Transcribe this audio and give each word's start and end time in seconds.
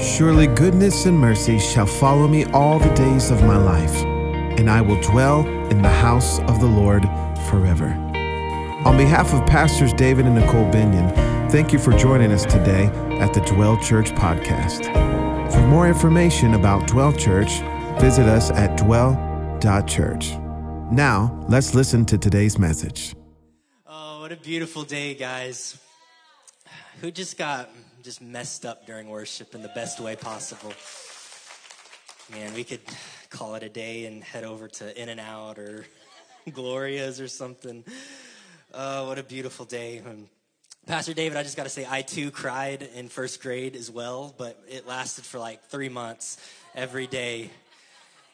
Surely 0.00 0.46
goodness 0.46 1.06
and 1.06 1.18
mercy 1.18 1.58
shall 1.58 1.86
follow 1.86 2.28
me 2.28 2.44
all 2.46 2.78
the 2.78 2.92
days 2.94 3.32
of 3.32 3.42
my 3.42 3.56
life, 3.56 3.96
and 4.58 4.70
I 4.70 4.80
will 4.80 5.00
dwell 5.00 5.46
in 5.70 5.82
the 5.82 5.88
house 5.88 6.38
of 6.40 6.60
the 6.60 6.66
Lord 6.66 7.02
forever. 7.50 7.88
On 8.86 8.96
behalf 8.96 9.34
of 9.34 9.44
Pastors 9.46 9.92
David 9.92 10.26
and 10.26 10.36
Nicole 10.36 10.70
Binion, 10.70 11.12
thank 11.50 11.72
you 11.72 11.80
for 11.80 11.92
joining 11.92 12.30
us 12.30 12.44
today 12.44 12.86
at 13.18 13.34
the 13.34 13.40
Dwell 13.40 13.76
Church 13.78 14.12
podcast. 14.12 14.84
For 15.52 15.66
more 15.66 15.88
information 15.88 16.54
about 16.54 16.86
Dwell 16.86 17.12
Church, 17.12 17.60
visit 18.00 18.26
us 18.26 18.52
at 18.52 18.78
dwell.church. 18.78 20.36
Now, 20.92 21.44
let's 21.48 21.74
listen 21.74 22.04
to 22.06 22.16
today's 22.16 22.56
message. 22.56 23.16
Oh, 23.84 24.20
what 24.20 24.30
a 24.30 24.36
beautiful 24.36 24.84
day, 24.84 25.14
guys. 25.14 25.76
Who 27.00 27.10
just 27.10 27.36
got 27.36 27.68
just 28.08 28.22
messed 28.22 28.64
up 28.64 28.86
during 28.86 29.06
worship 29.06 29.54
in 29.54 29.60
the 29.60 29.68
best 29.68 30.00
way 30.00 30.16
possible? 30.16 30.72
Man, 32.32 32.54
we 32.54 32.64
could 32.64 32.80
call 33.28 33.54
it 33.54 33.62
a 33.62 33.68
day 33.68 34.06
and 34.06 34.24
head 34.24 34.44
over 34.44 34.66
to 34.66 35.02
In-N-Out 35.02 35.58
or 35.58 35.84
Gloria's 36.50 37.20
or 37.20 37.28
something. 37.28 37.84
Oh, 38.72 39.08
what 39.08 39.18
a 39.18 39.22
beautiful 39.22 39.66
day. 39.66 39.98
And 39.98 40.26
Pastor 40.86 41.12
David, 41.12 41.36
I 41.36 41.42
just 41.42 41.54
got 41.54 41.64
to 41.64 41.68
say, 41.68 41.86
I 41.86 42.00
too 42.00 42.30
cried 42.30 42.88
in 42.94 43.10
first 43.10 43.42
grade 43.42 43.76
as 43.76 43.90
well, 43.90 44.34
but 44.38 44.58
it 44.70 44.86
lasted 44.86 45.26
for 45.26 45.38
like 45.38 45.64
three 45.64 45.90
months 45.90 46.38
every 46.74 47.06
day. 47.06 47.50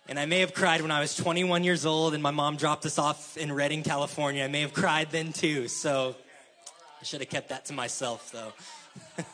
And 0.06 0.20
I 0.20 0.26
may 0.26 0.38
have 0.38 0.54
cried 0.54 0.82
when 0.82 0.92
I 0.92 1.00
was 1.00 1.16
21 1.16 1.64
years 1.64 1.84
old 1.84 2.14
and 2.14 2.22
my 2.22 2.30
mom 2.30 2.58
dropped 2.58 2.86
us 2.86 2.96
off 2.96 3.36
in 3.36 3.50
Redding, 3.52 3.82
California. 3.82 4.44
I 4.44 4.48
may 4.48 4.60
have 4.60 4.72
cried 4.72 5.10
then 5.10 5.32
too. 5.32 5.66
So 5.66 6.14
I 7.00 7.04
should 7.04 7.18
have 7.18 7.28
kept 7.28 7.48
that 7.48 7.64
to 7.64 7.72
myself 7.72 8.30
though. 8.30 8.52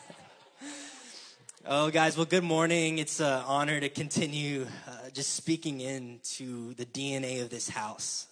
oh, 1.73 1.89
guys, 1.89 2.17
well, 2.17 2.25
good 2.25 2.43
morning. 2.43 2.97
It's 2.97 3.21
an 3.21 3.43
honor 3.47 3.79
to 3.79 3.87
continue 3.87 4.67
uh, 4.89 5.09
just 5.13 5.35
speaking 5.35 5.79
into 5.79 6.73
the 6.73 6.83
DNA 6.85 7.41
of 7.43 7.49
this 7.49 7.69
house. 7.69 8.27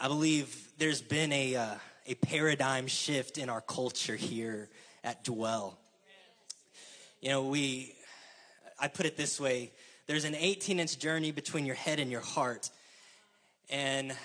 I 0.00 0.08
believe 0.08 0.72
there's 0.78 1.02
been 1.02 1.30
a, 1.30 1.56
uh, 1.56 1.74
a 2.06 2.14
paradigm 2.14 2.86
shift 2.86 3.36
in 3.36 3.50
our 3.50 3.60
culture 3.60 4.16
here 4.16 4.70
at 5.04 5.24
Dwell. 5.24 5.76
You 7.20 7.28
know, 7.28 7.44
we, 7.44 7.94
I 8.80 8.88
put 8.88 9.04
it 9.04 9.18
this 9.18 9.38
way 9.38 9.72
there's 10.06 10.24
an 10.24 10.34
18 10.34 10.80
inch 10.80 10.98
journey 10.98 11.32
between 11.32 11.66
your 11.66 11.74
head 11.74 12.00
and 12.00 12.10
your 12.10 12.22
heart. 12.22 12.70
And 13.68 14.16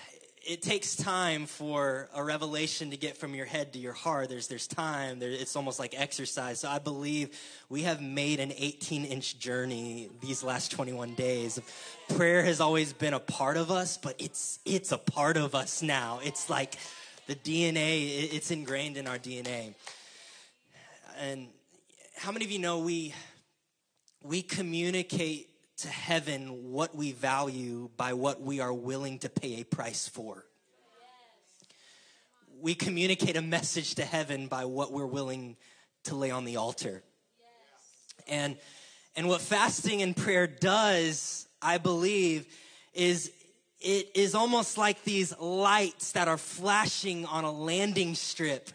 it 0.43 0.63
takes 0.63 0.95
time 0.95 1.45
for 1.45 2.09
a 2.15 2.23
revelation 2.23 2.89
to 2.89 2.97
get 2.97 3.15
from 3.15 3.35
your 3.35 3.45
head 3.45 3.73
to 3.73 3.79
your 3.79 3.93
heart. 3.93 4.29
There's, 4.29 4.47
there's 4.47 4.67
time. 4.67 5.19
There, 5.19 5.29
it's 5.29 5.55
almost 5.55 5.77
like 5.77 5.93
exercise. 5.95 6.59
So 6.59 6.69
I 6.69 6.79
believe 6.79 7.37
we 7.69 7.83
have 7.83 8.01
made 8.01 8.39
an 8.39 8.51
18 8.57 9.05
inch 9.05 9.37
journey 9.37 10.09
these 10.19 10.43
last 10.43 10.71
21 10.71 11.13
days. 11.13 11.59
Prayer 12.09 12.43
has 12.43 12.59
always 12.59 12.91
been 12.91 13.13
a 13.13 13.19
part 13.19 13.55
of 13.55 13.69
us, 13.69 13.97
but 13.97 14.15
it's, 14.17 14.59
it's 14.65 14.91
a 14.91 14.97
part 14.97 15.37
of 15.37 15.53
us 15.53 15.83
now. 15.83 16.19
It's 16.23 16.49
like 16.49 16.75
the 17.27 17.35
DNA, 17.35 18.33
it's 18.33 18.49
ingrained 18.49 18.97
in 18.97 19.07
our 19.07 19.19
DNA. 19.19 19.75
And 21.19 21.49
how 22.17 22.31
many 22.31 22.45
of 22.45 22.51
you 22.51 22.59
know 22.59 22.79
we, 22.79 23.13
we 24.23 24.41
communicate 24.41 25.50
to 25.81 25.87
heaven 25.87 26.71
what 26.71 26.95
we 26.95 27.11
value 27.11 27.89
by 27.97 28.13
what 28.13 28.41
we 28.41 28.59
are 28.59 28.73
willing 28.73 29.17
to 29.19 29.29
pay 29.29 29.61
a 29.61 29.63
price 29.63 30.07
for. 30.07 30.45
We 32.59 32.75
communicate 32.75 33.35
a 33.35 33.41
message 33.41 33.95
to 33.95 34.05
heaven 34.05 34.47
by 34.47 34.65
what 34.65 34.91
we're 34.91 35.07
willing 35.07 35.57
to 36.03 36.15
lay 36.15 36.29
on 36.29 36.45
the 36.45 36.57
altar. 36.57 37.03
And 38.27 38.57
and 39.15 39.27
what 39.27 39.41
fasting 39.41 40.01
and 40.01 40.15
prayer 40.15 40.47
does, 40.47 41.47
I 41.61 41.79
believe, 41.79 42.45
is 42.93 43.31
it 43.79 44.11
is 44.13 44.35
almost 44.35 44.77
like 44.77 45.03
these 45.03 45.37
lights 45.39 46.11
that 46.11 46.27
are 46.27 46.37
flashing 46.37 47.25
on 47.25 47.43
a 47.43 47.51
landing 47.51 48.13
strip 48.13 48.69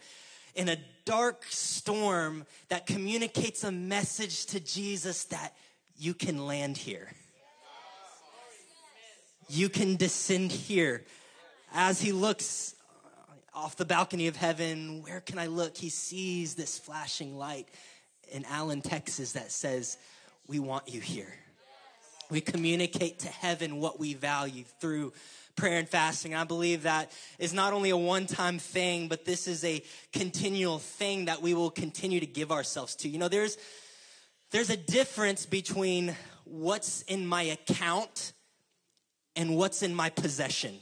in 0.55 0.67
a 0.67 0.77
dark 1.05 1.45
storm 1.47 2.45
that 2.67 2.85
communicates 2.85 3.63
a 3.63 3.71
message 3.71 4.45
to 4.47 4.59
Jesus 4.59 5.23
that 5.25 5.55
you 5.97 6.13
can 6.13 6.45
land 6.45 6.77
here. 6.77 7.11
You 9.49 9.69
can 9.69 9.95
descend 9.95 10.51
here. 10.51 11.03
As 11.73 12.01
he 12.01 12.11
looks 12.11 12.75
off 13.53 13.75
the 13.75 13.85
balcony 13.85 14.27
of 14.27 14.35
heaven, 14.35 15.01
where 15.03 15.21
can 15.21 15.39
I 15.39 15.47
look? 15.47 15.77
He 15.77 15.89
sees 15.89 16.55
this 16.55 16.77
flashing 16.77 17.37
light 17.37 17.67
in 18.31 18.45
Allen, 18.45 18.81
Texas 18.81 19.33
that 19.33 19.51
says, 19.51 19.97
We 20.47 20.59
want 20.59 20.87
you 20.87 21.01
here. 21.01 21.33
We 22.29 22.41
communicate 22.41 23.19
to 23.19 23.29
heaven 23.29 23.79
what 23.79 23.99
we 23.99 24.13
value 24.13 24.65
through 24.81 25.13
prayer 25.55 25.79
and 25.79 25.87
fasting. 25.87 26.35
I 26.35 26.43
believe 26.43 26.83
that 26.83 27.11
is 27.39 27.53
not 27.53 27.73
only 27.73 27.89
a 27.89 27.97
one 27.97 28.27
time 28.27 28.59
thing, 28.59 29.07
but 29.07 29.25
this 29.25 29.47
is 29.47 29.63
a 29.63 29.81
continual 30.11 30.79
thing 30.79 31.25
that 31.25 31.41
we 31.41 31.53
will 31.53 31.71
continue 31.71 32.19
to 32.19 32.25
give 32.25 32.51
ourselves 32.51 32.95
to. 32.97 33.09
You 33.09 33.17
know, 33.17 33.29
there's 33.29 33.57
there's 34.51 34.69
a 34.69 34.77
difference 34.77 35.45
between 35.45 36.15
what's 36.45 37.01
in 37.03 37.27
my 37.27 37.43
account 37.43 38.33
and 39.35 39.55
what's 39.55 39.83
in 39.83 39.93
my 39.93 40.09
possession. 40.09 40.75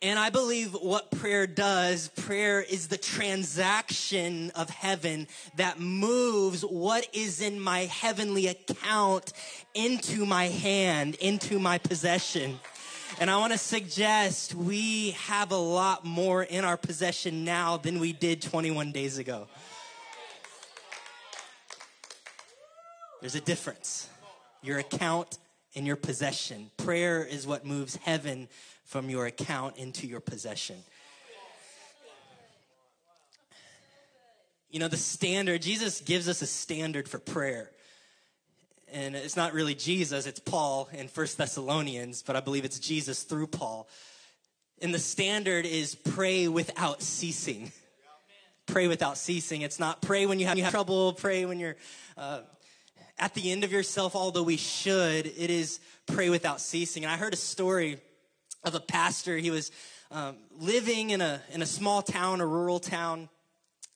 And 0.00 0.16
I 0.16 0.30
believe 0.30 0.74
what 0.74 1.10
prayer 1.10 1.48
does, 1.48 2.08
prayer 2.08 2.62
is 2.62 2.86
the 2.86 2.96
transaction 2.96 4.52
of 4.54 4.70
heaven 4.70 5.26
that 5.56 5.80
moves 5.80 6.62
what 6.62 7.08
is 7.12 7.40
in 7.40 7.58
my 7.58 7.80
heavenly 7.80 8.46
account 8.46 9.32
into 9.74 10.24
my 10.24 10.46
hand, 10.46 11.16
into 11.16 11.58
my 11.58 11.78
possession. 11.78 12.60
And 13.18 13.28
I 13.28 13.38
want 13.38 13.52
to 13.52 13.58
suggest 13.58 14.54
we 14.54 15.12
have 15.12 15.50
a 15.50 15.56
lot 15.56 16.04
more 16.04 16.44
in 16.44 16.64
our 16.64 16.76
possession 16.76 17.44
now 17.44 17.76
than 17.76 17.98
we 17.98 18.12
did 18.12 18.40
21 18.40 18.92
days 18.92 19.18
ago. 19.18 19.48
There's 23.20 23.34
a 23.34 23.40
difference. 23.40 24.08
Your 24.62 24.78
account 24.78 25.38
and 25.74 25.86
your 25.86 25.96
possession. 25.96 26.70
Prayer 26.76 27.24
is 27.24 27.46
what 27.46 27.66
moves 27.66 27.96
heaven 27.96 28.48
from 28.84 29.10
your 29.10 29.26
account 29.26 29.76
into 29.76 30.06
your 30.06 30.20
possession. 30.20 30.76
You 34.70 34.80
know, 34.80 34.88
the 34.88 34.96
standard, 34.96 35.62
Jesus 35.62 36.00
gives 36.00 36.28
us 36.28 36.42
a 36.42 36.46
standard 36.46 37.08
for 37.08 37.18
prayer. 37.18 37.70
And 38.92 39.14
it's 39.14 39.36
not 39.36 39.52
really 39.52 39.74
Jesus, 39.74 40.26
it's 40.26 40.40
Paul 40.40 40.88
in 40.92 41.08
First 41.08 41.36
Thessalonians, 41.38 42.22
but 42.22 42.36
I 42.36 42.40
believe 42.40 42.64
it's 42.64 42.78
Jesus 42.78 43.22
through 43.22 43.48
Paul. 43.48 43.88
And 44.80 44.94
the 44.94 44.98
standard 44.98 45.66
is 45.66 45.94
pray 45.94 46.48
without 46.48 47.02
ceasing. 47.02 47.72
Pray 48.66 48.86
without 48.88 49.18
ceasing. 49.18 49.62
It's 49.62 49.80
not 49.80 50.02
pray 50.02 50.26
when 50.26 50.38
you 50.38 50.46
have, 50.46 50.56
you 50.56 50.64
have 50.64 50.72
trouble, 50.72 51.12
pray 51.14 51.44
when 51.44 51.58
you're 51.58 51.76
uh, 52.16 52.40
at 53.18 53.34
the 53.34 53.50
end 53.50 53.64
of 53.64 53.72
yourself, 53.72 54.14
although 54.14 54.42
we 54.42 54.56
should, 54.56 55.26
it 55.26 55.50
is 55.50 55.80
pray 56.06 56.30
without 56.30 56.60
ceasing. 56.60 57.04
And 57.04 57.12
I 57.12 57.16
heard 57.16 57.32
a 57.32 57.36
story 57.36 57.98
of 58.64 58.74
a 58.74 58.80
pastor. 58.80 59.36
He 59.36 59.50
was 59.50 59.70
um, 60.10 60.36
living 60.58 61.10
in 61.10 61.20
a, 61.20 61.40
in 61.52 61.62
a 61.62 61.66
small 61.66 62.02
town, 62.02 62.40
a 62.40 62.46
rural 62.46 62.78
town, 62.78 63.28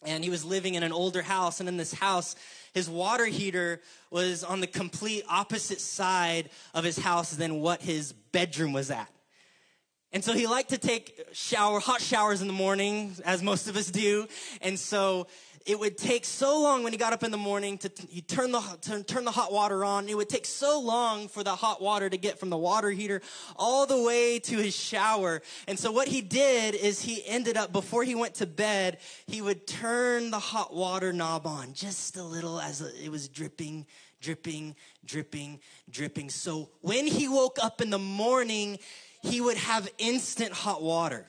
and 0.03 0.25
he 0.25 0.31
was 0.31 0.44
living 0.44 0.75
in 0.75 0.83
an 0.83 0.93
older 0.93 1.22
house. 1.22 1.60
And 1.60 1.69
in 1.69 1.77
this 1.77 1.94
house, 1.94 2.34
his 2.75 2.91
water 2.91 3.27
heater 3.27 3.81
was 4.10 4.43
on 4.43 4.60
the 4.60 4.66
complete 4.66 5.25
opposite 5.28 5.81
side 5.81 6.50
of 6.75 6.84
his 6.84 6.99
house 6.99 7.31
than 7.31 7.60
what 7.60 7.83
his 7.83 8.12
bedroom 8.12 8.72
was 8.72 8.91
at. 8.91 9.09
And 10.12 10.22
so 10.22 10.34
he 10.34 10.47
liked 10.47 10.71
to 10.71 10.78
take 10.78 11.27
shower, 11.33 11.81
hot 11.81 12.03
showers 12.03 12.43
in 12.43 12.47
the 12.47 12.53
morning, 12.53 13.15
as 13.25 13.43
most 13.43 13.66
of 13.66 13.77
us 13.77 13.91
do. 13.91 14.27
And 14.60 14.78
so 14.78 15.27
it 15.66 15.78
would 15.78 15.96
take 15.96 16.24
so 16.24 16.60
long 16.60 16.82
when 16.82 16.92
he 16.92 16.98
got 16.98 17.12
up 17.12 17.22
in 17.22 17.30
the 17.30 17.36
morning 17.36 17.78
to 17.78 17.91
he 18.09 18.20
turn 18.20 18.53
the 18.53 18.60
turn, 18.80 19.04
turn 19.04 19.24
the 19.24 19.30
hot 19.30 19.53
water 19.53 19.84
on. 19.84 20.09
It 20.09 20.16
would 20.16 20.28
take 20.28 20.47
so 20.47 20.80
long 20.80 21.28
for 21.28 21.44
the 21.44 21.54
hot 21.54 21.80
water 21.80 22.09
to 22.09 22.16
get 22.16 22.38
from 22.38 22.50
the 22.50 22.56
water 22.56 22.91
heater 22.91 23.20
all 23.56 23.86
the 23.86 24.00
way 24.00 24.38
to 24.41 24.56
his 24.56 24.74
shower. 24.74 25.42
And 25.68 25.78
so 25.78 25.92
what 25.92 26.09
he 26.09 26.20
did 26.20 26.74
is 26.74 27.03
he 27.03 27.22
ended 27.26 27.56
up 27.56 27.72
before 27.72 28.04
he 28.04 28.14
went 28.14 28.34
to 28.36 28.47
bed, 28.47 28.98
he 29.26 29.41
would 29.41 29.66
turn 29.66 30.30
the 30.30 30.38
hot 30.38 30.74
water 30.74 31.12
knob 31.12 31.47
on 31.47 31.72
just 31.74 32.16
a 32.16 32.22
little 32.22 32.60
as 32.60 32.80
it 32.80 33.10
was 33.10 33.28
dripping, 33.28 33.86
dripping, 34.20 34.74
dripping, 35.04 35.60
dripping. 35.91 36.30
So 36.30 36.70
when 36.80 37.06
he 37.06 37.28
woke 37.28 37.58
up 37.62 37.80
in 37.80 37.91
the 37.91 37.98
morning, 37.98 38.78
he 39.22 39.41
would 39.41 39.56
have 39.56 39.88
instant 39.98 40.53
hot 40.53 40.82
water. 40.82 41.26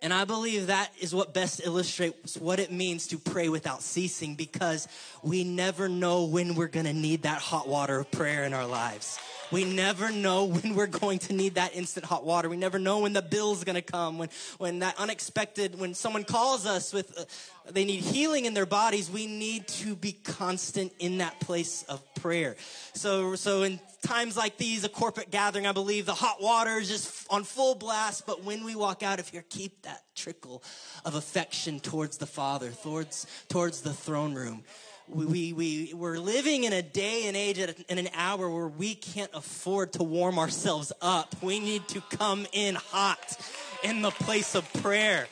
And 0.00 0.12
I 0.14 0.24
believe 0.24 0.68
that 0.68 0.92
is 1.00 1.12
what 1.12 1.34
best 1.34 1.60
illustrates 1.64 2.36
what 2.36 2.60
it 2.60 2.70
means 2.70 3.08
to 3.08 3.18
pray 3.18 3.48
without 3.48 3.82
ceasing 3.82 4.36
because 4.36 4.86
we 5.22 5.42
never 5.42 5.88
know 5.88 6.26
when 6.26 6.54
we're 6.54 6.68
gonna 6.68 6.92
need 6.92 7.22
that 7.22 7.40
hot 7.40 7.68
water 7.68 7.98
of 7.98 8.10
prayer 8.10 8.44
in 8.44 8.54
our 8.54 8.66
lives. 8.66 9.18
We 9.50 9.64
never 9.64 10.10
know 10.10 10.44
when 10.46 10.74
we're 10.74 10.86
going 10.86 11.18
to 11.20 11.32
need 11.32 11.54
that 11.54 11.74
instant 11.74 12.06
hot 12.06 12.24
water. 12.24 12.48
We 12.48 12.56
never 12.56 12.78
know 12.78 13.00
when 13.00 13.12
the 13.12 13.22
bill's 13.22 13.64
going 13.64 13.76
to 13.76 13.82
come, 13.82 14.18
when, 14.18 14.28
when 14.58 14.80
that 14.80 14.98
unexpected, 14.98 15.78
when 15.78 15.94
someone 15.94 16.24
calls 16.24 16.66
us 16.66 16.92
with, 16.92 17.16
uh, 17.18 17.24
they 17.70 17.84
need 17.84 18.00
healing 18.00 18.44
in 18.44 18.54
their 18.54 18.66
bodies. 18.66 19.10
We 19.10 19.26
need 19.26 19.68
to 19.68 19.94
be 19.94 20.12
constant 20.12 20.92
in 20.98 21.18
that 21.18 21.40
place 21.40 21.84
of 21.84 22.02
prayer. 22.14 22.56
So, 22.94 23.34
so 23.34 23.62
in 23.62 23.80
times 24.02 24.36
like 24.36 24.56
these, 24.56 24.84
a 24.84 24.88
corporate 24.88 25.30
gathering, 25.30 25.66
I 25.66 25.72
believe 25.72 26.06
the 26.06 26.14
hot 26.14 26.42
water 26.42 26.78
is 26.78 26.88
just 26.88 27.26
on 27.30 27.44
full 27.44 27.74
blast. 27.74 28.26
But 28.26 28.44
when 28.44 28.64
we 28.64 28.74
walk 28.74 29.02
out 29.02 29.18
of 29.18 29.28
here, 29.28 29.44
keep 29.48 29.82
that 29.82 30.02
trickle 30.14 30.62
of 31.04 31.14
affection 31.14 31.80
towards 31.80 32.18
the 32.18 32.26
Father, 32.26 32.70
towards, 32.70 33.26
towards 33.48 33.82
the 33.82 33.92
throne 33.92 34.34
room 34.34 34.64
we, 35.08 35.26
we, 35.26 35.52
we, 35.52 35.94
we're 35.94 36.18
living 36.18 36.64
in 36.64 36.72
a 36.72 36.82
day 36.82 37.26
and 37.26 37.36
age 37.36 37.58
in 37.58 37.98
an 37.98 38.08
hour 38.14 38.48
where 38.50 38.68
we 38.68 38.94
can't 38.94 39.30
afford 39.34 39.92
to 39.94 40.02
warm 40.02 40.38
ourselves 40.38 40.92
up. 41.00 41.34
We 41.42 41.60
need 41.60 41.88
to 41.88 42.00
come 42.10 42.46
in 42.52 42.74
hot 42.74 43.38
in 43.82 44.02
the 44.02 44.10
place 44.10 44.54
of 44.54 44.70
prayer. 44.74 45.26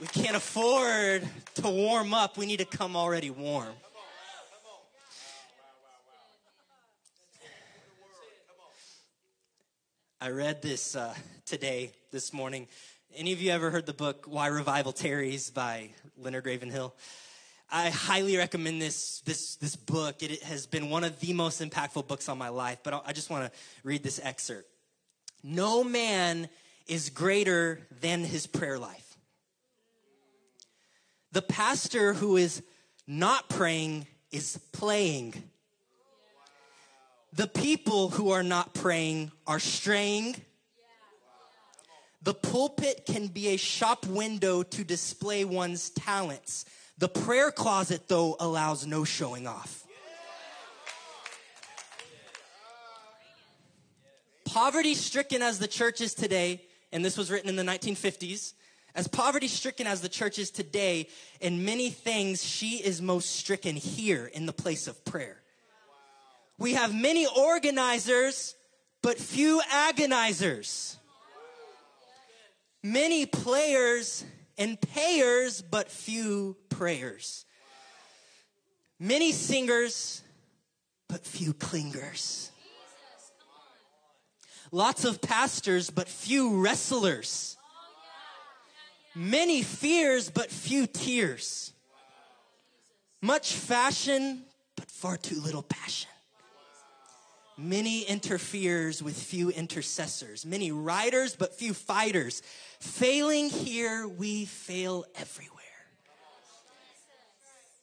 We 0.00 0.06
can't 0.06 0.36
afford 0.36 1.26
to 1.56 1.68
warm 1.68 2.14
up. 2.14 2.36
We 2.36 2.46
need 2.46 2.58
to 2.58 2.64
come 2.64 2.96
already 2.96 3.30
warm. 3.30 3.74
I 10.20 10.30
read 10.30 10.62
this 10.62 10.96
uh, 10.96 11.14
today, 11.44 11.92
this 12.10 12.32
morning. 12.32 12.68
Any 13.14 13.32
of 13.32 13.40
you 13.40 13.50
ever 13.50 13.70
heard 13.70 13.86
the 13.86 13.92
book 13.92 14.26
Why 14.26 14.48
Revival 14.48 14.92
Tarries 14.92 15.50
by 15.50 15.90
Leonard 16.18 16.46
Ravenhill? 16.46 16.94
I 17.70 17.90
highly 17.90 18.36
recommend 18.36 18.80
this, 18.80 19.20
this, 19.24 19.56
this 19.56 19.74
book. 19.74 20.22
It 20.22 20.42
has 20.44 20.66
been 20.66 20.88
one 20.88 21.02
of 21.04 21.18
the 21.20 21.32
most 21.32 21.60
impactful 21.60 22.06
books 22.06 22.28
on 22.28 22.38
my 22.38 22.48
life, 22.48 22.78
but 22.82 23.02
I 23.04 23.12
just 23.12 23.28
want 23.28 23.52
to 23.52 23.58
read 23.82 24.02
this 24.02 24.20
excerpt. 24.22 24.68
No 25.42 25.82
man 25.82 26.48
is 26.86 27.10
greater 27.10 27.80
than 28.00 28.24
his 28.24 28.46
prayer 28.46 28.78
life. 28.78 29.16
The 31.32 31.42
pastor 31.42 32.14
who 32.14 32.36
is 32.36 32.62
not 33.06 33.48
praying 33.48 34.06
is 34.30 34.58
playing. 34.72 35.34
The 37.32 37.48
people 37.48 38.08
who 38.08 38.30
are 38.30 38.42
not 38.42 38.74
praying 38.74 39.32
are 39.46 39.58
straying. 39.58 40.36
The 42.22 42.34
pulpit 42.34 43.04
can 43.06 43.26
be 43.26 43.48
a 43.48 43.56
shop 43.56 44.06
window 44.06 44.62
to 44.62 44.84
display 44.84 45.44
one's 45.44 45.90
talents. 45.90 46.64
The 46.98 47.08
prayer 47.08 47.50
closet, 47.50 48.08
though, 48.08 48.36
allows 48.40 48.86
no 48.86 49.04
showing 49.04 49.46
off. 49.46 49.84
Poverty 54.46 54.94
stricken 54.94 55.42
as 55.42 55.58
the 55.58 55.68
church 55.68 56.00
is 56.00 56.14
today, 56.14 56.62
and 56.90 57.04
this 57.04 57.18
was 57.18 57.30
written 57.30 57.50
in 57.50 57.56
the 57.56 57.62
1950s, 57.62 58.54
as 58.94 59.06
poverty 59.06 59.48
stricken 59.48 59.86
as 59.86 60.00
the 60.00 60.08
church 60.08 60.38
is 60.38 60.50
today, 60.50 61.08
in 61.42 61.66
many 61.66 61.90
things, 61.90 62.42
she 62.42 62.76
is 62.76 63.02
most 63.02 63.36
stricken 63.36 63.76
here 63.76 64.24
in 64.24 64.46
the 64.46 64.54
place 64.54 64.86
of 64.88 65.04
prayer. 65.04 65.42
We 66.58 66.72
have 66.72 66.94
many 66.94 67.26
organizers, 67.26 68.54
but 69.02 69.18
few 69.18 69.60
agonizers. 69.70 70.96
Many 72.82 73.26
players 73.26 74.24
and 74.56 74.80
payers, 74.80 75.60
but 75.60 75.90
few 75.90 76.56
prayers. 76.76 77.44
Many 78.98 79.32
singers, 79.32 80.22
but 81.08 81.24
few 81.24 81.54
clingers. 81.54 82.50
Lots 84.72 85.04
of 85.04 85.22
pastors, 85.22 85.90
but 85.90 86.08
few 86.08 86.60
wrestlers. 86.60 87.56
Many 89.14 89.62
fears, 89.62 90.30
but 90.30 90.50
few 90.50 90.86
tears. 90.86 91.72
Much 93.22 93.54
fashion, 93.54 94.42
but 94.76 94.90
far 94.90 95.16
too 95.16 95.40
little 95.40 95.62
passion. 95.62 96.10
Many 97.56 98.02
interferes 98.02 99.02
with 99.02 99.16
few 99.16 99.48
intercessors. 99.48 100.44
Many 100.44 100.72
riders, 100.72 101.34
but 101.34 101.54
few 101.54 101.72
fighters. 101.72 102.42
Failing 102.80 103.48
here, 103.48 104.06
we 104.06 104.44
fail 104.44 105.06
everywhere. 105.14 105.55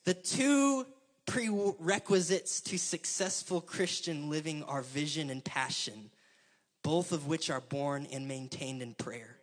The 0.05 0.13
two 0.13 0.85
prerequisites 1.25 2.59
to 2.61 2.77
successful 2.77 3.61
Christian 3.61 4.29
living 4.29 4.63
are 4.63 4.81
vision 4.81 5.29
and 5.29 5.43
passion, 5.43 6.09
both 6.83 7.11
of 7.11 7.27
which 7.27 7.49
are 7.49 7.61
born 7.61 8.07
and 8.11 8.27
maintained 8.27 8.81
in 8.81 8.93
prayer. 8.93 9.37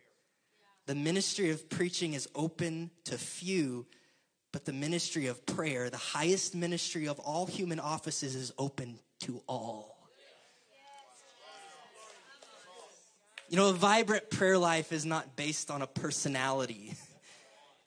The 0.87 0.95
ministry 0.95 1.51
of 1.51 1.71
preaching 1.71 2.15
is 2.15 2.29
open 2.35 2.91
to 3.05 3.17
few, 3.17 3.87
but 4.53 4.65
the 4.65 4.73
ministry 4.73 5.29
of 5.29 5.47
prayer, 5.47 5.89
the 5.89 5.97
highest 5.97 6.55
ministry 6.55 7.07
of 7.07 7.19
all 7.21 7.47
human 7.47 7.81
offices, 7.81 8.35
is 8.35 8.53
open 8.59 8.99
to 9.21 9.41
all. 9.47 9.97
You 13.49 13.57
know, 13.57 13.71
a 13.71 13.73
vibrant 13.73 14.31
prayer 14.31 14.59
life 14.59 14.93
is 14.93 15.05
not 15.05 15.35
based 15.37 15.71
on 15.71 15.83
a 15.83 15.87
personality. 15.87 16.95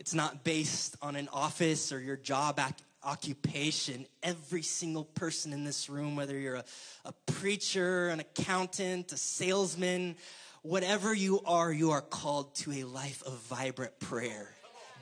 It's 0.04 0.14
not 0.14 0.44
based 0.44 0.98
on 1.02 1.16
an 1.16 1.30
office 1.32 1.94
or 1.94 2.02
your 2.02 2.18
job 2.18 2.60
occupation. 3.06 4.06
Every 4.22 4.62
single 4.62 5.06
person 5.06 5.54
in 5.54 5.64
this 5.64 5.90
room, 5.90 6.18
whether 6.18 6.38
you're 6.38 6.56
a, 6.56 6.66
a 7.06 7.14
preacher, 7.26 8.10
an 8.10 8.20
accountant, 8.20 9.14
a 9.14 9.18
salesman, 9.18 10.18
whatever 10.62 11.14
you 11.14 11.40
are, 11.46 11.72
you 11.72 11.92
are 11.92 12.02
called 12.02 12.54
to 12.56 12.74
a 12.74 12.84
life 12.84 13.24
of 13.26 13.38
vibrant 13.44 13.98
prayer. 14.02 14.50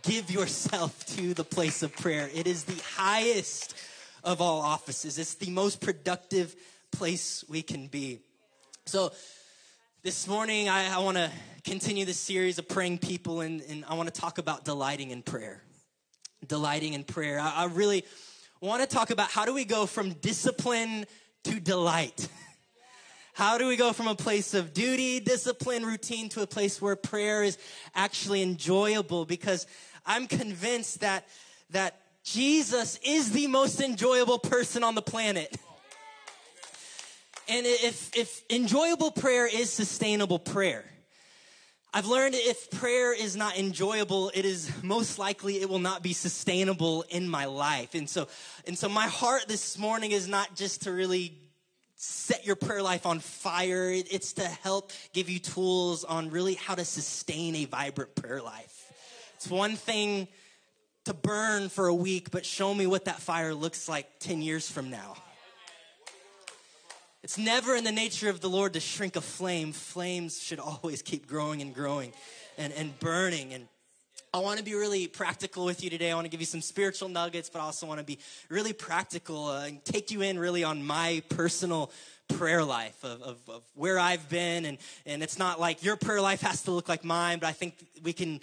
Give 0.04 0.30
yourself 0.30 1.04
to 1.16 1.34
the 1.34 1.44
place 1.44 1.82
of 1.82 1.92
prayer. 1.96 2.30
It 2.32 2.46
is 2.46 2.66
the 2.66 2.80
highest 2.96 3.76
of 4.24 4.40
all 4.40 4.62
offices. 4.62 5.18
It's 5.18 5.34
the 5.34 5.50
most 5.50 5.82
productive 5.82 6.56
place 6.92 7.44
we 7.50 7.64
can 7.64 7.88
be. 7.88 8.20
So, 8.86 9.14
this 10.04 10.28
morning, 10.28 10.68
I, 10.68 10.96
I 10.96 10.98
want 10.98 11.18
to 11.18 11.30
continue 11.64 12.06
this 12.06 12.18
series 12.18 12.58
of 12.58 12.68
praying 12.68 12.98
people, 12.98 13.42
and, 13.42 13.62
and 13.70 13.86
I 13.88 13.94
want 13.94 14.12
to 14.12 14.20
talk 14.20 14.40
about 14.40 14.66
delighting 14.66 15.12
in 15.12 15.22
prayer. 15.22 15.62
Delighting 16.48 16.94
in 16.94 17.04
prayer. 17.04 17.40
I, 17.40 17.54
I 17.56 17.66
really 17.66 18.04
want 18.62 18.82
to 18.82 18.88
talk 18.88 19.12
about 19.12 19.30
how 19.30 19.46
do 19.46 19.54
we 19.54 19.64
go 19.64 19.86
from 19.86 20.14
discipline 20.14 21.06
to 21.44 21.60
delight. 21.60 22.28
How 23.34 23.58
do 23.58 23.66
we 23.66 23.78
go 23.78 23.94
from 23.94 24.10
a 24.10 24.14
place 24.14 24.54
of 24.54 24.74
duty, 24.74 25.22
discipline, 25.22 25.86
routine 25.86 26.28
to 26.30 26.42
a 26.42 26.48
place 26.48 26.82
where 26.82 26.98
prayer 26.98 27.44
is 27.44 27.58
actually 27.96 28.42
enjoyable? 28.42 29.24
Because 29.24 29.66
I'm 30.06 30.28
convinced 30.28 31.00
that, 31.00 31.26
that 31.70 31.98
Jesus 32.26 33.00
is 33.06 33.32
the 33.32 33.48
most 33.48 33.80
enjoyable 33.80 34.38
person 34.38 34.84
on 34.84 34.96
the 34.96 35.02
planet. 35.02 35.56
And 37.52 37.66
if, 37.66 38.16
if 38.16 38.44
enjoyable 38.50 39.12
prayer 39.12 39.46
is 39.46 39.70
sustainable 39.70 40.40
prayer, 40.40 40.86
I've 41.94 42.06
learned 42.06 42.34
if 42.34 42.72
prayer 42.72 43.14
is 43.14 43.36
not 43.36 43.60
enjoyable, 43.60 44.32
it 44.34 44.46
is 44.46 44.72
most 44.82 45.20
likely 45.20 45.60
it 45.60 45.68
will 45.68 45.80
not 45.80 46.02
be 46.02 46.14
sustainable 46.14 47.04
in 47.10 47.28
my 47.28 47.44
life. 47.46 47.94
And 47.94 48.10
so, 48.10 48.30
and 48.66 48.78
so 48.78 48.88
my 48.88 49.08
heart 49.08 49.50
this 49.50 49.78
morning 49.78 50.12
is 50.12 50.30
not 50.30 50.56
just 50.56 50.84
to 50.84 50.94
really 50.94 51.38
set 51.98 52.46
your 52.46 52.56
prayer 52.56 52.82
life 52.82 53.06
on 53.06 53.20
fire. 53.20 53.92
It's 53.92 54.32
to 54.34 54.46
help 54.46 54.94
give 55.12 55.30
you 55.30 55.40
tools 55.40 56.06
on 56.06 56.30
really 56.30 56.54
how 56.54 56.76
to 56.76 56.86
sustain 56.86 57.58
a 57.58 57.66
vibrant 57.66 58.16
prayer 58.16 58.42
life. 58.42 58.94
It's 59.36 59.50
one 59.50 59.76
thing 59.76 60.30
to 61.04 61.14
burn 61.14 61.68
for 61.68 61.88
a 61.88 61.94
week, 61.94 62.32
but 62.32 62.46
show 62.46 62.74
me 62.74 62.88
what 62.88 63.06
that 63.06 63.20
fire 63.20 63.54
looks 63.54 63.90
like 63.90 64.08
10 64.22 64.42
years 64.42 64.72
from 64.72 64.90
now. 64.90 65.18
It's 67.24 67.38
never 67.38 67.76
in 67.76 67.84
the 67.84 67.92
nature 67.92 68.30
of 68.30 68.42
the 68.42 68.50
Lord 68.50 68.74
to 68.74 68.80
shrink 68.80 69.16
a 69.16 69.22
flame. 69.22 69.74
Flames 69.74 70.42
should 70.42 70.60
always 70.60 71.04
keep 71.04 71.28
growing 71.28 71.62
and 71.62 71.74
growing 71.74 72.14
and, 72.58 72.74
and 72.74 73.00
burning. 73.00 73.54
And 73.54 73.68
I 74.34 74.40
want 74.40 74.58
to 74.58 74.66
be 74.66 74.74
really 74.74 75.06
practical 75.06 75.64
with 75.64 75.84
you 75.84 75.92
today. 75.92 76.10
I 76.10 76.16
want 76.16 76.26
to 76.26 76.30
give 76.30 76.40
you 76.40 76.48
some 76.48 76.62
spiritual 76.62 77.10
nuggets, 77.10 77.48
but 77.48 77.60
I 77.60 77.66
also 77.66 77.86
want 77.86 78.00
to 78.00 78.04
be 78.04 78.18
really 78.50 78.74
practical 78.74 79.50
uh, 79.50 79.66
and 79.68 79.86
take 79.86 80.10
you 80.10 80.22
in 80.22 80.40
really 80.40 80.64
on 80.64 80.84
my 80.84 81.22
personal 81.30 81.92
prayer 82.28 82.64
life 82.64 83.04
of, 83.04 83.22
of, 83.22 83.38
of 83.50 83.64
where 83.76 84.00
I've 84.00 84.28
been. 84.28 84.66
And, 84.66 84.80
and 85.06 85.22
it's 85.22 85.38
not 85.38 85.60
like 85.60 85.84
your 85.84 85.98
prayer 85.98 86.22
life 86.22 86.42
has 86.42 86.64
to 86.64 86.72
look 86.72 86.90
like 86.90 87.04
mine, 87.04 87.38
but 87.38 87.48
I 87.48 87.52
think 87.52 87.76
we 88.02 88.14
can 88.14 88.40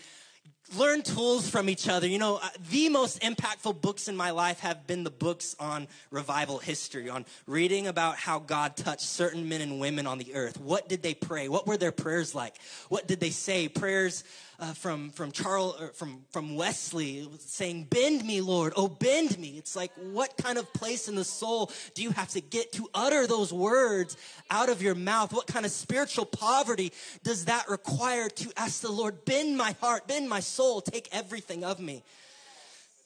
learn 0.77 1.03
tools 1.03 1.49
from 1.49 1.69
each 1.69 1.89
other. 1.89 2.07
You 2.07 2.19
know, 2.19 2.37
uh, 2.37 2.49
the 2.71 2.89
most 2.89 3.21
impactful 3.23 3.81
books 3.81 4.09
in 4.09 4.17
my 4.17 4.31
life 4.31 4.61
have 4.61 4.87
been 4.87 5.05
the 5.05 5.11
books 5.11 5.57
on 5.59 5.89
revival 6.11 6.59
history, 6.59 7.09
on 7.09 7.25
reading 7.47 7.87
about 7.87 8.17
how 8.17 8.39
God 8.39 8.77
touched 8.77 9.03
certain 9.03 9.49
men 9.49 9.61
and 9.61 9.81
women 9.81 10.07
on 10.07 10.19
the 10.19 10.35
earth. 10.35 10.61
What 10.61 10.89
did 10.89 11.03
they 11.03 11.15
pray? 11.15 11.49
What 11.49 11.67
were 11.67 11.77
their 11.77 11.93
prayers 11.93 12.35
like? 12.35 12.57
What 12.89 13.07
did 13.07 13.21
they 13.21 13.31
say? 13.31 13.69
Prayers 13.69 14.25
uh, 14.61 14.73
from 14.73 15.11
from 15.11 15.31
Charles 15.31 15.77
from 15.95 16.25
from 16.31 16.57
Wesley 16.57 17.29
saying, 17.39 17.85
"Bend 17.85 18.25
me, 18.25 18.41
Lord, 18.41 18.73
oh 18.77 18.89
bend 18.89 19.39
me." 19.39 19.57
It's 19.57 19.77
like, 19.77 19.93
what 20.13 20.37
kind 20.37 20.59
of 20.59 20.73
place 20.73 21.09
in 21.09 21.15
the 21.15 21.25
soul 21.25 21.71
do 21.95 22.03
you 22.03 22.11
have 22.11 22.29
to 22.31 22.41
get 22.41 22.73
to 22.73 22.89
utter 22.93 23.27
those 23.27 23.53
words 23.53 24.17
out 24.51 24.69
of 24.69 24.83
your 24.83 24.97
mouth? 24.97 25.33
What 25.33 25.47
kind 25.47 25.65
of 25.65 25.71
spiritual 25.71 26.25
poverty 26.25 26.93
does 27.23 27.45
that 27.45 27.69
require 27.69 28.29
to 28.29 28.53
ask 28.57 28.81
the 28.81 28.91
Lord, 28.91 29.25
"Bend 29.25 29.57
my 29.57 29.77
heart, 29.81 30.09
bend 30.09 30.29
my 30.29 30.41
soul, 30.41 30.81
take 30.81 31.09
everything 31.13 31.63
of 31.63 31.79
me"? 31.79 32.03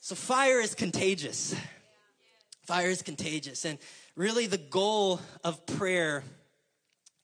So 0.00 0.14
fire 0.14 0.58
is 0.58 0.74
contagious. 0.74 1.54
Fire 2.64 2.88
is 2.88 3.02
contagious, 3.02 3.64
and 3.66 3.78
really, 4.16 4.46
the 4.46 4.56
goal 4.56 5.20
of 5.44 5.66
prayer 5.66 6.24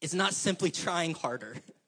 is 0.01 0.13
not 0.13 0.33
simply 0.33 0.69
trying 0.69 1.15
harder. 1.15 1.55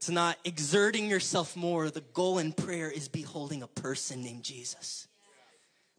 It's 0.00 0.08
not 0.08 0.38
exerting 0.46 1.10
yourself 1.10 1.54
more. 1.54 1.90
The 1.90 2.00
goal 2.00 2.38
in 2.38 2.54
prayer 2.54 2.90
is 2.90 3.06
beholding 3.06 3.62
a 3.62 3.66
person 3.66 4.22
named 4.22 4.44
Jesus. 4.44 5.06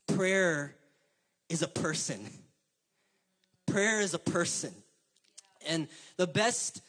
Prayer 0.07 0.73
is 1.49 1.61
a 1.61 1.67
person. 1.67 2.27
Prayer 3.67 4.01
is 4.01 4.15
a 4.15 4.19
person. 4.19 4.73
And 5.67 5.87
the 6.17 6.25
best 6.25 6.81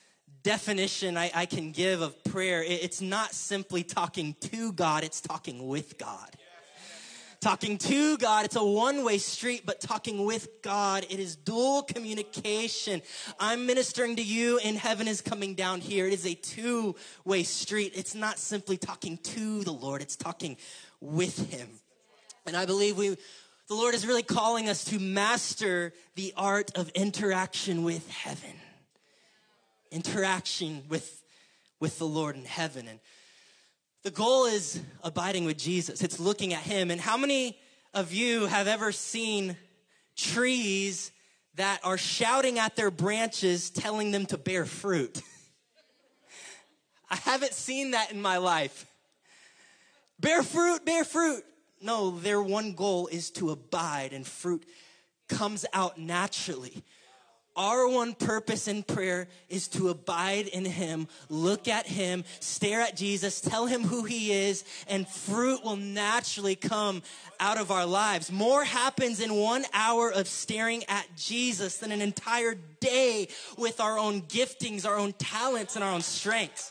definition 0.42 1.19
I, 1.19 1.31
I 1.35 1.45
can 1.45 1.73
give 1.73 2.00
of 2.00 2.25
prayer, 2.25 2.64
it's 2.66 3.02
not 3.02 3.35
simply 3.35 3.83
talking 3.83 4.35
to 4.40 4.73
God, 4.73 5.04
it's 5.04 5.21
talking 5.21 5.69
with 5.69 5.99
God. 5.99 6.31
Talking 7.43 7.77
to 7.79 8.17
God, 8.19 8.45
it's 8.45 8.55
a 8.55 8.65
one 8.65 9.03
way 9.03 9.19
street, 9.19 9.67
but 9.67 9.81
talking 9.81 10.25
with 10.25 10.63
God, 10.63 11.05
it 11.11 11.19
is 11.19 11.35
dual 11.35 11.83
communication. 11.83 13.03
I'm 13.41 13.67
ministering 13.67 14.15
to 14.15 14.23
you 14.23 14.61
and 14.61 14.77
heaven 14.77 15.09
is 15.09 15.21
coming 15.21 15.57
down 15.57 15.81
here. 15.81 16.07
It 16.07 16.13
is 16.13 16.25
a 16.25 16.35
two 16.35 16.95
way 17.25 17.43
street. 17.43 17.95
It's 17.97 18.15
not 18.15 18.39
simply 18.39 18.77
talking 18.77 19.17
to 19.17 19.65
the 19.65 19.73
Lord, 19.73 20.03
it's 20.03 20.15
talking 20.15 20.57
with 21.01 21.53
Him. 21.53 21.69
And 22.47 22.57
I 22.57 22.65
believe 22.65 22.97
we, 22.97 23.09
the 23.09 23.75
Lord 23.75 23.97
is 23.97 24.07
really 24.07 24.23
calling 24.23 24.69
us 24.69 24.85
to 24.85 25.01
master 25.01 25.93
the 26.15 26.33
art 26.37 26.71
of 26.79 26.91
interaction 26.91 27.83
with 27.83 28.09
heaven. 28.09 28.55
Interaction 29.91 30.85
with, 30.89 31.25
with 31.81 31.99
the 31.99 32.07
Lord 32.07 32.37
in 32.37 32.45
heaven. 32.45 32.87
And 32.87 33.01
the 34.02 34.11
goal 34.11 34.47
is 34.47 34.80
abiding 35.02 35.44
with 35.44 35.59
Jesus. 35.59 36.02
It's 36.02 36.18
looking 36.18 36.52
at 36.52 36.62
him. 36.62 36.90
And 36.90 37.00
how 37.00 37.16
many 37.16 37.56
of 37.94 38.12
you 38.12 38.47
have 38.47 38.66
ever 38.66 38.90
seen 38.90 39.56
trees 40.16 41.12
that 41.54 41.80
are 41.85 41.99
shouting 41.99 42.59
at 42.59 42.75
their 42.75 42.90
branches, 42.90 43.71
telling 43.71 44.11
them 44.11 44.26
to 44.26 44.38
bear 44.38 44.64
fruit? 44.64 45.23
I 47.11 47.16
haven't 47.16 47.54
seen 47.54 47.92
that 47.92 48.11
in 48.11 48.21
my 48.21 48.38
life. 48.38 48.87
Bear 50.18 50.42
fruit, 50.42 50.85
bear 50.85 51.04
fruit. 51.04 51.44
No, 51.80 52.11
their 52.11 52.42
one 52.42 52.73
goal 52.73 53.09
is 53.09 53.30
to 53.32 53.50
abide, 53.50 54.12
and 54.12 54.26
fruit 54.26 54.64
comes 55.28 55.64
out 55.73 55.99
naturally. 55.99 56.82
Our 57.54 57.87
one 57.87 58.14
purpose 58.14 58.66
in 58.66 58.82
prayer 58.82 59.28
is 59.50 59.68
to 59.68 59.90
abide 59.90 60.47
in 60.47 60.64
Him, 60.64 61.06
look 61.28 61.68
at 61.68 61.87
Him, 61.87 62.25
stare 62.40 62.80
at 62.80 62.97
Jesus, 62.97 63.42
tell 63.42 63.66
Him 63.66 63.82
who 63.82 64.04
He 64.04 64.32
is, 64.32 64.64
and 64.88 65.06
fruit 65.06 65.62
will 65.62 65.76
naturally 65.76 66.56
come 66.56 67.02
out 67.38 67.59
of 67.59 67.71
our 67.71 67.85
lives. 67.85 68.32
More 68.32 68.64
happens 68.64 69.21
in 69.21 69.35
one 69.35 69.64
hour 69.75 70.11
of 70.11 70.28
staring 70.28 70.82
at 70.88 71.06
Jesus 71.14 71.76
than 71.76 71.92
an 71.92 72.00
entire 72.00 72.54
day 72.80 73.28
with 73.59 73.80
our 73.80 73.99
own 73.99 74.23
giftings, 74.23 74.87
our 74.87 74.97
own 74.97 75.12
talents, 75.12 75.75
and 75.75 75.85
our 75.85 75.92
own 75.92 76.00
strengths. 76.00 76.71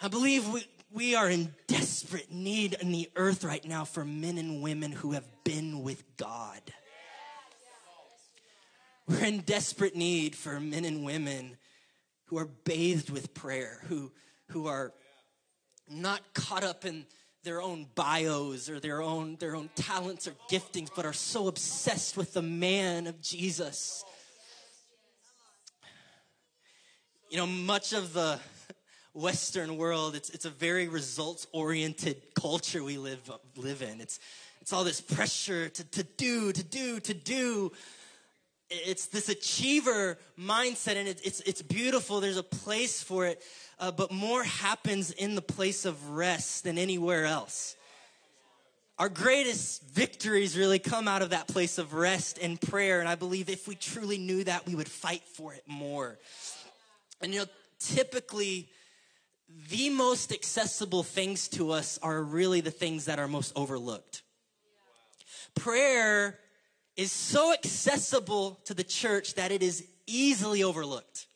I 0.00 0.06
believe 0.06 0.46
we, 0.48 0.64
we 0.92 1.14
are 1.16 1.28
in 1.28 1.52
desperate 1.66 2.30
need 2.30 2.76
in 2.80 2.92
the 2.92 3.10
earth 3.16 3.42
right 3.42 3.64
now 3.64 3.84
for 3.84 4.04
men 4.04 4.38
and 4.38 4.62
women 4.62 4.92
who 4.92 5.12
have 5.12 5.26
been 5.42 5.82
with 5.82 6.04
God. 6.16 6.60
We're 9.06 9.24
in 9.24 9.40
desperate 9.40 9.94
need 9.94 10.34
for 10.34 10.58
men 10.58 10.84
and 10.86 11.04
women 11.04 11.56
who 12.26 12.38
are 12.38 12.46
bathed 12.46 13.10
with 13.10 13.34
prayer, 13.34 13.80
who, 13.88 14.10
who 14.48 14.66
are 14.66 14.92
not 15.90 16.22
caught 16.32 16.64
up 16.64 16.86
in 16.86 17.04
their 17.42 17.60
own 17.60 17.86
bios 17.94 18.70
or 18.70 18.80
their 18.80 19.02
own, 19.02 19.36
their 19.36 19.54
own 19.54 19.68
talents 19.74 20.26
or 20.26 20.32
giftings, 20.50 20.88
but 20.96 21.04
are 21.04 21.12
so 21.12 21.48
obsessed 21.48 22.16
with 22.16 22.32
the 22.32 22.40
man 22.40 23.06
of 23.06 23.20
Jesus. 23.20 24.02
You 27.28 27.36
know, 27.36 27.46
much 27.46 27.92
of 27.92 28.14
the 28.14 28.40
Western 29.12 29.76
world, 29.76 30.16
it's, 30.16 30.30
it's 30.30 30.46
a 30.46 30.50
very 30.50 30.88
results 30.88 31.46
oriented 31.52 32.22
culture 32.34 32.82
we 32.82 32.96
live, 32.96 33.30
live 33.56 33.82
in. 33.82 34.00
It's, 34.00 34.18
it's 34.62 34.72
all 34.72 34.82
this 34.82 35.02
pressure 35.02 35.68
to, 35.68 35.84
to 35.90 36.02
do, 36.02 36.50
to 36.52 36.64
do, 36.64 37.00
to 37.00 37.12
do 37.12 37.72
it's 38.86 39.06
this 39.06 39.28
achiever 39.28 40.18
mindset 40.38 40.96
and 40.96 41.08
it, 41.08 41.20
it's, 41.24 41.40
it's 41.40 41.62
beautiful. 41.62 42.20
There's 42.20 42.36
a 42.36 42.42
place 42.42 43.02
for 43.02 43.26
it 43.26 43.42
uh, 43.78 43.90
but 43.90 44.10
more 44.12 44.42
happens 44.42 45.10
in 45.10 45.34
the 45.34 45.42
place 45.42 45.84
of 45.84 46.10
rest 46.10 46.64
than 46.64 46.78
anywhere 46.78 47.24
else. 47.24 47.76
Our 48.98 49.08
greatest 49.08 49.82
victories 49.82 50.56
really 50.56 50.78
come 50.78 51.08
out 51.08 51.22
of 51.22 51.30
that 51.30 51.48
place 51.48 51.78
of 51.78 51.94
rest 51.94 52.38
and 52.40 52.60
prayer 52.60 53.00
and 53.00 53.08
i 53.08 53.16
believe 53.16 53.48
if 53.48 53.66
we 53.66 53.74
truly 53.74 54.18
knew 54.18 54.44
that 54.44 54.66
we 54.66 54.74
would 54.74 54.88
fight 54.88 55.22
for 55.22 55.52
it 55.52 55.64
more. 55.66 56.18
And 57.20 57.32
you 57.32 57.40
know 57.40 57.46
typically 57.80 58.68
the 59.70 59.90
most 59.90 60.32
accessible 60.32 61.02
things 61.02 61.48
to 61.48 61.72
us 61.72 61.98
are 62.02 62.22
really 62.22 62.60
the 62.60 62.70
things 62.70 63.04
that 63.06 63.18
are 63.18 63.28
most 63.28 63.52
overlooked. 63.56 64.22
Prayer 65.54 66.38
is 66.96 67.10
so 67.10 67.52
accessible 67.52 68.60
to 68.64 68.74
the 68.74 68.84
church 68.84 69.34
that 69.34 69.50
it 69.50 69.62
is 69.62 69.86
easily 70.06 70.62
overlooked. 70.62 71.26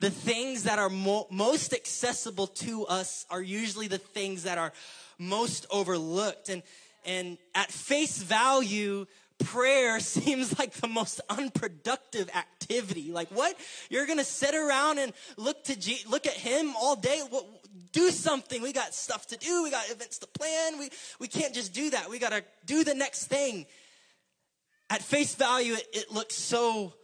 The 0.00 0.10
things 0.10 0.62
that 0.62 0.78
are 0.78 0.88
mo- 0.88 1.26
most 1.30 1.72
accessible 1.72 2.46
to 2.46 2.86
us 2.86 3.26
are 3.30 3.42
usually 3.42 3.88
the 3.88 3.98
things 3.98 4.44
that 4.44 4.56
are 4.56 4.72
most 5.18 5.66
overlooked. 5.70 6.48
And, 6.48 6.62
and 7.04 7.36
at 7.54 7.70
face 7.72 8.18
value, 8.18 9.06
prayer 9.38 9.98
seems 10.00 10.58
like 10.58 10.72
the 10.74 10.88
most 10.88 11.20
unproductive 11.28 12.30
activity. 12.34 13.10
Like 13.10 13.28
what? 13.30 13.56
You're 13.90 14.06
gonna 14.06 14.24
sit 14.24 14.54
around 14.54 14.98
and 14.98 15.12
look 15.36 15.64
to 15.64 15.76
G- 15.76 16.04
look 16.08 16.26
at 16.26 16.34
him 16.34 16.74
all 16.76 16.96
day. 16.96 17.20
What, 17.28 17.44
do 17.90 18.10
something. 18.10 18.62
We 18.62 18.72
got 18.72 18.94
stuff 18.94 19.26
to 19.28 19.36
do. 19.36 19.64
We 19.64 19.70
got 19.70 19.90
events 19.90 20.18
to 20.18 20.26
plan. 20.28 20.78
We 20.78 20.90
we 21.18 21.26
can't 21.26 21.54
just 21.54 21.74
do 21.74 21.90
that. 21.90 22.08
We 22.08 22.20
gotta 22.20 22.44
do 22.66 22.84
the 22.84 22.94
next 22.94 23.26
thing 23.26 23.66
at 24.90 25.02
face 25.02 25.34
value, 25.34 25.74
it, 25.74 25.86
it 25.92 26.12
looks 26.12 26.34
so 26.34 26.94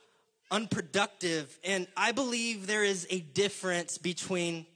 unproductive. 0.51 1.59
And 1.65 1.87
I 1.97 2.13
believe 2.13 2.67
there 2.67 2.85
is 2.85 3.07
a 3.11 3.21
difference 3.21 3.99
between 3.99 4.67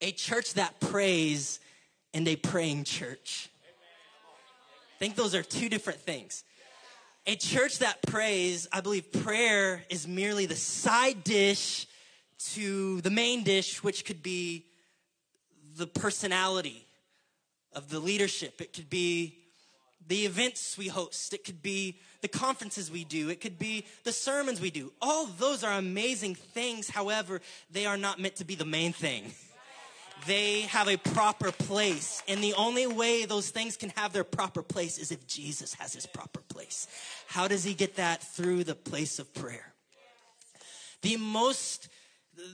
a 0.00 0.12
church 0.12 0.54
that 0.54 0.80
prays 0.80 1.60
and 2.14 2.26
a 2.26 2.36
praying 2.36 2.84
church. 2.84 3.50
I 4.96 4.98
think 4.98 5.14
those 5.14 5.34
are 5.34 5.42
two 5.42 5.68
different 5.68 6.00
things. 6.00 6.44
A 7.26 7.36
church 7.36 7.78
that 7.78 8.02
prays, 8.02 8.66
I 8.72 8.80
believe 8.80 9.12
prayer 9.12 9.84
is 9.90 10.08
merely 10.08 10.46
the 10.46 10.56
side 10.56 11.22
dish 11.22 11.86
to 12.54 13.00
the 13.02 13.10
main 13.10 13.44
dish, 13.44 13.82
which 13.82 14.04
could 14.04 14.22
be 14.22 14.66
the 15.76 15.86
personality 15.86 16.86
of 17.72 17.90
the 17.90 18.00
leadership. 18.00 18.60
It 18.60 18.72
could 18.72 18.90
be 18.90 19.39
the 20.10 20.26
events 20.26 20.76
we 20.76 20.88
host. 20.88 21.32
It 21.32 21.44
could 21.44 21.62
be 21.62 21.96
the 22.20 22.26
conferences 22.26 22.90
we 22.90 23.04
do. 23.04 23.28
It 23.28 23.40
could 23.40 23.60
be 23.60 23.86
the 24.02 24.10
sermons 24.10 24.60
we 24.60 24.70
do. 24.70 24.92
All 25.00 25.26
those 25.26 25.62
are 25.62 25.78
amazing 25.78 26.34
things. 26.34 26.90
However, 26.90 27.40
they 27.70 27.86
are 27.86 27.96
not 27.96 28.18
meant 28.18 28.34
to 28.36 28.44
be 28.44 28.56
the 28.56 28.64
main 28.64 28.92
thing. 28.92 29.32
They 30.26 30.62
have 30.62 30.88
a 30.88 30.96
proper 30.96 31.52
place. 31.52 32.24
And 32.26 32.42
the 32.42 32.54
only 32.54 32.88
way 32.88 33.24
those 33.24 33.50
things 33.50 33.76
can 33.76 33.90
have 33.90 34.12
their 34.12 34.24
proper 34.24 34.64
place 34.64 34.98
is 34.98 35.12
if 35.12 35.28
Jesus 35.28 35.74
has 35.74 35.94
his 35.94 36.06
proper 36.06 36.40
place. 36.40 36.88
How 37.28 37.46
does 37.46 37.62
he 37.62 37.72
get 37.72 37.94
that? 37.94 38.20
Through 38.20 38.64
the 38.64 38.74
place 38.74 39.20
of 39.20 39.32
prayer. 39.32 39.72
The 41.02 41.18
most, 41.18 41.88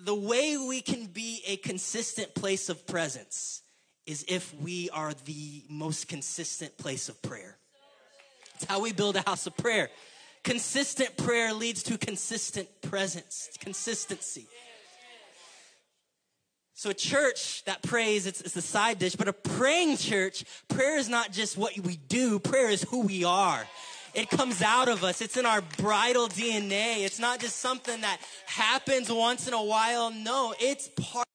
the 0.04 0.14
way 0.14 0.58
we 0.58 0.82
can 0.82 1.06
be 1.06 1.42
a 1.46 1.56
consistent 1.56 2.34
place 2.34 2.68
of 2.68 2.86
presence 2.86 3.62
is 4.06 4.24
if 4.28 4.54
we 4.60 4.88
are 4.90 5.12
the 5.24 5.62
most 5.68 6.08
consistent 6.08 6.76
place 6.78 7.08
of 7.08 7.20
prayer. 7.22 7.56
It's 8.54 8.64
how 8.64 8.80
we 8.80 8.92
build 8.92 9.16
a 9.16 9.22
house 9.22 9.46
of 9.46 9.56
prayer. 9.56 9.90
Consistent 10.44 11.16
prayer 11.16 11.52
leads 11.52 11.82
to 11.84 11.98
consistent 11.98 12.68
presence, 12.80 13.50
consistency. 13.60 14.46
So 16.74 16.90
a 16.90 16.94
church 16.94 17.64
that 17.64 17.82
prays, 17.82 18.26
it's, 18.26 18.42
it's 18.42 18.54
the 18.54 18.62
side 18.62 18.98
dish, 18.98 19.16
but 19.16 19.28
a 19.28 19.32
praying 19.32 19.96
church, 19.96 20.44
prayer 20.68 20.98
is 20.98 21.08
not 21.08 21.32
just 21.32 21.56
what 21.56 21.76
we 21.78 21.96
do, 21.96 22.38
prayer 22.38 22.68
is 22.68 22.82
who 22.82 23.00
we 23.00 23.24
are. 23.24 23.66
It 24.14 24.30
comes 24.30 24.62
out 24.62 24.88
of 24.88 25.02
us. 25.02 25.20
It's 25.20 25.36
in 25.36 25.44
our 25.46 25.62
bridal 25.78 26.28
DNA. 26.28 27.04
It's 27.04 27.18
not 27.18 27.40
just 27.40 27.56
something 27.56 28.00
that 28.00 28.18
happens 28.46 29.10
once 29.10 29.48
in 29.48 29.52
a 29.52 29.62
while. 29.62 30.10
No, 30.10 30.54
it's 30.58 30.88
part 30.96 31.26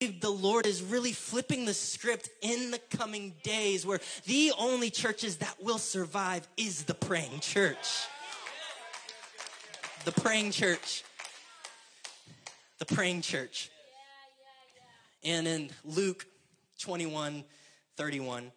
the 0.00 0.30
Lord 0.30 0.66
is 0.66 0.82
really 0.82 1.12
flipping 1.12 1.64
the 1.64 1.74
script 1.74 2.28
in 2.42 2.70
the 2.70 2.80
coming 2.96 3.34
days 3.42 3.86
where 3.86 4.00
the 4.26 4.52
only 4.58 4.90
churches 4.90 5.38
that 5.38 5.56
will 5.62 5.78
survive 5.78 6.46
is 6.56 6.84
the 6.84 6.94
praying 6.94 7.40
church. 7.40 8.06
The 10.04 10.12
praying 10.12 10.50
church. 10.50 11.04
The 12.78 12.86
praying 12.86 13.22
church. 13.22 13.70
And 15.22 15.46
in 15.46 15.70
Luke 15.84 16.26
21 16.80 17.44
31, 17.96 18.50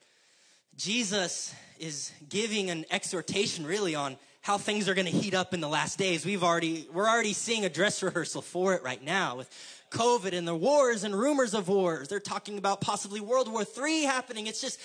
Jesus 0.76 1.54
is 1.80 2.12
giving 2.28 2.72
an 2.72 2.86
exhortation 2.90 3.66
really 3.66 3.94
on 3.94 4.18
how 4.42 4.58
things 4.58 4.90
are 4.90 4.96
going 4.96 5.06
to 5.06 5.12
heat 5.12 5.34
up 5.34 5.54
in 5.54 5.62
the 5.62 5.68
last 5.68 6.00
days. 6.00 6.26
We've 6.26 6.44
already, 6.44 6.88
we're 6.92 7.08
already 7.08 7.34
seeing 7.34 7.66
a 7.66 7.70
dress 7.70 8.02
rehearsal 8.02 8.42
for 8.42 8.74
it 8.74 8.82
right 8.82 9.04
now 9.04 9.36
with 9.36 9.77
COVID 9.92 10.34
and 10.34 10.48
the 10.48 10.56
wars 10.56 11.04
and 11.04 11.18
rumors 11.18 11.54
of 11.54 11.68
wars. 11.68 12.08
They're 12.08 12.20
talking 12.20 12.58
about 12.58 12.82
possibly 12.82 13.20
World 13.20 13.52
War 13.52 13.64
III 13.64 14.04
happening. 14.04 14.48
It's 14.48 14.62
just, 14.62 14.80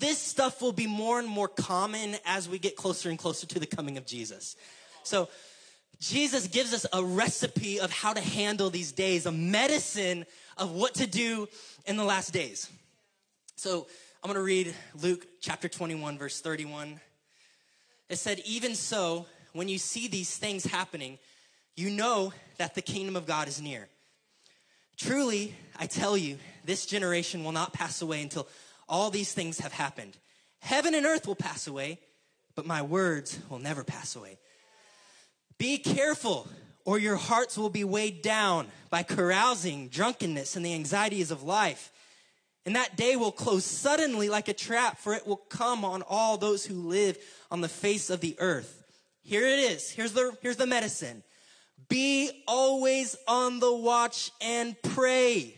this 0.00 0.18
stuff 0.18 0.62
will 0.62 0.72
be 0.72 0.86
more 0.86 1.18
and 1.18 1.28
more 1.28 1.48
common 1.48 2.16
as 2.24 2.48
we 2.48 2.58
get 2.58 2.76
closer 2.76 3.10
and 3.10 3.18
closer 3.18 3.46
to 3.46 3.58
the 3.58 3.66
coming 3.66 3.96
of 3.96 4.06
Jesus. 4.06 4.56
So, 5.02 5.28
Jesus 6.00 6.46
gives 6.46 6.72
us 6.72 6.86
a 6.94 7.04
recipe 7.04 7.78
of 7.78 7.92
how 7.92 8.14
to 8.14 8.22
handle 8.22 8.70
these 8.70 8.90
days, 8.90 9.26
a 9.26 9.32
medicine 9.32 10.24
of 10.56 10.72
what 10.72 10.94
to 10.94 11.06
do 11.06 11.46
in 11.86 11.98
the 11.98 12.04
last 12.04 12.32
days. 12.32 12.70
So, 13.56 13.86
I'm 14.22 14.28
going 14.28 14.36
to 14.36 14.42
read 14.42 14.74
Luke 15.00 15.26
chapter 15.40 15.68
21, 15.68 16.18
verse 16.18 16.40
31. 16.40 17.00
It 18.08 18.16
said, 18.16 18.40
Even 18.44 18.74
so, 18.74 19.26
when 19.52 19.68
you 19.68 19.78
see 19.78 20.08
these 20.08 20.36
things 20.36 20.64
happening, 20.64 21.18
you 21.76 21.90
know 21.90 22.32
that 22.58 22.74
the 22.74 22.82
kingdom 22.82 23.16
of 23.16 23.26
God 23.26 23.48
is 23.48 23.62
near. 23.62 23.88
Truly, 25.00 25.54
I 25.78 25.86
tell 25.86 26.14
you, 26.14 26.36
this 26.66 26.84
generation 26.84 27.42
will 27.42 27.52
not 27.52 27.72
pass 27.72 28.02
away 28.02 28.20
until 28.20 28.46
all 28.86 29.10
these 29.10 29.32
things 29.32 29.60
have 29.60 29.72
happened. 29.72 30.14
Heaven 30.58 30.94
and 30.94 31.06
earth 31.06 31.26
will 31.26 31.34
pass 31.34 31.66
away, 31.66 31.98
but 32.54 32.66
my 32.66 32.82
words 32.82 33.38
will 33.48 33.60
never 33.60 33.82
pass 33.82 34.14
away. 34.14 34.38
Be 35.56 35.78
careful, 35.78 36.46
or 36.84 36.98
your 36.98 37.16
hearts 37.16 37.56
will 37.56 37.70
be 37.70 37.82
weighed 37.82 38.20
down 38.20 38.66
by 38.90 39.02
carousing, 39.02 39.88
drunkenness, 39.88 40.54
and 40.54 40.66
the 40.66 40.74
anxieties 40.74 41.30
of 41.30 41.42
life. 41.42 41.90
And 42.66 42.76
that 42.76 42.96
day 42.96 43.16
will 43.16 43.32
close 43.32 43.64
suddenly 43.64 44.28
like 44.28 44.48
a 44.48 44.52
trap, 44.52 44.98
for 44.98 45.14
it 45.14 45.26
will 45.26 45.36
come 45.36 45.82
on 45.82 46.02
all 46.02 46.36
those 46.36 46.66
who 46.66 46.74
live 46.74 47.16
on 47.50 47.62
the 47.62 47.68
face 47.68 48.10
of 48.10 48.20
the 48.20 48.36
earth. 48.38 48.82
Here 49.22 49.46
it 49.46 49.60
is. 49.60 49.90
Here's 49.90 50.12
the, 50.12 50.36
here's 50.42 50.58
the 50.58 50.66
medicine. 50.66 51.22
Be 51.90 52.30
always 52.48 53.16
on 53.28 53.60
the 53.60 53.74
watch 53.74 54.30
and 54.40 54.80
pray 54.80 55.54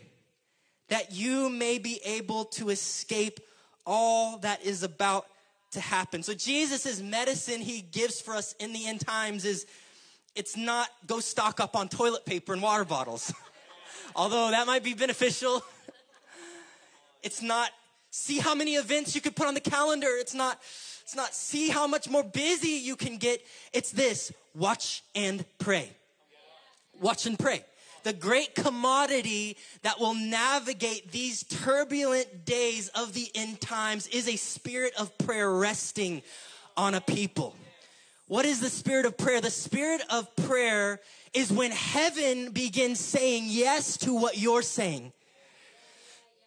that 0.88 1.12
you 1.12 1.48
may 1.48 1.78
be 1.78 2.00
able 2.04 2.46
to 2.46 2.70
escape 2.70 3.38
all 3.86 4.38
that 4.38 4.64
is 4.64 4.82
about 4.82 5.26
to 5.72 5.80
happen. 5.80 6.22
So 6.22 6.34
Jesus' 6.34 7.00
medicine 7.00 7.60
he 7.60 7.82
gives 7.82 8.20
for 8.20 8.34
us 8.34 8.54
in 8.58 8.72
the 8.72 8.86
end 8.86 9.00
times 9.00 9.44
is 9.44 9.66
it's 10.34 10.56
not 10.56 10.88
go 11.06 11.20
stock 11.20 11.60
up 11.60 11.76
on 11.76 11.88
toilet 11.88 12.24
paper 12.24 12.52
and 12.52 12.62
water 12.62 12.84
bottles. 12.84 13.32
Although 14.16 14.50
that 14.50 14.66
might 14.66 14.82
be 14.82 14.94
beneficial. 14.94 15.62
it's 17.22 17.42
not 17.42 17.70
see 18.10 18.38
how 18.38 18.54
many 18.54 18.74
events 18.74 19.14
you 19.14 19.20
could 19.20 19.36
put 19.36 19.46
on 19.46 19.54
the 19.54 19.60
calendar. 19.60 20.08
It's 20.18 20.34
not 20.34 20.58
it's 21.02 21.16
not 21.16 21.34
see 21.34 21.68
how 21.68 21.86
much 21.86 22.08
more 22.08 22.22
busy 22.22 22.68
you 22.68 22.96
can 22.96 23.18
get. 23.18 23.44
It's 23.72 23.90
this, 23.90 24.32
watch 24.54 25.02
and 25.14 25.44
pray. 25.58 25.90
Watch 27.02 27.26
and 27.26 27.36
pray. 27.36 27.64
The 28.04 28.12
great 28.12 28.54
commodity 28.54 29.56
that 29.82 29.98
will 30.00 30.14
navigate 30.14 31.10
these 31.10 31.42
turbulent 31.42 32.44
days 32.44 32.88
of 32.88 33.12
the 33.12 33.28
end 33.34 33.60
times 33.60 34.06
is 34.06 34.28
a 34.28 34.36
spirit 34.36 34.94
of 34.98 35.16
prayer 35.18 35.52
resting 35.52 36.22
on 36.76 36.94
a 36.94 37.00
people. 37.00 37.56
What 38.28 38.44
is 38.44 38.60
the 38.60 38.70
spirit 38.70 39.04
of 39.04 39.18
prayer? 39.18 39.40
The 39.40 39.50
spirit 39.50 40.00
of 40.10 40.34
prayer 40.36 41.00
is 41.34 41.52
when 41.52 41.72
heaven 41.72 42.50
begins 42.50 43.00
saying 43.00 43.44
yes 43.48 43.98
to 43.98 44.14
what 44.14 44.38
you're 44.38 44.62
saying. 44.62 45.12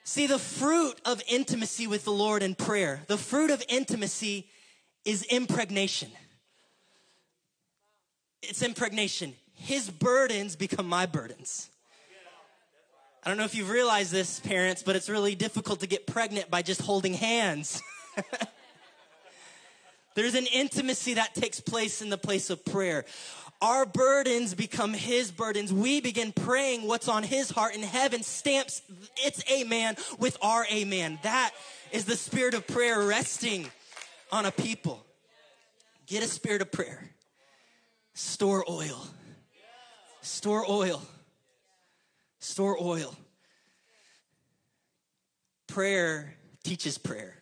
See, 0.03 0.27
the 0.27 0.39
fruit 0.39 0.99
of 1.05 1.21
intimacy 1.27 1.85
with 1.85 2.05
the 2.05 2.11
Lord 2.11 2.43
in 2.43 2.55
prayer, 2.55 3.01
the 3.07 3.17
fruit 3.17 3.51
of 3.51 3.63
intimacy 3.67 4.47
is 5.03 5.23
impregnation. 5.23 6.11
It's 8.41 8.61
impregnation 8.61 9.33
his 9.55 9.89
burdens 9.89 10.55
become 10.55 10.87
my 10.87 11.05
burdens. 11.05 11.69
I 13.23 13.29
don't 13.29 13.37
know 13.37 13.45
if 13.45 13.55
you've 13.55 13.71
realized 13.71 14.11
this, 14.11 14.39
parents, 14.39 14.83
but 14.83 14.95
it's 14.95 15.09
really 15.09 15.33
difficult 15.33 15.79
to 15.79 15.87
get 15.87 16.05
pregnant 16.05 16.51
by 16.51 16.61
just 16.61 16.81
holding 16.81 17.15
hands. 17.15 17.81
There's 20.15 20.35
an 20.35 20.45
intimacy 20.53 21.15
that 21.15 21.33
takes 21.33 21.59
place 21.59 22.03
in 22.03 22.09
the 22.09 22.19
place 22.19 22.51
of 22.51 22.63
prayer. 22.63 23.03
Our 23.61 23.85
burdens 23.85 24.53
become 24.53 24.93
his 24.93 25.31
burdens. 25.31 25.73
We 25.73 26.01
begin 26.01 26.33
praying 26.33 26.87
what's 26.87 27.07
on 27.07 27.23
his 27.23 27.49
heart, 27.49 27.73
and 27.73 27.83
heaven 27.83 28.21
stamps 28.21 28.83
its 29.17 29.43
amen 29.51 29.95
with 30.19 30.37
our 30.41 30.65
amen. 30.71 31.17
That 31.23 31.51
is 31.91 32.05
the 32.05 32.15
spirit 32.15 32.53
of 32.53 32.67
prayer 32.67 33.01
resting 33.01 33.67
on 34.31 34.45
a 34.45 34.51
people. 34.51 35.03
Get 36.05 36.23
a 36.23 36.27
spirit 36.27 36.61
of 36.61 36.71
prayer, 36.71 37.09
store 38.13 38.63
oil. 38.69 39.07
Store 40.25 40.65
oil. 40.67 41.03
Store 42.39 42.75
oil. 42.81 43.15
Prayer 45.67 46.33
teaches 46.63 46.97
prayer. 46.97 47.35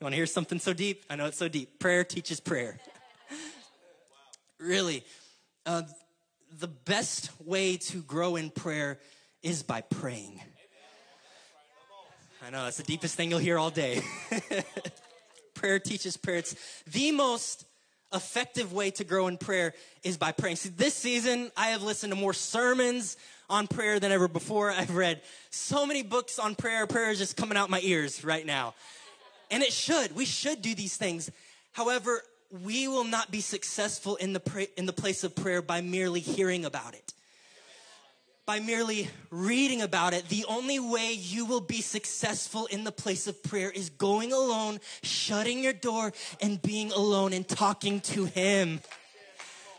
You 0.00 0.04
want 0.06 0.14
to 0.14 0.16
hear 0.16 0.24
something 0.24 0.58
so 0.58 0.72
deep? 0.72 1.04
I 1.10 1.16
know 1.16 1.26
it's 1.26 1.36
so 1.36 1.48
deep. 1.48 1.78
Prayer 1.78 2.02
teaches 2.02 2.40
prayer. 2.40 2.78
really. 4.58 5.04
Uh, 5.66 5.82
the 6.58 6.66
best 6.66 7.30
way 7.44 7.76
to 7.76 7.98
grow 7.98 8.36
in 8.36 8.48
prayer 8.48 8.98
is 9.42 9.62
by 9.62 9.82
praying. 9.82 10.40
I 12.42 12.48
know 12.48 12.64
that's 12.64 12.78
the 12.78 12.84
deepest 12.84 13.16
thing 13.16 13.28
you'll 13.28 13.38
hear 13.38 13.58
all 13.58 13.70
day. 13.70 14.00
prayer 15.54 15.78
teaches 15.78 16.16
prayer. 16.16 16.38
It's 16.38 16.56
the 16.90 17.12
most 17.12 17.66
effective 18.12 18.72
way 18.72 18.90
to 18.92 19.04
grow 19.04 19.26
in 19.26 19.36
prayer 19.36 19.74
is 20.02 20.16
by 20.16 20.32
praying. 20.32 20.56
See, 20.56 20.70
this 20.70 20.94
season, 20.94 21.50
I 21.56 21.68
have 21.68 21.82
listened 21.82 22.12
to 22.12 22.18
more 22.18 22.32
sermons 22.32 23.16
on 23.48 23.66
prayer 23.66 24.00
than 24.00 24.12
ever 24.12 24.28
before. 24.28 24.70
I've 24.76 24.94
read 24.94 25.20
so 25.50 25.86
many 25.86 26.02
books 26.02 26.38
on 26.38 26.54
prayer. 26.54 26.86
Prayer 26.86 27.10
is 27.10 27.18
just 27.18 27.36
coming 27.36 27.56
out 27.56 27.70
my 27.70 27.80
ears 27.82 28.24
right 28.24 28.44
now. 28.44 28.74
And 29.50 29.62
it 29.62 29.72
should. 29.72 30.14
We 30.14 30.24
should 30.24 30.62
do 30.62 30.74
these 30.74 30.96
things. 30.96 31.30
However, 31.72 32.22
we 32.64 32.88
will 32.88 33.04
not 33.04 33.30
be 33.30 33.40
successful 33.40 34.16
in 34.16 34.32
the, 34.32 34.40
pra- 34.40 34.66
in 34.76 34.86
the 34.86 34.92
place 34.92 35.24
of 35.24 35.34
prayer 35.34 35.62
by 35.62 35.80
merely 35.80 36.20
hearing 36.20 36.64
about 36.64 36.94
it 36.94 37.12
by 38.50 38.58
merely 38.58 39.08
reading 39.30 39.80
about 39.80 40.12
it. 40.12 40.28
The 40.28 40.44
only 40.48 40.80
way 40.80 41.12
you 41.12 41.44
will 41.44 41.60
be 41.60 41.80
successful 41.80 42.66
in 42.66 42.82
the 42.82 42.90
place 42.90 43.28
of 43.28 43.40
prayer 43.44 43.70
is 43.70 43.90
going 43.90 44.32
alone, 44.32 44.80
shutting 45.04 45.62
your 45.62 45.72
door, 45.72 46.12
and 46.40 46.60
being 46.60 46.90
alone 46.90 47.32
and 47.32 47.46
talking 47.46 48.00
to 48.00 48.24
Him. 48.24 48.80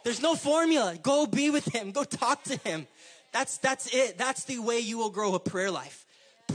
There's 0.06 0.22
no 0.22 0.36
formula. 0.36 0.98
Go 1.04 1.26
be 1.26 1.50
with 1.50 1.66
Him. 1.66 1.92
Go 1.92 2.06
talk 2.06 2.44
to 2.44 2.56
Him. 2.60 2.88
That's, 3.34 3.58
that's 3.58 3.94
it. 3.94 4.18
That's 4.18 4.46
the 4.46 4.60
way 4.60 4.80
you 4.80 4.98
will 4.98 5.10
grow 5.10 5.36
a 5.36 5.40
prayer 5.42 5.70
life. 5.70 6.06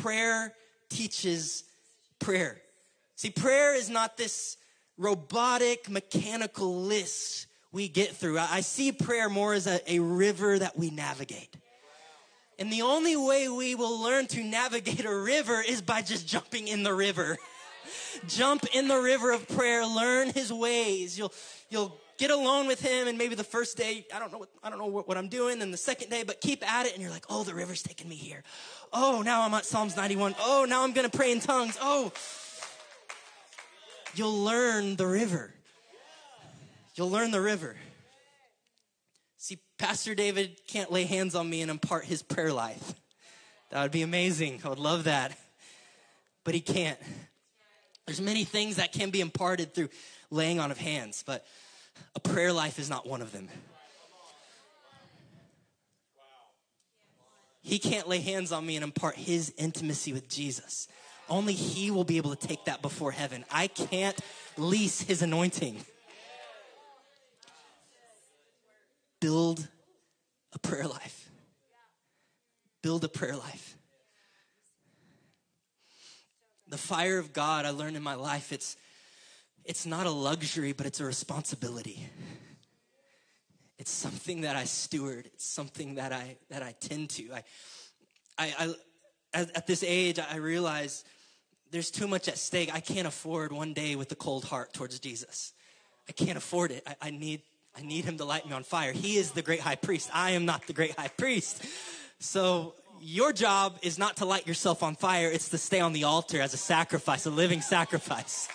Prayer 0.01 0.55
teaches 0.89 1.65
prayer. 2.19 2.57
See, 3.17 3.29
prayer 3.29 3.75
is 3.75 3.91
not 3.91 4.17
this 4.17 4.57
robotic, 4.97 5.91
mechanical 5.91 6.81
list 6.81 7.47
we 7.73 7.89
get 7.89 8.17
through. 8.17 8.39
I 8.39 8.63
see 8.63 8.91
prayer 8.91 9.29
more 9.29 9.53
as 9.53 9.67
a, 9.67 9.83
a 9.93 9.99
river 9.99 10.59
that 10.59 10.79
we 10.79 10.89
navigate. 10.89 11.55
And 12.59 12.73
the 12.73 12.83
only 12.83 13.17
way 13.17 13.49
we 13.49 13.75
will 13.75 14.03
learn 14.03 14.27
to 14.29 14.43
navigate 14.43 15.05
a 15.05 15.15
river 15.15 15.63
is 15.67 15.83
by 15.83 16.03
just 16.03 16.27
jumping 16.27 16.69
in 16.69 16.83
the 16.83 16.95
river. 16.95 17.37
Jump 18.27 18.65
in 18.75 18.89
the 18.89 18.99
river 18.99 19.33
of 19.33 19.47
prayer, 19.49 19.87
learn 19.87 20.31
his 20.31 20.53
ways. 20.53 21.19
You'll, 21.19 21.35
you'll 21.69 22.01
get 22.17 22.31
alone 22.31 22.67
with 22.67 22.81
him 22.81 23.09
and 23.09 23.19
maybe 23.19 23.35
the 23.35 23.45
first 23.45 23.77
day, 23.77 24.07
I 24.15 24.19
don't 24.19 24.33
know 24.33 24.39
what, 24.39 24.49
I 24.63 24.71
don't 24.71 24.79
know 24.79 24.87
what, 24.87 25.07
what 25.07 25.19
I'm 25.19 25.29
doing. 25.29 25.61
And 25.61 25.73
the 25.73 25.79
second 25.79 26.09
day, 26.09 26.23
but 26.23 26.41
keep 26.41 26.67
at 26.67 26.87
it. 26.87 26.95
And 26.95 27.03
you're 27.03 27.11
like, 27.11 27.27
oh, 27.29 27.45
the 27.45 27.55
river's 27.55 27.83
taking 27.83 28.09
me 28.09 28.17
here. 28.17 28.43
Oh, 28.93 29.23
now 29.23 29.43
I'm 29.43 29.53
at 29.53 29.67
Psalms 29.67 29.97
91. 29.97 30.35
Oh, 30.41 30.67
now 30.69 30.83
I'm 30.83 30.93
going 30.93 31.09
to 31.09 31.15
pray 31.15 31.33
in 31.33 31.41
tongues. 31.41 31.77
Oh, 31.81 32.11
you'll 34.15 34.45
learn 34.45 34.97
the 34.97 35.07
river. 35.07 35.53
You'll 36.95 37.11
learn 37.11 37.31
the 37.31 37.43
river. 37.43 37.77
See, 39.39 39.59
Pastor 39.79 40.15
David 40.15 40.59
can't 40.67 40.91
lay 40.91 41.05
hands 41.05 41.35
on 41.35 41.49
me 41.49 41.63
and 41.63 41.71
impart 41.71 42.05
his 42.05 42.23
prayer 42.23 42.53
life. 42.53 42.95
That 43.71 43.83
would 43.83 43.93
be 43.93 44.03
amazing. 44.03 44.61
I 44.65 44.69
would 44.69 44.79
love 44.79 45.05
that. 45.05 45.37
But 46.45 46.55
he 46.55 46.61
can't. 46.61 46.99
There's 48.07 48.21
many 48.21 48.45
things 48.45 48.77
that 48.77 48.93
can 48.93 49.11
be 49.11 49.21
imparted 49.21 49.75
through 49.75 49.89
laying 50.31 50.61
on 50.61 50.71
of 50.71 50.79
hands, 50.79 51.23
but 51.27 51.45
a 52.15 52.21
prayer 52.21 52.53
life 52.53 52.79
is 52.79 52.89
not 52.89 53.07
one 53.07 53.21
of 53.21 53.33
them. 53.33 53.49
He 57.63 57.81
can't 57.81 58.07
lay 58.07 58.21
hands 58.21 58.53
on 58.53 58.65
me 58.65 58.77
and 58.77 58.85
impart 58.85 59.17
his 59.17 59.53
intimacy 59.59 60.13
with 60.13 60.29
Jesus. 60.29 60.87
Only 61.29 61.53
he 61.53 61.91
will 61.91 62.05
be 62.05 62.17
able 62.17 62.35
to 62.35 62.47
take 62.47 62.65
that 62.67 62.81
before 62.81 63.11
heaven. 63.11 63.45
I 63.51 63.67
can't 63.67 64.17
lease 64.57 65.01
his 65.01 65.21
anointing. 65.21 65.85
Build 69.27 69.67
a 70.53 70.59
prayer 70.61 70.87
life. 70.87 71.29
Build 72.81 73.03
a 73.03 73.09
prayer 73.09 73.35
life. 73.35 73.77
The 76.69 76.79
fire 76.79 77.19
of 77.19 77.33
God 77.33 77.67
I 77.67 77.71
learned 77.71 77.97
in 77.97 78.05
my 78.05 78.15
life, 78.15 78.53
it's 78.53 78.77
it's 79.65 79.85
not 79.85 80.07
a 80.07 80.13
luxury, 80.13 80.71
but 80.71 80.87
it's 80.87 81.01
a 81.01 81.05
responsibility. 81.05 82.09
It's 83.81 83.91
something 83.91 84.43
that 84.43 84.55
I 84.55 84.63
steward. 84.63 85.27
It's 85.35 85.45
something 85.45 85.97
that 85.97 86.13
I 86.13 86.37
that 86.51 86.63
I 86.63 86.77
tend 86.79 87.11
to. 87.11 87.33
I, 87.33 87.43
I, 88.39 88.55
I 88.61 88.75
at, 89.35 89.57
at 89.57 89.67
this 89.67 89.83
age, 89.83 90.21
I 90.21 90.37
realize 90.37 91.03
there's 91.73 91.91
too 91.91 92.07
much 92.07 92.29
at 92.29 92.39
stake. 92.39 92.73
I 92.73 92.79
can't 92.79 93.09
afford 93.09 93.51
one 93.51 93.73
day 93.73 93.97
with 93.97 94.13
a 94.13 94.17
cold 94.17 94.45
heart 94.45 94.73
towards 94.73 95.01
Jesus. 95.01 95.53
I 96.09 96.13
can't 96.13 96.39
afford 96.39 96.71
it. 96.71 96.85
I, 96.87 97.09
I 97.09 97.11
need 97.11 97.43
I 97.77 97.83
need 97.83 98.05
him 98.05 98.17
to 98.19 98.25
light 98.25 98.47
me 98.47 98.53
on 98.53 98.63
fire. 98.63 98.93
He 98.93 99.19
is 99.19 99.33
the 99.33 99.43
great 99.43 99.61
high 99.61 99.75
priest. 99.75 100.09
I 100.13 100.31
am 100.31 100.47
not 100.47 100.67
the 100.67 100.73
great 100.73 100.99
high 100.99 101.09
priest. 101.09 101.63
So 102.19 102.75
your 103.03 103.33
job 103.33 103.79
is 103.83 103.99
not 103.99 104.17
to 104.17 104.25
light 104.25 104.47
yourself 104.47 104.83
on 104.83 104.97
fire. 104.97 105.31
It's 105.31 105.51
to 105.51 105.59
stay 105.59 105.81
on 105.81 105.93
the 105.93 106.05
altar 106.05 106.41
as 106.41 106.55
a 106.55 106.57
sacrifice, 106.57 107.27
a 107.27 107.31
living 107.31 107.61
sacrifice. 107.61 108.49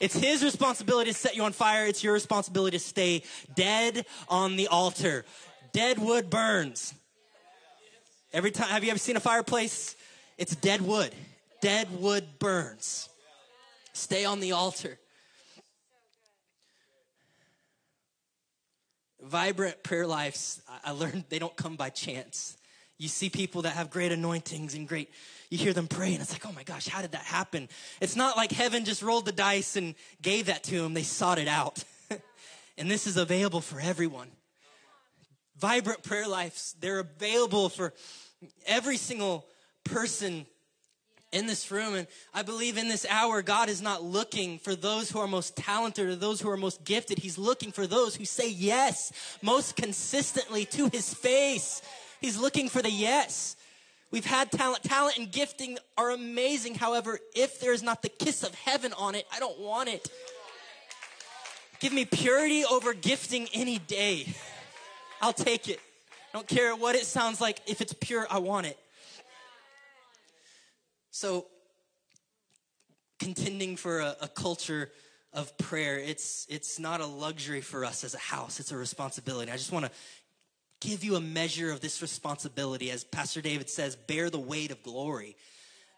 It's 0.00 0.16
his 0.16 0.42
responsibility 0.42 1.12
to 1.12 1.16
set 1.16 1.36
you 1.36 1.44
on 1.44 1.52
fire. 1.52 1.86
It's 1.86 2.02
your 2.02 2.12
responsibility 2.12 2.76
to 2.76 2.82
stay 2.82 3.22
dead 3.54 4.04
on 4.28 4.56
the 4.56 4.66
altar. 4.66 5.24
Dead 5.72 5.98
wood 5.98 6.28
burns. 6.28 6.92
Every 8.32 8.50
time, 8.50 8.68
have 8.68 8.82
you 8.82 8.90
ever 8.90 8.98
seen 8.98 9.16
a 9.16 9.20
fireplace? 9.20 9.94
It's 10.36 10.56
dead 10.56 10.80
wood. 10.80 11.14
Dead 11.60 11.86
wood 12.00 12.24
burns. 12.40 13.08
Stay 13.92 14.24
on 14.24 14.40
the 14.40 14.52
altar. 14.52 14.98
Vibrant 19.22 19.82
prayer 19.82 20.06
lives, 20.06 20.60
I 20.84 20.90
learned 20.90 21.24
they 21.28 21.38
don't 21.38 21.56
come 21.56 21.76
by 21.76 21.90
chance. 21.90 22.56
You 22.98 23.08
see 23.08 23.30
people 23.30 23.62
that 23.62 23.70
have 23.70 23.90
great 23.90 24.12
anointings 24.12 24.74
and 24.74 24.86
great 24.86 25.10
you 25.52 25.58
hear 25.58 25.74
them 25.74 25.86
pray 25.86 26.14
and 26.14 26.22
it's 26.22 26.32
like, 26.32 26.46
oh 26.46 26.52
my 26.52 26.62
gosh, 26.62 26.88
how 26.88 27.02
did 27.02 27.12
that 27.12 27.24
happen? 27.24 27.68
It's 28.00 28.16
not 28.16 28.38
like 28.38 28.52
heaven 28.52 28.86
just 28.86 29.02
rolled 29.02 29.26
the 29.26 29.32
dice 29.32 29.76
and 29.76 29.94
gave 30.22 30.46
that 30.46 30.62
to 30.64 30.80
them. 30.80 30.94
They 30.94 31.02
sought 31.02 31.38
it 31.38 31.46
out. 31.46 31.84
and 32.78 32.90
this 32.90 33.06
is 33.06 33.18
available 33.18 33.60
for 33.60 33.78
everyone. 33.78 34.28
Vibrant 35.58 36.02
prayer 36.02 36.26
lives, 36.26 36.74
they're 36.80 37.00
available 37.00 37.68
for 37.68 37.92
every 38.66 38.96
single 38.96 39.44
person 39.84 40.46
in 41.32 41.46
this 41.46 41.70
room. 41.70 41.94
And 41.94 42.06
I 42.32 42.42
believe 42.42 42.76
in 42.76 42.88
this 42.88 43.06
hour, 43.08 43.42
God 43.42 43.68
is 43.68 43.82
not 43.82 44.02
looking 44.02 44.58
for 44.58 44.74
those 44.76 45.10
who 45.10 45.18
are 45.18 45.26
most 45.26 45.56
talented 45.56 46.06
or 46.06 46.14
those 46.14 46.40
who 46.40 46.50
are 46.50 46.56
most 46.56 46.84
gifted. 46.84 47.18
He's 47.18 47.38
looking 47.38 47.72
for 47.72 47.86
those 47.86 48.14
who 48.14 48.24
say 48.24 48.48
yes 48.48 49.12
most 49.42 49.76
consistently 49.76 50.64
to 50.66 50.88
his 50.88 51.12
face. 51.12 51.82
He's 52.20 52.38
looking 52.38 52.68
for 52.68 52.82
the 52.82 52.90
yes. 52.90 53.56
We've 54.10 54.26
had 54.26 54.52
talent. 54.52 54.82
Talent 54.84 55.18
and 55.18 55.32
gifting 55.32 55.78
are 55.96 56.10
amazing. 56.10 56.74
However, 56.74 57.18
if 57.34 57.60
there's 57.60 57.82
not 57.82 58.02
the 58.02 58.10
kiss 58.10 58.42
of 58.42 58.54
heaven 58.54 58.92
on 58.92 59.14
it, 59.14 59.26
I 59.32 59.40
don't 59.40 59.58
want 59.58 59.88
it. 59.88 60.08
Give 61.80 61.92
me 61.92 62.04
purity 62.04 62.64
over 62.64 62.94
gifting 62.94 63.48
any 63.54 63.78
day. 63.78 64.26
I'll 65.20 65.32
take 65.32 65.68
it. 65.68 65.80
I 66.32 66.38
don't 66.38 66.46
care 66.46 66.76
what 66.76 66.94
it 66.94 67.06
sounds 67.06 67.40
like. 67.40 67.60
If 67.66 67.80
it's 67.80 67.94
pure, 67.94 68.26
I 68.30 68.38
want 68.38 68.66
it. 68.66 68.78
So, 71.14 71.44
contending 73.18 73.76
for 73.76 74.00
a, 74.00 74.16
a 74.22 74.28
culture 74.28 74.90
of 75.34 75.56
prayer, 75.58 75.98
it's, 75.98 76.46
it's 76.48 76.78
not 76.78 77.02
a 77.02 77.06
luxury 77.06 77.60
for 77.60 77.84
us 77.84 78.02
as 78.02 78.14
a 78.14 78.18
house, 78.18 78.58
it's 78.58 78.72
a 78.72 78.78
responsibility. 78.78 79.52
I 79.52 79.58
just 79.58 79.72
want 79.72 79.84
to 79.84 79.90
give 80.80 81.04
you 81.04 81.16
a 81.16 81.20
measure 81.20 81.70
of 81.70 81.82
this 81.82 82.00
responsibility. 82.00 82.90
As 82.90 83.04
Pastor 83.04 83.42
David 83.42 83.68
says, 83.68 83.94
bear 83.94 84.30
the 84.30 84.38
weight 84.38 84.70
of 84.70 84.82
glory 84.82 85.36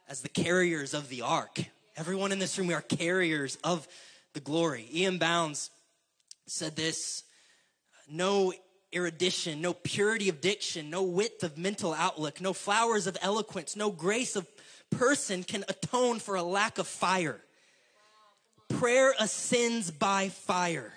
as 0.08 0.20
the 0.20 0.28
carriers 0.28 0.94
of 0.94 1.08
the 1.08 1.22
ark. 1.22 1.60
Everyone 1.96 2.32
in 2.32 2.40
this 2.40 2.58
room, 2.58 2.66
we 2.66 2.74
are 2.74 2.82
carriers 2.82 3.56
of 3.62 3.86
the 4.32 4.40
glory. 4.40 4.88
Ian 4.92 5.18
Bounds 5.18 5.70
said 6.46 6.74
this 6.74 7.22
no 8.10 8.52
erudition, 8.92 9.60
no 9.60 9.74
purity 9.74 10.28
of 10.28 10.40
diction, 10.40 10.90
no 10.90 11.04
width 11.04 11.44
of 11.44 11.56
mental 11.56 11.94
outlook, 11.94 12.40
no 12.40 12.52
flowers 12.52 13.06
of 13.06 13.16
eloquence, 13.22 13.76
no 13.76 13.90
grace 13.90 14.34
of 14.34 14.53
person 14.90 15.42
can 15.42 15.64
atone 15.68 16.18
for 16.18 16.36
a 16.36 16.42
lack 16.42 16.78
of 16.78 16.86
fire. 16.86 17.40
Prayer 18.68 19.14
ascends 19.18 19.90
by 19.90 20.28
fire. 20.28 20.92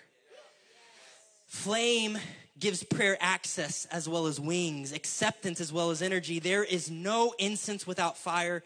Flame 1.47 2.17
gives 2.59 2.83
prayer 2.83 3.17
access 3.19 3.85
as 3.85 4.09
well 4.09 4.27
as 4.27 4.39
wings, 4.39 4.91
acceptance 4.91 5.61
as 5.61 5.71
well 5.71 5.91
as 5.91 6.01
energy. 6.01 6.39
There 6.39 6.63
is 6.63 6.89
no 6.89 7.33
incense 7.37 7.85
without 7.85 8.17
fire, 8.17 8.63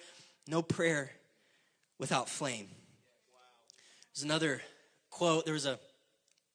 no 0.48 0.62
prayer 0.62 1.12
without 2.00 2.30
flame. 2.30 2.70
There's 4.14 4.24
another 4.24 4.62
quote. 5.10 5.46
There 5.46 5.54
was 5.54 5.66
a 5.66 5.80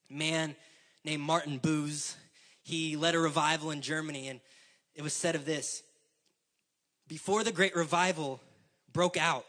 man 0.09 0.57
named 1.05 1.23
Martin 1.23 1.59
Boos. 1.59 2.17
He 2.63 2.97
led 2.97 3.15
a 3.15 3.19
revival 3.19 3.71
in 3.71 3.81
Germany, 3.81 4.29
and 4.29 4.41
it 4.95 5.03
was 5.03 5.13
said 5.13 5.35
of 5.35 5.45
this 5.45 5.83
Before 7.07 7.45
the 7.45 7.53
great 7.53 7.77
revival 7.77 8.41
broke 8.97 9.17
out, 9.17 9.45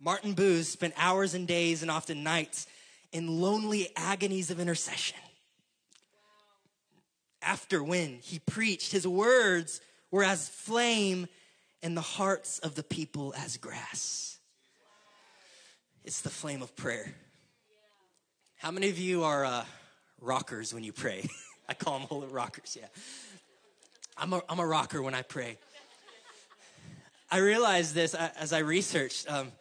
Martin 0.00 0.32
Boos 0.32 0.68
spent 0.68 0.94
hours 0.96 1.34
and 1.34 1.46
days 1.46 1.82
and 1.82 1.90
often 1.90 2.22
nights 2.22 2.66
in 3.12 3.40
lonely 3.40 3.88
agonies 3.96 4.50
of 4.50 4.60
intercession 4.60 5.18
after 7.42 7.82
when 7.82 8.18
he 8.22 8.38
preached, 8.38 8.92
his 8.92 9.06
words 9.06 9.80
were 10.10 10.24
as 10.24 10.48
flame 10.48 11.26
and 11.82 11.96
the 11.96 12.00
hearts 12.00 12.58
of 12.60 12.74
the 12.74 12.82
people 12.82 13.34
as 13.36 13.56
grass. 13.56 14.38
It's 16.04 16.20
the 16.20 16.30
flame 16.30 16.62
of 16.62 16.74
prayer. 16.76 17.14
How 18.56 18.70
many 18.70 18.88
of 18.88 18.98
you 18.98 19.24
are 19.24 19.44
uh, 19.44 19.64
rockers 20.20 20.72
when 20.72 20.84
you 20.84 20.92
pray? 20.92 21.28
I 21.68 21.74
call 21.74 21.98
them 21.98 22.30
rockers, 22.30 22.76
yeah. 22.78 22.88
I'm 24.16 24.32
a, 24.32 24.42
I'm 24.48 24.58
a 24.58 24.66
rocker 24.66 25.02
when 25.02 25.14
I 25.14 25.22
pray. 25.22 25.58
I 27.32 27.38
realized 27.38 27.94
this 27.94 28.14
uh, 28.14 28.28
as 28.38 28.52
I 28.52 28.58
researched. 28.58 29.26
Um, 29.26 29.52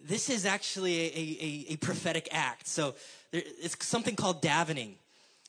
this 0.00 0.30
is 0.30 0.46
actually 0.46 1.00
a, 1.00 1.08
a, 1.08 1.72
a 1.72 1.76
prophetic 1.78 2.28
act. 2.30 2.68
So 2.68 2.94
there, 3.32 3.42
it's 3.44 3.84
something 3.84 4.14
called 4.14 4.40
davening. 4.40 4.92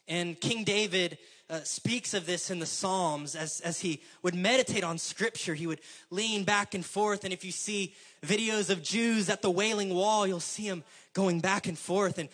And 0.07 0.41
King 0.41 0.63
David 0.63 1.19
uh, 1.51 1.59
speaks 1.59 2.15
of 2.15 2.25
this 2.25 2.49
in 2.49 2.57
the 2.57 2.65
Psalms 2.65 3.35
as, 3.35 3.59
as 3.59 3.79
he 3.79 4.01
would 4.23 4.33
meditate 4.33 4.83
on 4.83 4.97
scripture. 4.97 5.53
He 5.53 5.67
would 5.67 5.79
lean 6.09 6.45
back 6.45 6.73
and 6.73 6.83
forth. 6.83 7.23
And 7.23 7.31
if 7.31 7.45
you 7.45 7.51
see 7.51 7.93
videos 8.25 8.71
of 8.71 8.81
Jews 8.81 9.29
at 9.29 9.43
the 9.43 9.51
Wailing 9.51 9.93
Wall, 9.93 10.25
you'll 10.25 10.39
see 10.39 10.63
him 10.63 10.83
going 11.13 11.41
back 11.41 11.67
and 11.67 11.77
forth. 11.77 12.17
And 12.17 12.27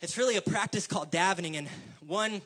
it's 0.00 0.18
really 0.18 0.36
a 0.36 0.42
practice 0.42 0.88
called 0.88 1.12
davening. 1.12 1.56
And 1.56 1.68
one 2.04 2.42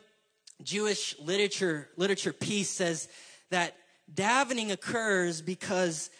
Jewish 0.61 1.15
literature, 1.17 1.89
literature 1.97 2.33
piece 2.33 2.69
says 2.69 3.07
that 3.49 3.75
davening 4.13 4.71
occurs 4.71 5.41
because 5.41 6.11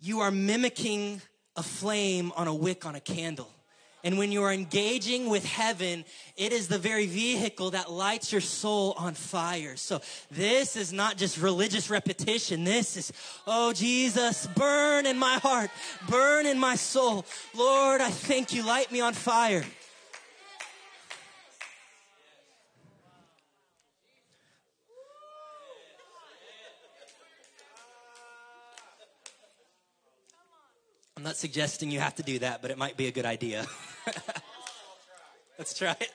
you 0.00 0.20
are 0.20 0.30
mimicking 0.30 1.20
a 1.56 1.62
flame 1.62 2.32
on 2.36 2.48
a 2.48 2.54
wick 2.54 2.86
on 2.86 2.94
a 2.94 3.00
candle. 3.00 3.50
And 4.02 4.16
when 4.16 4.32
you 4.32 4.44
are 4.44 4.52
engaging 4.52 5.28
with 5.28 5.44
heaven, 5.44 6.06
it 6.36 6.52
is 6.52 6.68
the 6.68 6.78
very 6.78 7.06
vehicle 7.06 7.72
that 7.72 7.90
lights 7.90 8.32
your 8.32 8.40
soul 8.40 8.94
on 8.96 9.12
fire. 9.12 9.76
So 9.76 10.00
this 10.30 10.74
is 10.74 10.90
not 10.90 11.18
just 11.18 11.36
religious 11.36 11.90
repetition. 11.90 12.64
This 12.64 12.96
is, 12.96 13.12
oh 13.46 13.74
Jesus, 13.74 14.46
burn 14.56 15.04
in 15.04 15.18
my 15.18 15.34
heart, 15.42 15.70
burn 16.08 16.46
in 16.46 16.58
my 16.58 16.76
soul. 16.76 17.26
Lord, 17.54 18.00
I 18.00 18.10
thank 18.10 18.54
you. 18.54 18.64
Light 18.64 18.90
me 18.90 19.02
on 19.02 19.12
fire. 19.12 19.64
I'm 31.20 31.24
not 31.24 31.36
suggesting 31.36 31.90
you 31.90 32.00
have 32.00 32.14
to 32.14 32.22
do 32.22 32.38
that, 32.38 32.62
but 32.62 32.70
it 32.70 32.78
might 32.78 32.96
be 32.96 33.06
a 33.06 33.10
good 33.10 33.26
idea. 33.26 33.66
Let's 35.58 35.76
try 35.76 35.94
it. 36.00 36.10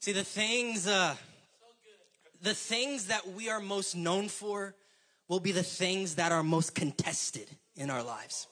See, 0.00 0.10
the 0.10 0.24
things, 0.24 0.88
uh, 0.88 1.14
the 2.42 2.54
things 2.54 3.06
that 3.06 3.34
we 3.34 3.48
are 3.48 3.60
most 3.60 3.94
known 3.94 4.26
for 4.26 4.74
will 5.28 5.38
be 5.38 5.52
the 5.52 5.62
things 5.62 6.16
that 6.16 6.32
are 6.32 6.42
most 6.42 6.74
contested 6.74 7.48
in 7.76 7.88
our 7.88 8.02
lives. 8.02 8.48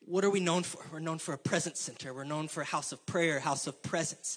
What 0.00 0.22
are 0.22 0.30
we 0.30 0.40
known 0.40 0.64
for? 0.64 0.84
We're 0.92 0.98
known 0.98 1.16
for 1.16 1.32
a 1.32 1.38
presence 1.38 1.80
center. 1.80 2.12
We're 2.12 2.24
known 2.24 2.48
for 2.48 2.60
a 2.60 2.66
house 2.66 2.92
of 2.92 3.06
prayer, 3.06 3.40
house 3.40 3.66
of 3.66 3.82
presence. 3.82 4.36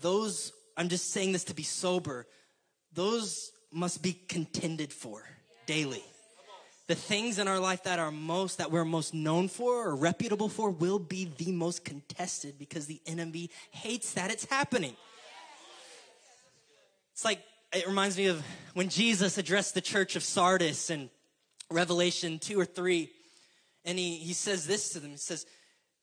Those 0.00 0.52
I'm 0.76 0.88
just 0.88 1.12
saying 1.12 1.30
this 1.30 1.44
to 1.44 1.54
be 1.54 1.62
sober, 1.62 2.26
those 2.92 3.52
must 3.72 4.02
be 4.02 4.12
contended 4.12 4.92
for 4.92 5.22
daily. 5.66 6.02
The 6.86 6.94
things 6.94 7.40
in 7.40 7.48
our 7.48 7.58
life 7.58 7.82
that 7.82 7.98
are 7.98 8.12
most, 8.12 8.58
that 8.58 8.70
we're 8.70 8.84
most 8.84 9.12
known 9.12 9.48
for 9.48 9.88
or 9.88 9.96
reputable 9.96 10.48
for 10.48 10.70
will 10.70 11.00
be 11.00 11.30
the 11.36 11.50
most 11.50 11.84
contested 11.84 12.58
because 12.58 12.86
the 12.86 13.00
enemy 13.06 13.50
hates 13.72 14.12
that 14.12 14.30
it's 14.30 14.44
happening. 14.44 14.94
It's 17.12 17.24
like, 17.24 17.42
it 17.72 17.86
reminds 17.86 18.16
me 18.16 18.26
of 18.26 18.44
when 18.74 18.88
Jesus 18.88 19.36
addressed 19.36 19.74
the 19.74 19.80
church 19.80 20.14
of 20.14 20.22
Sardis 20.22 20.90
in 20.90 21.10
Revelation 21.70 22.38
2 22.38 22.60
or 22.60 22.64
3. 22.64 23.10
And 23.84 23.98
he, 23.98 24.16
he 24.16 24.32
says 24.32 24.66
this 24.66 24.90
to 24.90 25.00
them. 25.00 25.10
He 25.10 25.16
says, 25.16 25.44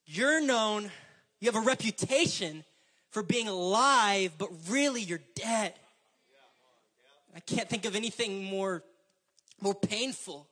You're 0.06 0.42
known, 0.42 0.92
you 1.40 1.52
have 1.52 1.62
a 1.62 1.66
reputation 1.66 2.66
for 3.12 3.24
being 3.24 3.48
alive, 3.48 4.34
but 4.38 4.50
really 4.70 5.02
you're 5.02 5.22
dead. 5.36 5.74
I 7.36 7.40
can't 7.40 7.70
think 7.70 7.86
of 7.86 7.96
anything 7.96 8.44
more, 8.44 8.84
more 9.62 9.76
painful 9.76 10.48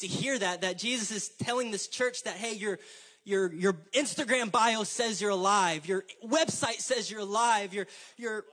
to 0.00 0.06
hear 0.06 0.38
that, 0.38 0.60
that 0.60 0.78
Jesus 0.78 1.10
is 1.10 1.28
telling 1.28 1.70
this 1.70 1.88
church 1.88 2.24
that, 2.24 2.34
hey, 2.36 2.54
your, 2.54 2.78
your, 3.24 3.52
your 3.52 3.72
Instagram 3.94 4.50
bio 4.50 4.84
says 4.84 5.20
you're 5.20 5.30
alive. 5.30 5.86
Your 5.86 6.04
website 6.24 6.80
says 6.80 7.10
you're 7.10 7.20
alive. 7.20 7.72
Your, 7.72 7.86
your, 8.18 8.44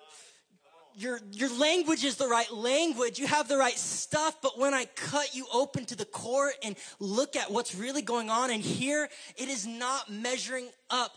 your, 0.96 1.20
your 1.32 1.60
language 1.60 2.06
is 2.06 2.16
the 2.16 2.28
right 2.28 2.52
language. 2.52 3.20
You 3.20 3.28
have 3.28 3.50
the 3.50 3.58
right 3.58 3.78
stuff. 3.78 4.38
But 4.42 4.58
when 4.58 4.74
I 4.74 4.86
cut 4.96 5.36
you 5.36 5.46
open 5.54 5.86
to 5.86 5.96
the 5.96 6.06
core 6.06 6.54
and 6.64 6.76
look 7.00 7.36
at 7.36 7.52
what's 7.52 7.76
really 7.76 8.02
going 8.02 8.30
on 8.30 8.50
and 8.50 8.64
here, 8.64 9.10
it 9.36 9.50
is 9.50 9.68
not 9.68 10.10
measuring 10.10 10.70
up 10.90 11.12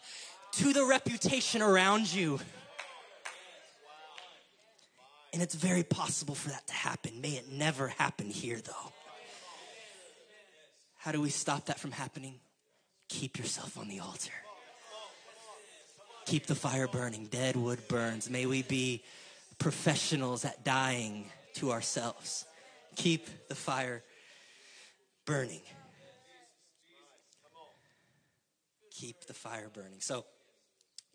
to 0.54 0.72
the 0.72 0.84
reputation 0.84 1.62
around 1.62 2.12
you. 2.12 2.40
And 5.32 5.42
it's 5.42 5.54
very 5.54 5.82
possible 5.82 6.34
for 6.34 6.48
that 6.48 6.66
to 6.68 6.72
happen. 6.72 7.20
May 7.20 7.32
it 7.32 7.52
never 7.52 7.88
happen 7.88 8.30
here, 8.30 8.58
though. 8.64 8.92
How 10.96 11.12
do 11.12 11.20
we 11.20 11.30
stop 11.30 11.66
that 11.66 11.78
from 11.78 11.92
happening? 11.92 12.40
Keep 13.08 13.38
yourself 13.38 13.78
on 13.78 13.88
the 13.88 14.00
altar. 14.00 14.32
Keep 16.24 16.46
the 16.46 16.54
fire 16.54 16.88
burning. 16.88 17.26
Dead 17.26 17.54
wood 17.54 17.86
burns. 17.86 18.28
May 18.28 18.46
we 18.46 18.62
be 18.62 19.04
professionals 19.58 20.44
at 20.44 20.64
dying 20.64 21.26
to 21.54 21.70
ourselves. 21.70 22.44
Keep 22.96 23.48
the 23.48 23.54
fire 23.54 24.02
burning. 25.24 25.60
Keep 28.90 29.26
the 29.26 29.34
fire 29.34 29.68
burning. 29.72 30.00
So, 30.00 30.24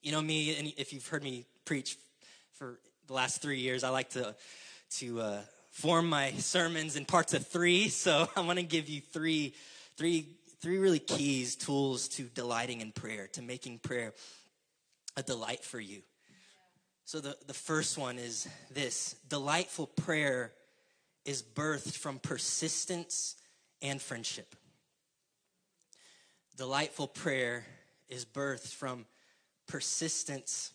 you 0.02 0.12
know 0.12 0.22
me, 0.22 0.56
and 0.56 0.72
if 0.78 0.94
you've 0.94 1.08
heard 1.08 1.24
me 1.24 1.46
preach 1.66 1.98
for 2.54 2.80
the 3.08 3.14
last 3.14 3.42
three 3.42 3.60
years, 3.60 3.84
I 3.84 3.90
like 3.90 4.10
to 4.12 4.36
to 4.98 5.22
uh, 5.22 5.42
form 5.72 6.10
my 6.10 6.32
sermons 6.34 6.96
in 6.96 7.06
parts 7.06 7.34
of 7.34 7.48
three. 7.48 7.90
So 8.02 8.28
I'm 8.36 8.46
going 8.46 8.58
to 8.58 8.64
give 8.64 8.90
you 8.90 9.02
three, 9.02 9.54
three, 9.96 10.28
three 10.62 10.78
really 10.78 11.00
keys, 11.00 11.56
tools 11.56 12.08
to 12.10 12.24
delighting 12.24 12.82
in 12.82 12.92
prayer, 12.92 13.28
to 13.34 13.42
making 13.42 13.80
prayer 13.80 14.14
a 15.16 15.24
delight 15.24 15.64
for 15.64 15.80
you. 15.80 16.02
So 17.06 17.20
the, 17.20 17.36
the 17.48 17.54
first 17.54 17.98
one 17.98 18.18
is 18.18 18.48
this 18.72 19.16
delightful 19.28 19.88
prayer 19.88 20.54
is 21.26 21.44
birthed 21.44 21.98
from 21.98 22.20
persistence 22.20 23.36
and 23.82 24.02
friendship. 24.02 24.56
Delightful 26.58 27.08
prayer 27.08 27.66
is 28.10 28.26
birthed 28.26 28.74
from 28.74 29.06
persistence 29.68 30.72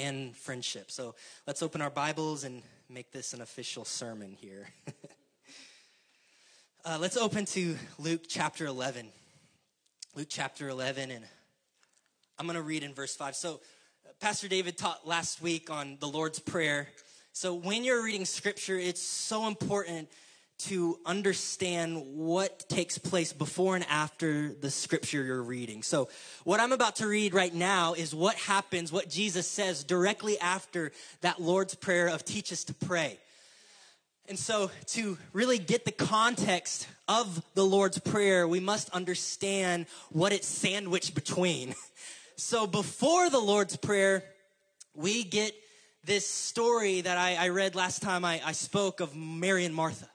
and 0.00 0.34
friendship. 0.34 0.90
So 0.90 1.14
let's 1.46 1.62
open 1.62 1.82
our 1.82 1.90
Bibles 1.90 2.44
and 2.44 2.62
make 2.88 3.12
this 3.12 3.34
an 3.34 3.42
official 3.42 3.84
sermon 3.84 4.32
here. 4.32 4.68
uh, 6.86 6.96
let's 6.98 7.18
open 7.18 7.44
to 7.46 7.76
Luke 7.98 8.22
chapter 8.26 8.64
11. 8.64 9.08
Luke 10.16 10.28
chapter 10.30 10.70
11, 10.70 11.10
and 11.10 11.24
I'm 12.38 12.46
going 12.46 12.56
to 12.56 12.62
read 12.62 12.82
in 12.82 12.94
verse 12.94 13.14
5. 13.14 13.36
So, 13.36 13.60
Pastor 14.20 14.48
David 14.48 14.78
taught 14.78 15.06
last 15.06 15.42
week 15.42 15.70
on 15.70 15.98
the 16.00 16.08
Lord's 16.08 16.38
Prayer. 16.38 16.88
So, 17.32 17.54
when 17.54 17.84
you're 17.84 18.02
reading 18.02 18.24
scripture, 18.24 18.78
it's 18.78 19.02
so 19.02 19.46
important 19.46 20.08
to 20.64 20.98
understand 21.06 22.02
what 22.14 22.68
takes 22.68 22.98
place 22.98 23.32
before 23.32 23.76
and 23.76 23.86
after 23.88 24.52
the 24.52 24.70
scripture 24.70 25.22
you're 25.22 25.42
reading. 25.42 25.82
So, 25.82 26.08
what 26.44 26.60
I'm 26.60 26.72
about 26.72 26.96
to 26.96 27.06
read 27.06 27.32
right 27.32 27.54
now 27.54 27.94
is 27.94 28.14
what 28.14 28.36
happens, 28.36 28.92
what 28.92 29.08
Jesus 29.08 29.46
says 29.46 29.84
directly 29.84 30.38
after 30.38 30.92
that 31.22 31.40
Lord's 31.40 31.74
Prayer 31.74 32.08
of 32.08 32.24
teach 32.24 32.52
us 32.52 32.64
to 32.64 32.74
pray. 32.74 33.18
And 34.28 34.38
so, 34.38 34.70
to 34.88 35.16
really 35.32 35.58
get 35.58 35.84
the 35.84 35.92
context 35.92 36.86
of 37.08 37.42
the 37.54 37.64
Lord's 37.64 37.98
Prayer, 37.98 38.46
we 38.46 38.60
must 38.60 38.90
understand 38.90 39.86
what 40.10 40.32
it's 40.32 40.48
sandwiched 40.48 41.14
between. 41.14 41.74
So, 42.36 42.66
before 42.66 43.28
the 43.28 43.38
Lord's 43.38 43.76
Prayer, 43.76 44.24
we 44.94 45.24
get 45.24 45.52
this 46.06 46.26
story 46.26 47.02
that 47.02 47.18
I, 47.18 47.34
I 47.34 47.48
read 47.50 47.74
last 47.74 48.00
time 48.00 48.24
I, 48.24 48.40
I 48.42 48.52
spoke 48.52 49.00
of 49.00 49.14
Mary 49.14 49.66
and 49.66 49.74
Martha. 49.74 50.08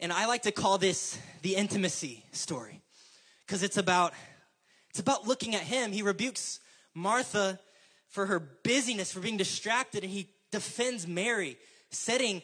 And 0.00 0.12
I 0.12 0.26
like 0.26 0.42
to 0.42 0.52
call 0.52 0.78
this 0.78 1.18
the 1.42 1.56
intimacy 1.56 2.24
story 2.32 2.80
because 3.46 3.62
it's 3.62 3.76
about 3.76 4.12
it's 4.90 5.00
about 5.00 5.26
looking 5.26 5.54
at 5.54 5.62
him. 5.62 5.92
He 5.92 6.02
rebukes 6.02 6.60
Martha 6.94 7.58
for 8.08 8.26
her 8.26 8.40
busyness, 8.40 9.12
for 9.12 9.20
being 9.20 9.36
distracted, 9.36 10.02
and 10.02 10.12
he 10.12 10.28
defends 10.50 11.06
Mary, 11.06 11.58
sitting 11.90 12.42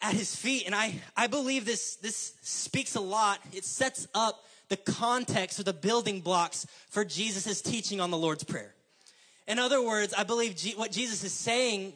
at 0.00 0.14
his 0.14 0.34
feet. 0.34 0.66
And 0.66 0.74
I, 0.74 0.94
I 1.16 1.28
believe 1.28 1.64
this, 1.64 1.96
this 1.96 2.34
speaks 2.42 2.96
a 2.96 3.00
lot. 3.00 3.38
It 3.52 3.64
sets 3.64 4.08
up 4.14 4.44
the 4.68 4.76
context 4.76 5.60
or 5.60 5.62
the 5.62 5.72
building 5.72 6.20
blocks 6.20 6.66
for 6.88 7.04
Jesus' 7.04 7.62
teaching 7.62 8.00
on 8.00 8.10
the 8.10 8.18
Lord's 8.18 8.44
Prayer. 8.44 8.74
In 9.46 9.58
other 9.58 9.82
words, 9.82 10.12
I 10.14 10.24
believe 10.24 10.56
G- 10.56 10.74
what 10.76 10.90
Jesus 10.90 11.22
is 11.24 11.32
saying 11.32 11.92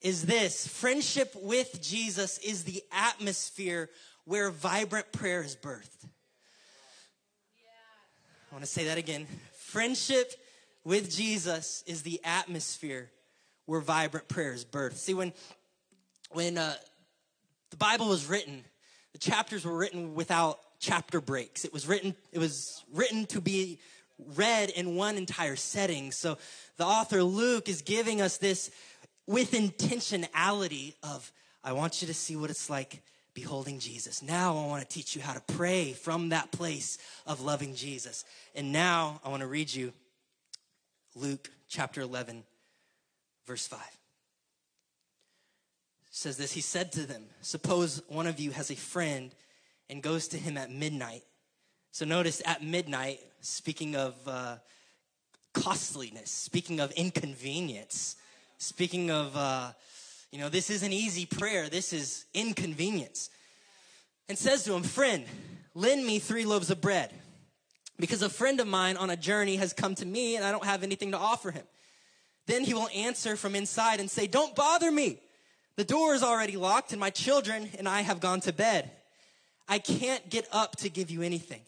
is 0.00 0.26
this 0.26 0.66
friendship 0.66 1.34
with 1.34 1.80
Jesus 1.82 2.38
is 2.38 2.64
the 2.64 2.82
atmosphere 2.92 3.90
where 4.24 4.50
vibrant 4.50 5.10
prayer 5.12 5.42
is 5.42 5.56
birthed. 5.56 6.04
I 8.50 8.54
want 8.54 8.64
to 8.64 8.70
say 8.70 8.86
that 8.86 8.98
again. 8.98 9.26
Friendship 9.58 10.32
with 10.84 11.14
Jesus 11.14 11.82
is 11.86 12.02
the 12.02 12.20
atmosphere 12.24 13.10
where 13.66 13.80
vibrant 13.80 14.28
prayer 14.28 14.52
is 14.52 14.64
birthed. 14.64 14.96
See, 14.96 15.14
when 15.14 15.32
when 16.30 16.58
uh, 16.58 16.74
the 17.70 17.76
Bible 17.76 18.08
was 18.08 18.26
written, 18.26 18.64
the 19.12 19.18
chapters 19.18 19.64
were 19.64 19.76
written 19.76 20.14
without 20.14 20.58
chapter 20.78 21.20
breaks. 21.20 21.64
It 21.64 21.72
was 21.72 21.86
written. 21.86 22.14
It 22.32 22.38
was 22.38 22.84
written 22.92 23.26
to 23.26 23.40
be 23.40 23.80
read 24.34 24.70
in 24.70 24.96
one 24.96 25.16
entire 25.16 25.56
setting. 25.56 26.12
So 26.12 26.38
the 26.76 26.84
author 26.84 27.22
Luke 27.22 27.68
is 27.68 27.82
giving 27.82 28.20
us 28.20 28.38
this 28.38 28.70
with 29.28 29.52
intentionality 29.52 30.94
of 31.02 31.30
I 31.62 31.72
want 31.72 32.00
you 32.00 32.08
to 32.08 32.14
see 32.14 32.34
what 32.34 32.48
it's 32.48 32.70
like 32.70 33.02
beholding 33.34 33.78
Jesus. 33.78 34.22
Now 34.22 34.56
I 34.56 34.66
want 34.66 34.82
to 34.82 34.88
teach 34.88 35.14
you 35.14 35.20
how 35.20 35.34
to 35.34 35.42
pray 35.52 35.92
from 35.92 36.30
that 36.30 36.50
place 36.50 36.96
of 37.26 37.42
loving 37.42 37.74
Jesus. 37.74 38.24
And 38.54 38.72
now 38.72 39.20
I 39.22 39.28
want 39.28 39.42
to 39.42 39.46
read 39.46 39.72
you 39.72 39.92
Luke 41.14 41.50
chapter 41.68 42.00
11, 42.00 42.42
verse 43.46 43.66
5. 43.66 43.78
It 43.78 43.86
says 46.10 46.38
this 46.38 46.52
He 46.52 46.62
said 46.62 46.90
to 46.92 47.06
them, 47.06 47.24
Suppose 47.42 48.00
one 48.08 48.26
of 48.26 48.40
you 48.40 48.50
has 48.52 48.70
a 48.70 48.76
friend 48.76 49.30
and 49.90 50.02
goes 50.02 50.28
to 50.28 50.38
him 50.38 50.56
at 50.56 50.70
midnight. 50.70 51.22
So 51.92 52.06
notice 52.06 52.40
at 52.46 52.64
midnight, 52.64 53.20
speaking 53.42 53.94
of 53.94 54.14
uh, 54.26 54.56
costliness, 55.52 56.30
speaking 56.30 56.80
of 56.80 56.92
inconvenience, 56.92 58.16
speaking 58.58 59.10
of. 59.10 59.36
Uh, 59.36 59.72
you 60.30 60.38
know, 60.38 60.48
this 60.48 60.68
isn't 60.68 60.92
easy 60.92 61.24
prayer, 61.24 61.68
this 61.68 61.92
is 61.92 62.26
inconvenience. 62.34 63.30
And 64.28 64.36
says 64.36 64.64
to 64.64 64.74
him, 64.74 64.82
Friend, 64.82 65.24
lend 65.74 66.04
me 66.04 66.18
three 66.18 66.44
loaves 66.44 66.70
of 66.70 66.80
bread. 66.80 67.12
Because 67.98 68.22
a 68.22 68.28
friend 68.28 68.60
of 68.60 68.66
mine 68.66 68.96
on 68.96 69.10
a 69.10 69.16
journey 69.16 69.56
has 69.56 69.72
come 69.72 69.94
to 69.96 70.06
me 70.06 70.36
and 70.36 70.44
I 70.44 70.52
don't 70.52 70.64
have 70.64 70.82
anything 70.82 71.12
to 71.12 71.18
offer 71.18 71.50
him. 71.50 71.64
Then 72.46 72.62
he 72.62 72.74
will 72.74 72.88
answer 72.94 73.36
from 73.36 73.54
inside 73.54 74.00
and 74.00 74.10
say, 74.10 74.26
Don't 74.26 74.54
bother 74.54 74.90
me. 74.90 75.20
The 75.76 75.84
door 75.84 76.14
is 76.14 76.22
already 76.22 76.56
locked 76.56 76.92
and 76.92 77.00
my 77.00 77.10
children 77.10 77.70
and 77.78 77.88
I 77.88 78.02
have 78.02 78.20
gone 78.20 78.40
to 78.42 78.52
bed. 78.52 78.90
I 79.66 79.78
can't 79.78 80.28
get 80.28 80.46
up 80.52 80.76
to 80.76 80.90
give 80.90 81.10
you 81.10 81.22
anything. 81.22 81.62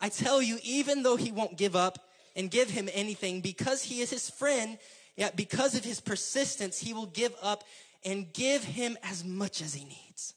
I 0.00 0.08
tell 0.08 0.42
you, 0.42 0.58
even 0.64 1.02
though 1.02 1.16
he 1.16 1.30
won't 1.30 1.56
give 1.56 1.76
up 1.76 1.98
and 2.34 2.50
give 2.50 2.70
him 2.70 2.88
anything 2.92 3.40
because 3.40 3.84
he 3.84 4.00
is 4.00 4.10
his 4.10 4.28
friend, 4.30 4.78
Yet 5.16 5.36
because 5.36 5.74
of 5.74 5.84
his 5.84 6.00
persistence, 6.00 6.78
he 6.78 6.94
will 6.94 7.06
give 7.06 7.34
up 7.42 7.64
and 8.04 8.32
give 8.32 8.64
him 8.64 8.96
as 9.02 9.24
much 9.24 9.60
as 9.60 9.74
he 9.74 9.84
needs. 9.84 10.34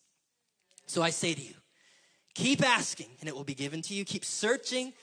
So 0.86 1.02
I 1.02 1.10
say 1.10 1.34
to 1.34 1.42
you, 1.42 1.54
keep 2.34 2.64
asking 2.64 3.08
and 3.20 3.30
it 3.30 3.36
will 3.36 3.44
be 3.44 3.56
given 3.56 3.82
to 3.84 3.94
you. 3.94 4.06
Keep 4.06 4.26
searching 4.26 4.94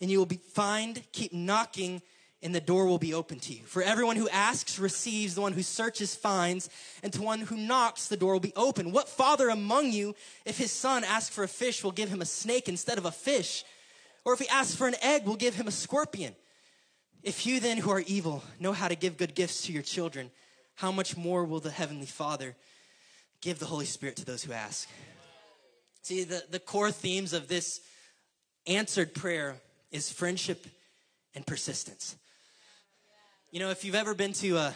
and 0.00 0.10
you 0.10 0.18
will 0.18 0.26
be 0.26 0.36
find. 0.36 1.02
Keep 1.12 1.32
knocking 1.32 2.02
and 2.42 2.54
the 2.54 2.60
door 2.60 2.86
will 2.86 2.98
be 2.98 3.14
open 3.14 3.38
to 3.40 3.52
you. 3.52 3.62
For 3.64 3.82
everyone 3.82 4.16
who 4.16 4.28
asks 4.28 4.78
receives, 4.78 5.34
the 5.34 5.42
one 5.42 5.52
who 5.52 5.62
searches 5.62 6.14
finds, 6.14 6.70
and 7.02 7.12
to 7.12 7.22
one 7.22 7.40
who 7.40 7.56
knocks, 7.56 8.08
the 8.08 8.16
door 8.16 8.32
will 8.32 8.40
be 8.40 8.54
open. 8.56 8.92
What 8.92 9.08
father 9.08 9.50
among 9.50 9.92
you, 9.92 10.14
if 10.46 10.56
his 10.56 10.72
son 10.72 11.04
asks 11.04 11.34
for 11.34 11.44
a 11.44 11.48
fish, 11.48 11.84
will 11.84 11.92
give 11.92 12.08
him 12.08 12.22
a 12.22 12.26
snake 12.26 12.68
instead 12.68 12.96
of 12.96 13.04
a 13.04 13.10
fish? 13.10 13.62
Or 14.24 14.32
if 14.32 14.38
he 14.38 14.48
asks 14.48 14.74
for 14.74 14.88
an 14.88 14.94
egg, 15.02 15.26
will 15.26 15.36
give 15.36 15.54
him 15.54 15.68
a 15.68 15.72
scorpion? 15.72 16.34
If 17.22 17.44
you 17.44 17.60
then, 17.60 17.76
who 17.76 17.90
are 17.90 18.00
evil, 18.00 18.42
know 18.58 18.72
how 18.72 18.88
to 18.88 18.94
give 18.94 19.18
good 19.18 19.34
gifts 19.34 19.62
to 19.62 19.72
your 19.72 19.82
children, 19.82 20.30
how 20.76 20.90
much 20.90 21.18
more 21.18 21.44
will 21.44 21.60
the 21.60 21.70
Heavenly 21.70 22.06
Father 22.06 22.56
give 23.42 23.58
the 23.58 23.66
Holy 23.66 23.84
Spirit 23.84 24.16
to 24.16 24.24
those 24.24 24.42
who 24.42 24.54
ask? 24.54 24.88
See, 26.02 26.24
the, 26.24 26.42
the 26.50 26.58
core 26.58 26.90
themes 26.90 27.34
of 27.34 27.46
this 27.46 27.80
answered 28.66 29.14
prayer 29.14 29.56
is 29.90 30.10
friendship 30.10 30.66
and 31.34 31.46
persistence. 31.46 32.16
You 33.50 33.60
know, 33.60 33.68
if 33.68 33.84
you've 33.84 33.94
ever 33.94 34.14
been 34.14 34.32
to 34.34 34.56
a 34.56 34.74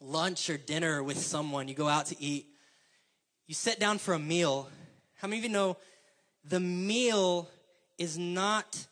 lunch 0.00 0.48
or 0.48 0.56
dinner 0.56 1.02
with 1.02 1.18
someone, 1.18 1.68
you 1.68 1.74
go 1.74 1.88
out 1.88 2.06
to 2.06 2.22
eat, 2.22 2.46
you 3.46 3.54
sit 3.54 3.78
down 3.78 3.98
for 3.98 4.14
a 4.14 4.18
meal. 4.18 4.70
How 5.20 5.28
many 5.28 5.40
of 5.40 5.44
you 5.44 5.50
know 5.50 5.76
the 6.44 6.60
meal 6.60 7.50
is 7.98 8.16
not 8.16 8.86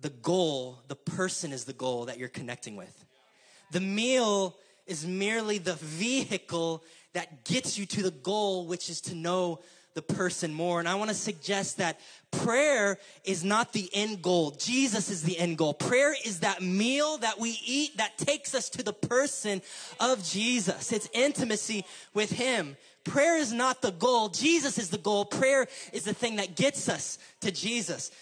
the 0.00 0.10
goal, 0.10 0.80
the 0.88 0.96
person 0.96 1.52
is 1.52 1.64
the 1.64 1.72
goal 1.72 2.06
that 2.06 2.18
you're 2.18 2.28
connecting 2.28 2.76
with? 2.76 3.04
The 3.70 3.80
meal 3.80 4.56
is 4.86 5.06
merely 5.06 5.58
the 5.58 5.74
vehicle 5.74 6.82
that 7.12 7.44
gets 7.44 7.78
you 7.78 7.86
to 7.86 8.02
the 8.02 8.10
goal, 8.10 8.66
which 8.66 8.88
is 8.88 9.00
to 9.02 9.14
know 9.14 9.60
the 9.94 10.02
person 10.02 10.54
more. 10.54 10.78
And 10.78 10.88
I 10.88 10.94
want 10.94 11.10
to 11.10 11.16
suggest 11.16 11.78
that 11.78 11.98
prayer 12.30 12.98
is 13.24 13.42
not 13.42 13.72
the 13.72 13.90
end 13.92 14.22
goal. 14.22 14.52
Jesus 14.52 15.10
is 15.10 15.22
the 15.22 15.36
end 15.36 15.58
goal. 15.58 15.74
Prayer 15.74 16.14
is 16.24 16.40
that 16.40 16.62
meal 16.62 17.18
that 17.18 17.40
we 17.40 17.58
eat 17.66 17.96
that 17.96 18.16
takes 18.16 18.54
us 18.54 18.68
to 18.70 18.82
the 18.82 18.92
person 18.92 19.60
of 19.98 20.22
Jesus. 20.24 20.92
It's 20.92 21.08
intimacy 21.12 21.84
with 22.14 22.30
Him. 22.30 22.76
Prayer 23.04 23.38
is 23.38 23.52
not 23.52 23.82
the 23.82 23.90
goal. 23.90 24.28
Jesus 24.28 24.78
is 24.78 24.90
the 24.90 24.98
goal. 24.98 25.24
Prayer 25.24 25.66
is 25.92 26.04
the 26.04 26.14
thing 26.14 26.36
that 26.36 26.54
gets 26.54 26.88
us 26.88 27.18
to 27.40 27.50
Jesus. 27.50 28.12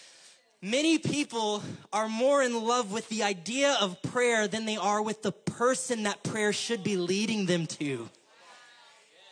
Many 0.61 0.97
people 0.97 1.61
are 1.93 2.09
more 2.09 2.41
in 2.41 2.65
love 2.65 2.91
with 2.91 3.07
the 3.09 3.23
idea 3.23 3.77
of 3.79 4.01
prayer 4.01 4.47
than 4.47 4.65
they 4.65 4.77
are 4.77 5.01
with 5.01 5.21
the 5.21 5.31
person 5.31 6.03
that 6.03 6.23
prayer 6.23 6.51
should 6.51 6.83
be 6.83 6.97
leading 6.97 7.45
them 7.45 7.67
to. 7.67 8.09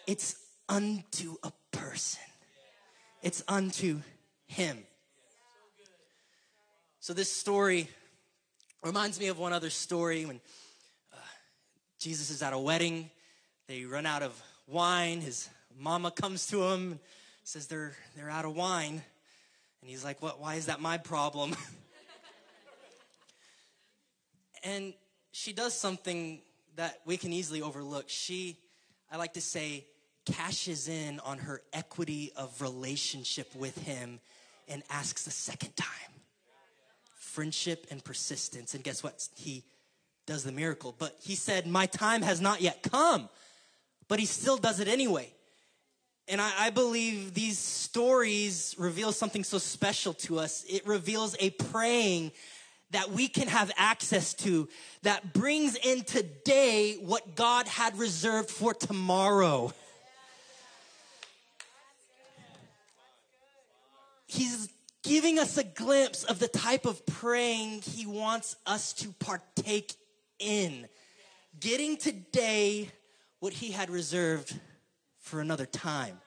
It's 0.06 0.36
unto 0.70 1.38
a 1.44 1.52
person 1.72 2.22
it's 3.26 3.44
unto 3.48 4.02
him. 4.46 4.78
So 7.00 7.12
this 7.12 7.32
story 7.32 7.90
reminds 8.84 9.20
me 9.20 9.28
of 9.28 9.40
one 9.40 9.52
other 9.52 9.72
story 9.72 10.26
when 10.26 10.40
uh, 11.12 11.18
Jesus 12.00 12.30
is 12.30 12.44
at 12.44 12.54
a 12.54 12.60
wedding. 12.60 13.10
They 13.68 13.86
run 13.86 14.06
out 14.06 14.22
of 14.22 14.40
wine. 14.68 15.22
His 15.22 15.50
mama 15.76 16.12
comes 16.12 16.46
to 16.48 16.66
him 16.66 16.92
and 16.92 17.00
says 17.44 17.66
they're 17.66 17.94
they're 18.16 18.30
out 18.30 18.46
of 18.46 18.56
wine. 18.56 19.02
And 19.86 19.92
he's 19.92 20.04
like, 20.04 20.20
"What? 20.20 20.42
Why 20.42 20.56
is 20.56 20.66
that 20.66 20.82
my 20.82 20.98
problem?" 20.98 21.56
and 24.64 24.96
she 25.32 25.54
does 25.54 25.76
something 25.80 26.42
that 26.76 27.02
we 27.06 27.18
can 27.18 27.32
easily 27.32 27.62
overlook. 27.62 28.06
She, 28.08 28.58
I 29.12 29.18
like 29.18 29.34
to 29.34 29.42
say, 29.42 29.86
cashes 30.26 30.88
in 30.88 31.20
on 31.20 31.38
her 31.38 31.62
equity 31.72 32.32
of 32.36 32.64
relationship 32.64 33.56
with 33.56 33.78
him 33.78 34.20
and 34.68 34.82
asks 34.90 35.28
a 35.28 35.32
second 35.32 35.76
time. 35.76 35.88
Friendship 37.20 37.86
and 37.92 38.04
persistence. 38.04 38.74
And 38.74 38.84
guess 38.84 39.04
what? 39.04 39.28
He 39.36 39.66
does 40.26 40.44
the 40.44 40.52
miracle. 40.52 40.96
But 40.98 41.16
he 41.22 41.36
said, 41.36 41.68
My 41.68 41.86
time 41.86 42.24
has 42.24 42.42
not 42.42 42.60
yet 42.60 42.82
come. 42.82 43.30
But 44.08 44.18
he 44.18 44.26
still 44.26 44.58
does 44.58 44.80
it 44.80 44.88
anyway. 44.88 45.32
And 46.28 46.42
I, 46.42 46.52
I, 46.58 46.70
believe 46.72 47.36
these 47.36 47.60
stories 47.60 48.74
reveal 48.80 49.12
something 49.12 49.44
so 49.44 49.60
special 49.60 50.14
to 50.14 50.40
us. 50.40 50.66
It 50.68 50.88
reveals 50.88 51.36
a 51.40 51.52
praying 51.52 52.32
that 52.92 53.12
we 53.12 53.28
can 53.28 53.48
have 53.48 53.72
access 53.78 54.34
to 54.34 54.68
that 55.04 55.34
brings 55.34 55.76
in 55.76 56.04
today 56.04 56.96
what 56.96 57.36
God 57.36 57.68
had 57.68 58.00
reserved 58.00 58.50
for 58.50 58.74
tomorrow. 58.74 59.72
he's 64.36 64.70
giving 65.04 65.40
us 65.40 65.58
a 65.58 65.64
glimpse 65.64 66.24
of 66.24 66.40
the 66.40 66.48
type 66.48 66.86
of 66.86 67.06
praying 67.06 67.82
he 67.82 68.06
wants 68.06 68.56
us 68.66 68.94
to 68.94 69.10
partake 69.14 69.94
in. 70.40 70.88
Getting 71.60 71.98
today 71.98 72.90
what 73.40 73.54
he 73.54 73.72
had 73.72 73.90
reserved 73.90 74.60
for 75.26 75.42
another 75.42 75.66
time. 75.66 76.22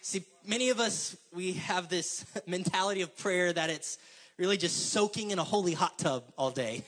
See, 0.00 0.24
many 0.46 0.70
of 0.70 0.78
us, 0.78 1.16
we 1.34 1.54
have 1.54 1.88
this 1.88 2.24
mentality 2.46 3.02
of 3.02 3.18
prayer 3.18 3.52
that 3.52 3.68
it's 3.68 3.98
really 4.38 4.56
just 4.56 4.90
soaking 4.92 5.32
in 5.32 5.40
a 5.40 5.44
holy 5.44 5.74
hot 5.74 5.98
tub 5.98 6.22
all 6.38 6.52
day 6.52 6.84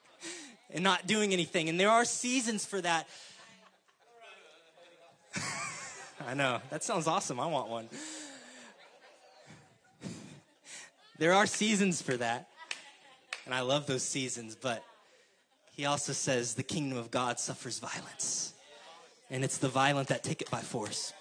and 0.70 0.84
not 0.84 1.08
doing 1.08 1.32
anything. 1.32 1.68
And 1.68 1.78
there 1.78 1.90
are 1.90 2.04
seasons 2.04 2.64
for 2.64 2.80
that. 2.80 3.08
I 6.26 6.34
know, 6.34 6.60
that 6.70 6.84
sounds 6.84 7.08
awesome. 7.08 7.40
I 7.40 7.46
want 7.46 7.68
one. 7.68 7.88
There 11.18 11.34
are 11.34 11.46
seasons 11.46 12.00
for 12.00 12.16
that. 12.16 12.48
And 13.44 13.52
I 13.52 13.62
love 13.62 13.88
those 13.88 14.04
seasons, 14.04 14.54
but 14.54 14.84
he 15.74 15.84
also 15.84 16.12
says 16.12 16.54
the 16.54 16.62
kingdom 16.62 16.96
of 16.96 17.10
God 17.10 17.40
suffers 17.40 17.80
violence. 17.80 18.54
And 19.30 19.44
it's 19.44 19.58
the 19.58 19.68
violent 19.68 20.08
that 20.08 20.24
take 20.24 20.40
it 20.40 20.50
by 20.50 20.60
force. 20.60 21.12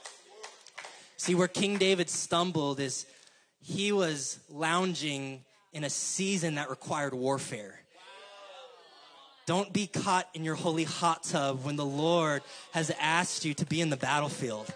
See, 1.17 1.36
where 1.36 1.48
King 1.48 1.78
David 1.78 2.10
stumbled 2.10 2.80
is 2.80 3.06
he 3.60 3.91
was 3.91 4.39
lounging 4.50 5.43
in 5.74 5.84
a 5.84 5.89
season 5.89 6.56
that 6.56 6.70
required 6.70 7.13
warfare. 7.13 7.80
Don't 9.46 9.72
be 9.72 9.88
caught 9.88 10.28
in 10.34 10.43
your 10.43 10.56
holy 10.56 10.84
hot 10.84 11.24
tub 11.24 11.63
when 11.63 11.76
the 11.76 11.86
Lord 11.86 12.43
has 12.74 12.91
asked 13.00 13.46
you 13.46 13.54
to 13.56 13.65
be 13.65 13.82
in 13.82 13.89
the 13.89 13.98
battlefield. 13.98 14.67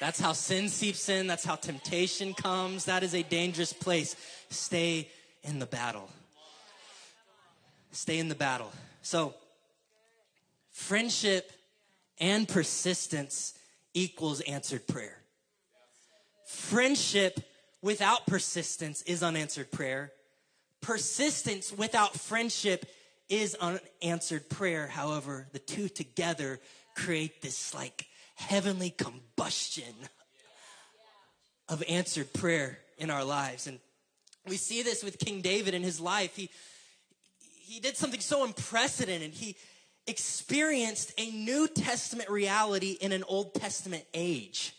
That's 0.00 0.20
how 0.20 0.32
sin 0.32 0.68
seeps 0.68 1.08
in. 1.08 1.26
That's 1.26 1.44
how 1.44 1.56
temptation 1.56 2.34
comes. 2.34 2.84
That 2.84 3.02
is 3.02 3.14
a 3.14 3.22
dangerous 3.22 3.72
place. 3.72 4.16
Stay 4.50 5.08
in 5.42 5.60
the 5.60 5.66
battle. 5.66 6.10
Stay 7.92 8.18
in 8.18 8.28
the 8.28 8.34
battle. 8.34 8.70
So, 9.02 9.34
friendship 10.74 11.52
and 12.18 12.46
persistence 12.48 13.54
equals 13.94 14.40
answered 14.40 14.86
prayer. 14.86 15.22
Friendship 16.46 17.40
without 17.80 18.26
persistence 18.26 19.00
is 19.02 19.22
unanswered 19.22 19.70
prayer. 19.70 20.12
Persistence 20.80 21.72
without 21.72 22.14
friendship 22.14 22.86
is 23.28 23.54
unanswered 23.54 24.50
prayer. 24.50 24.88
However, 24.88 25.46
the 25.52 25.58
two 25.58 25.88
together 25.88 26.60
create 26.96 27.40
this 27.40 27.72
like 27.72 28.06
heavenly 28.34 28.90
combustion 28.90 29.94
of 31.68 31.82
answered 31.88 32.32
prayer 32.34 32.78
in 32.98 33.10
our 33.10 33.24
lives. 33.24 33.68
And 33.68 33.78
we 34.46 34.56
see 34.56 34.82
this 34.82 35.04
with 35.04 35.18
King 35.18 35.40
David 35.40 35.72
in 35.72 35.82
his 35.82 36.00
life. 36.00 36.36
He, 36.36 36.50
he 37.38 37.80
did 37.80 37.96
something 37.96 38.20
so 38.20 38.44
unprecedented. 38.44 39.32
He 39.32 39.56
experienced 40.06 41.12
a 41.18 41.30
New 41.30 41.68
Testament 41.68 42.28
reality 42.28 42.96
in 43.00 43.12
an 43.12 43.24
Old 43.26 43.54
Testament 43.54 44.04
age. 44.12 44.74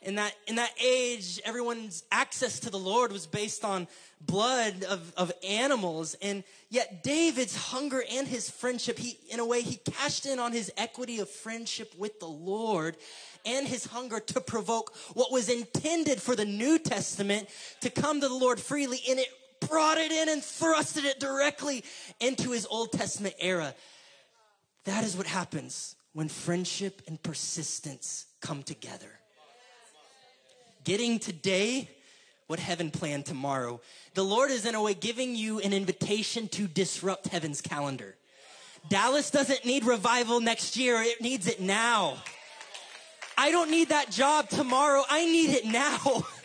In 0.00 0.14
that 0.14 0.32
in 0.46 0.54
that 0.56 0.70
age 0.82 1.40
everyone's 1.44 2.04
access 2.12 2.60
to 2.60 2.70
the 2.70 2.78
lord 2.78 3.10
was 3.10 3.26
based 3.26 3.64
on 3.64 3.88
blood 4.20 4.84
of, 4.84 5.12
of 5.16 5.32
animals. 5.46 6.14
And 6.22 6.44
yet 6.70 7.02
david's 7.02 7.56
hunger 7.56 8.04
and 8.08 8.26
his 8.28 8.48
friendship 8.48 8.96
he 8.96 9.18
in 9.28 9.40
a 9.40 9.44
way 9.44 9.60
he 9.62 9.76
cashed 9.76 10.24
in 10.24 10.38
on 10.38 10.52
his 10.52 10.70
equity 10.76 11.18
of 11.18 11.28
friendship 11.28 11.92
with 11.98 12.20
the 12.20 12.28
lord 12.28 12.96
and 13.44 13.66
his 13.66 13.86
hunger 13.86 14.20
to 14.20 14.40
provoke 14.40 14.94
what 15.14 15.32
was 15.32 15.48
intended 15.48 16.22
for 16.22 16.36
the 16.36 16.44
new 16.44 16.78
testament 16.78 17.48
to 17.80 17.90
come 17.90 18.20
to 18.20 18.28
the 18.28 18.34
lord 18.34 18.60
freely. 18.60 19.00
And 19.10 19.18
it 19.18 19.28
brought 19.68 19.98
it 19.98 20.12
in 20.12 20.28
and 20.28 20.40
thrusted 20.40 21.04
it 21.04 21.18
directly 21.18 21.82
into 22.20 22.52
his 22.52 22.66
old 22.70 22.92
testament 22.92 23.34
era 23.40 23.74
that 24.88 25.04
is 25.04 25.16
what 25.16 25.26
happens 25.26 25.96
when 26.12 26.28
friendship 26.28 27.02
and 27.06 27.22
persistence 27.22 28.26
come 28.40 28.62
together 28.62 29.18
getting 30.88 31.18
today 31.18 31.86
what 32.46 32.58
heaven 32.58 32.90
planned 32.90 33.26
tomorrow. 33.26 33.78
The 34.14 34.24
Lord 34.24 34.50
is 34.50 34.64
in 34.64 34.74
a 34.74 34.82
way 34.82 34.94
giving 34.94 35.36
you 35.36 35.60
an 35.60 35.74
invitation 35.74 36.48
to 36.48 36.66
disrupt 36.66 37.28
heaven's 37.28 37.60
calendar. 37.60 38.16
Dallas 38.88 39.30
doesn't 39.30 39.66
need 39.66 39.84
revival 39.84 40.40
next 40.40 40.78
year, 40.78 41.02
it 41.02 41.20
needs 41.20 41.46
it 41.46 41.60
now. 41.60 42.16
I 43.36 43.50
don't 43.50 43.70
need 43.70 43.90
that 43.90 44.10
job 44.10 44.48
tomorrow, 44.48 45.04
I 45.10 45.26
need 45.26 45.50
it 45.50 45.66
now. 45.66 46.26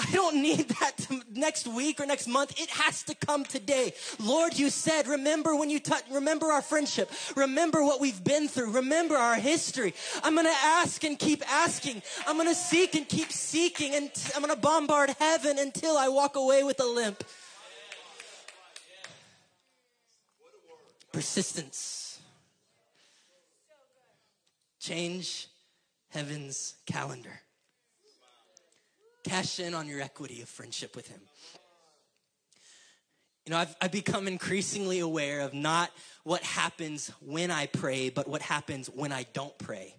I 0.00 0.10
don't 0.12 0.40
need 0.40 0.66
that 0.80 1.06
next 1.30 1.66
week 1.66 2.00
or 2.00 2.06
next 2.06 2.26
month. 2.26 2.58
It 2.58 2.70
has 2.70 3.02
to 3.02 3.14
come 3.14 3.44
today. 3.44 3.92
Lord, 4.18 4.58
you 4.58 4.70
said, 4.70 5.06
remember 5.06 5.54
when 5.54 5.68
you 5.68 5.78
touch, 5.78 6.04
remember 6.10 6.46
our 6.46 6.62
friendship. 6.62 7.10
Remember 7.36 7.84
what 7.84 8.00
we've 8.00 8.24
been 8.24 8.48
through. 8.48 8.72
Remember 8.72 9.14
our 9.14 9.34
history. 9.34 9.92
I'm 10.24 10.34
going 10.34 10.46
to 10.46 10.58
ask 10.64 11.04
and 11.04 11.18
keep 11.18 11.42
asking. 11.52 12.00
I'm 12.26 12.36
going 12.36 12.48
to 12.48 12.54
seek 12.54 12.94
and 12.94 13.06
keep 13.06 13.30
seeking. 13.30 13.94
And 13.94 14.10
I'm 14.34 14.40
going 14.40 14.54
to 14.54 14.60
bombard 14.60 15.10
heaven 15.18 15.58
until 15.58 15.98
I 15.98 16.08
walk 16.08 16.34
away 16.34 16.62
with 16.62 16.80
a 16.80 16.86
limp. 16.86 17.22
Persistence. 21.12 22.20
Change 24.78 25.48
heaven's 26.08 26.76
calendar. 26.86 27.42
Cash 29.24 29.60
in 29.60 29.74
on 29.74 29.86
your 29.86 30.00
equity 30.00 30.42
of 30.42 30.48
friendship 30.48 30.96
with 30.96 31.08
Him. 31.08 31.20
You 33.46 33.52
know, 33.52 33.58
I've, 33.58 33.74
I've 33.80 33.92
become 33.92 34.28
increasingly 34.28 35.00
aware 35.00 35.40
of 35.40 35.54
not 35.54 35.90
what 36.24 36.42
happens 36.42 37.10
when 37.20 37.50
I 37.50 37.66
pray, 37.66 38.10
but 38.10 38.28
what 38.28 38.42
happens 38.42 38.88
when 38.88 39.12
I 39.12 39.24
don't 39.32 39.56
pray. 39.58 39.94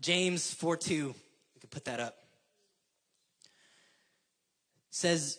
James 0.00 0.52
4 0.54 0.76
2, 0.76 0.94
you 0.94 1.14
can 1.60 1.68
put 1.70 1.84
that 1.86 2.00
up. 2.00 2.16
Says, 4.90 5.38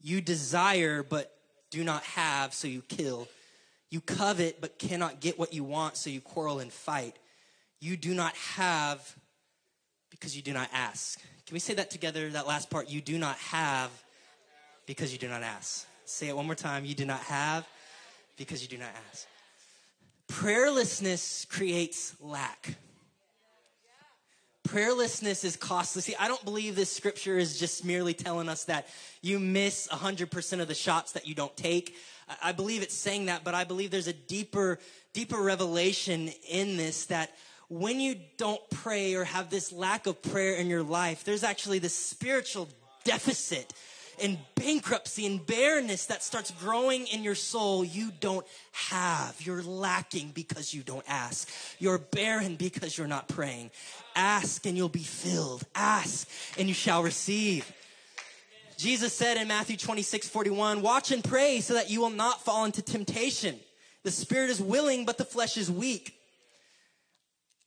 You 0.00 0.20
desire, 0.20 1.02
but 1.02 1.34
do 1.70 1.82
not 1.82 2.02
have, 2.04 2.54
so 2.54 2.68
you 2.68 2.82
kill. 2.82 3.26
You 3.90 4.00
covet, 4.00 4.60
but 4.60 4.78
cannot 4.78 5.20
get 5.20 5.38
what 5.38 5.52
you 5.52 5.64
want, 5.64 5.96
so 5.96 6.10
you 6.10 6.20
quarrel 6.20 6.58
and 6.58 6.72
fight. 6.72 7.16
You 7.80 7.96
do 7.96 8.14
not 8.14 8.34
have 8.36 9.16
because 10.24 10.34
you 10.34 10.42
do 10.42 10.54
not 10.54 10.70
ask. 10.72 11.20
Can 11.44 11.52
we 11.52 11.58
say 11.58 11.74
that 11.74 11.90
together? 11.90 12.30
That 12.30 12.46
last 12.46 12.70
part, 12.70 12.88
you 12.88 13.02
do 13.02 13.18
not 13.18 13.36
have 13.36 13.90
because 14.86 15.12
you 15.12 15.18
do 15.18 15.28
not 15.28 15.42
ask. 15.42 15.86
Say 16.06 16.28
it 16.28 16.34
one 16.34 16.46
more 16.46 16.54
time. 16.54 16.86
You 16.86 16.94
do 16.94 17.04
not 17.04 17.20
have 17.20 17.68
because 18.38 18.62
you 18.62 18.68
do 18.68 18.78
not 18.78 18.88
ask. 19.10 19.26
Prayerlessness 20.28 21.46
creates 21.50 22.16
lack. 22.22 22.74
Prayerlessness 24.66 25.44
is 25.44 25.56
costly. 25.56 26.00
See, 26.00 26.16
I 26.18 26.26
don't 26.26 26.42
believe 26.42 26.74
this 26.74 26.90
scripture 26.90 27.36
is 27.36 27.58
just 27.58 27.84
merely 27.84 28.14
telling 28.14 28.48
us 28.48 28.64
that 28.64 28.88
you 29.20 29.38
miss 29.38 29.88
100% 29.88 30.60
of 30.62 30.68
the 30.68 30.74
shots 30.74 31.12
that 31.12 31.28
you 31.28 31.34
don't 31.34 31.54
take. 31.54 31.94
I 32.42 32.52
believe 32.52 32.82
it's 32.82 32.94
saying 32.94 33.26
that, 33.26 33.44
but 33.44 33.54
I 33.54 33.64
believe 33.64 33.90
there's 33.90 34.08
a 34.08 34.14
deeper, 34.14 34.78
deeper 35.12 35.42
revelation 35.42 36.30
in 36.48 36.78
this 36.78 37.04
that 37.06 37.36
when 37.68 38.00
you 38.00 38.16
don't 38.36 38.60
pray 38.70 39.14
or 39.14 39.24
have 39.24 39.50
this 39.50 39.72
lack 39.72 40.06
of 40.06 40.22
prayer 40.22 40.54
in 40.54 40.68
your 40.68 40.82
life, 40.82 41.24
there's 41.24 41.44
actually 41.44 41.78
this 41.78 41.94
spiritual 41.94 42.68
deficit 43.04 43.72
and 44.22 44.38
bankruptcy 44.54 45.26
and 45.26 45.44
barrenness 45.44 46.06
that 46.06 46.22
starts 46.22 46.50
growing 46.52 47.06
in 47.08 47.22
your 47.22 47.34
soul 47.34 47.84
you 47.84 48.12
don't 48.20 48.46
have. 48.72 49.36
You're 49.40 49.62
lacking 49.62 50.30
because 50.34 50.72
you 50.72 50.82
don't 50.82 51.04
ask. 51.08 51.48
You're 51.78 51.98
barren 51.98 52.56
because 52.56 52.96
you're 52.96 53.06
not 53.06 53.28
praying. 53.28 53.70
Ask 54.14 54.66
and 54.66 54.76
you'll 54.76 54.88
be 54.88 55.00
filled. 55.00 55.64
Ask 55.74 56.28
and 56.58 56.68
you 56.68 56.74
shall 56.74 57.02
receive. 57.02 57.70
Jesus 58.76 59.12
said 59.12 59.36
in 59.36 59.48
Matthew 59.48 59.76
26, 59.76 60.28
41, 60.28 60.82
watch 60.82 61.12
and 61.12 61.22
pray 61.22 61.60
so 61.60 61.74
that 61.74 61.90
you 61.90 62.00
will 62.00 62.10
not 62.10 62.44
fall 62.44 62.64
into 62.64 62.82
temptation. 62.82 63.58
The 64.02 64.10
spirit 64.10 64.50
is 64.50 64.60
willing, 64.60 65.04
but 65.04 65.16
the 65.16 65.24
flesh 65.24 65.56
is 65.56 65.70
weak. 65.70 66.14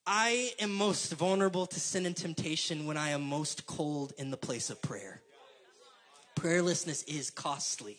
I 0.09 0.53
am 0.61 0.71
most 0.73 1.11
vulnerable 1.11 1.65
to 1.65 1.79
sin 1.81 2.05
and 2.05 2.15
temptation 2.15 2.85
when 2.85 2.95
I 2.95 3.09
am 3.09 3.21
most 3.21 3.67
cold 3.67 4.13
in 4.17 4.31
the 4.31 4.37
place 4.37 4.69
of 4.69 4.81
prayer. 4.81 5.21
Prayerlessness 6.37 7.03
is 7.09 7.29
costly. 7.29 7.97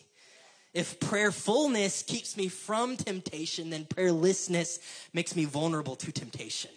If 0.73 0.99
prayerfulness 0.99 2.01
keeps 2.01 2.35
me 2.35 2.47
from 2.47 2.97
temptation, 2.97 3.69
then 3.69 3.85
prayerlessness 3.85 4.79
makes 5.13 5.35
me 5.35 5.45
vulnerable 5.45 5.95
to 5.97 6.11
temptation. 6.11 6.71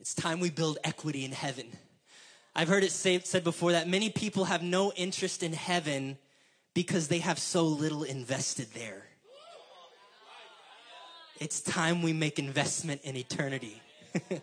It's 0.00 0.14
time 0.14 0.40
we 0.40 0.50
build 0.50 0.78
equity 0.82 1.24
in 1.24 1.32
heaven. 1.32 1.66
I've 2.56 2.68
heard 2.68 2.82
it 2.82 2.90
say, 2.90 3.20
said 3.20 3.44
before 3.44 3.72
that 3.72 3.88
many 3.88 4.10
people 4.10 4.46
have 4.46 4.64
no 4.64 4.92
interest 4.96 5.44
in 5.44 5.52
heaven 5.52 6.18
because 6.74 7.06
they 7.06 7.18
have 7.18 7.38
so 7.38 7.64
little 7.64 8.02
invested 8.02 8.72
there. 8.74 9.07
It's 11.40 11.60
time 11.60 12.02
we 12.02 12.12
make 12.12 12.38
investment 12.38 13.02
in 13.04 13.16
eternity. 13.16 13.80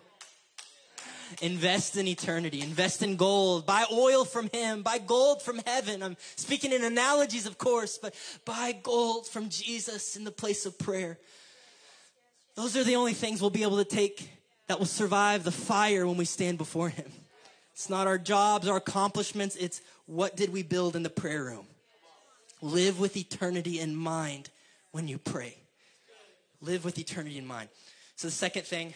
Invest 1.42 1.98
in 1.98 2.08
eternity. 2.08 2.62
Invest 2.62 3.02
in 3.04 3.18
gold. 3.18 3.66
Buy 3.66 3.86
oil 3.92 4.24
from 4.24 4.50
Him. 4.54 4.82
Buy 4.84 5.00
gold 5.00 5.42
from 5.42 5.60
heaven. 5.66 6.02
I'm 6.02 6.16
speaking 6.36 6.72
in 6.72 6.84
analogies, 6.84 7.46
of 7.46 7.58
course, 7.58 7.98
but 7.98 8.16
buy 8.46 8.72
gold 8.72 9.28
from 9.28 9.50
Jesus 9.50 10.16
in 10.16 10.24
the 10.24 10.32
place 10.32 10.66
of 10.66 10.80
prayer. 10.80 11.18
Those 12.56 12.78
are 12.78 12.84
the 12.84 12.96
only 12.96 13.14
things 13.14 13.42
we'll 13.42 13.50
be 13.50 13.64
able 13.64 13.84
to 13.84 13.86
take 13.86 14.30
that 14.68 14.80
will 14.80 14.86
survive 14.86 15.44
the 15.44 15.52
fire 15.52 16.08
when 16.08 16.16
we 16.16 16.26
stand 16.26 16.58
before 16.58 16.90
Him. 16.90 17.12
It's 17.74 17.90
not 17.90 18.08
our 18.08 18.18
jobs, 18.18 18.70
our 18.70 18.78
accomplishments. 18.78 19.58
It's 19.58 19.82
what 20.06 20.38
did 20.38 20.54
we 20.54 20.64
build 20.64 20.96
in 20.96 21.04
the 21.04 21.10
prayer 21.10 21.44
room. 21.44 21.68
Live 22.62 23.00
with 23.02 23.18
eternity 23.18 23.82
in 23.82 23.96
mind 23.96 24.50
when 24.92 25.10
you 25.10 25.18
pray. 25.18 25.58
Live 26.62 26.86
with 26.86 26.98
eternity 26.98 27.38
in 27.38 27.46
mind. 27.46 27.70
So 28.16 28.28
the 28.28 28.34
second 28.34 28.64
thing 28.64 28.94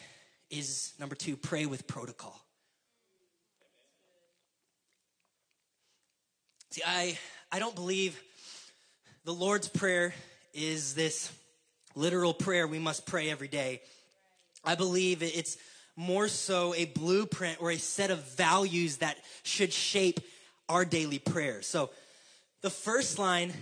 is 0.50 0.94
number 1.00 1.16
two, 1.16 1.36
pray 1.36 1.66
with 1.66 1.88
protocol. 1.88 2.40
See, 6.72 6.82
I, 6.86 7.18
I 7.52 7.60
don't 7.60 7.76
believe 7.76 8.20
the 9.26 9.34
Lord's 9.34 9.68
Prayer 9.68 10.14
is 10.54 10.94
this 10.96 11.32
literal 11.96 12.34
prayer 12.34 12.68
we 12.68 12.80
must 12.80 13.06
pray 13.06 13.30
every 13.30 13.48
day. 13.48 13.82
I 14.64 14.76
believe 14.76 15.22
it's 15.22 15.58
more 15.96 16.28
so 16.28 16.74
a 16.76 16.86
blueprint 16.86 17.62
or 17.62 17.72
a 17.72 17.78
set 17.78 18.12
of 18.12 18.24
values 18.36 18.98
that 18.98 19.18
should 19.44 19.74
shape 19.74 20.20
our 20.70 20.86
daily 20.86 21.20
prayer. 21.20 21.62
So 21.62 21.90
the 22.62 22.70
first 22.70 23.20
line 23.20 23.54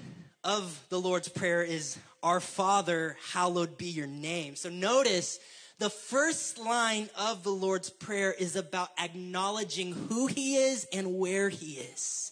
of 0.44 0.84
the 0.90 1.00
Lord's 1.00 1.30
Prayer 1.30 1.64
is, 1.64 1.98
Our 2.24 2.40
Father, 2.40 3.18
hallowed 3.32 3.78
be 3.78 3.88
your 3.88 4.08
name. 4.08 4.56
So 4.56 4.70
notice 4.70 5.40
the 5.80 5.90
first 5.90 6.58
line 6.58 7.10
of 7.18 7.44
the 7.44 7.52
Lord's 7.52 7.92
Prayer 7.92 8.34
is 8.34 8.56
about 8.56 8.90
acknowledging 9.00 9.92
who 9.94 10.26
He 10.26 10.56
is 10.56 10.88
and 10.92 11.18
where 11.18 11.50
He 11.50 11.74
is. 11.74 12.32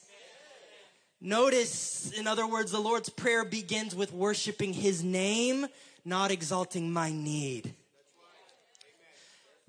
Notice, 1.22 2.12
in 2.18 2.28
other 2.28 2.48
words, 2.48 2.72
the 2.72 2.80
Lord's 2.80 3.10
Prayer 3.10 3.46
begins 3.46 3.96
with 3.96 4.12
worshiping 4.12 4.74
His 4.74 5.04
name, 5.04 5.68
not 6.04 6.32
exalting 6.32 6.92
my 6.92 7.12
need. 7.12 7.74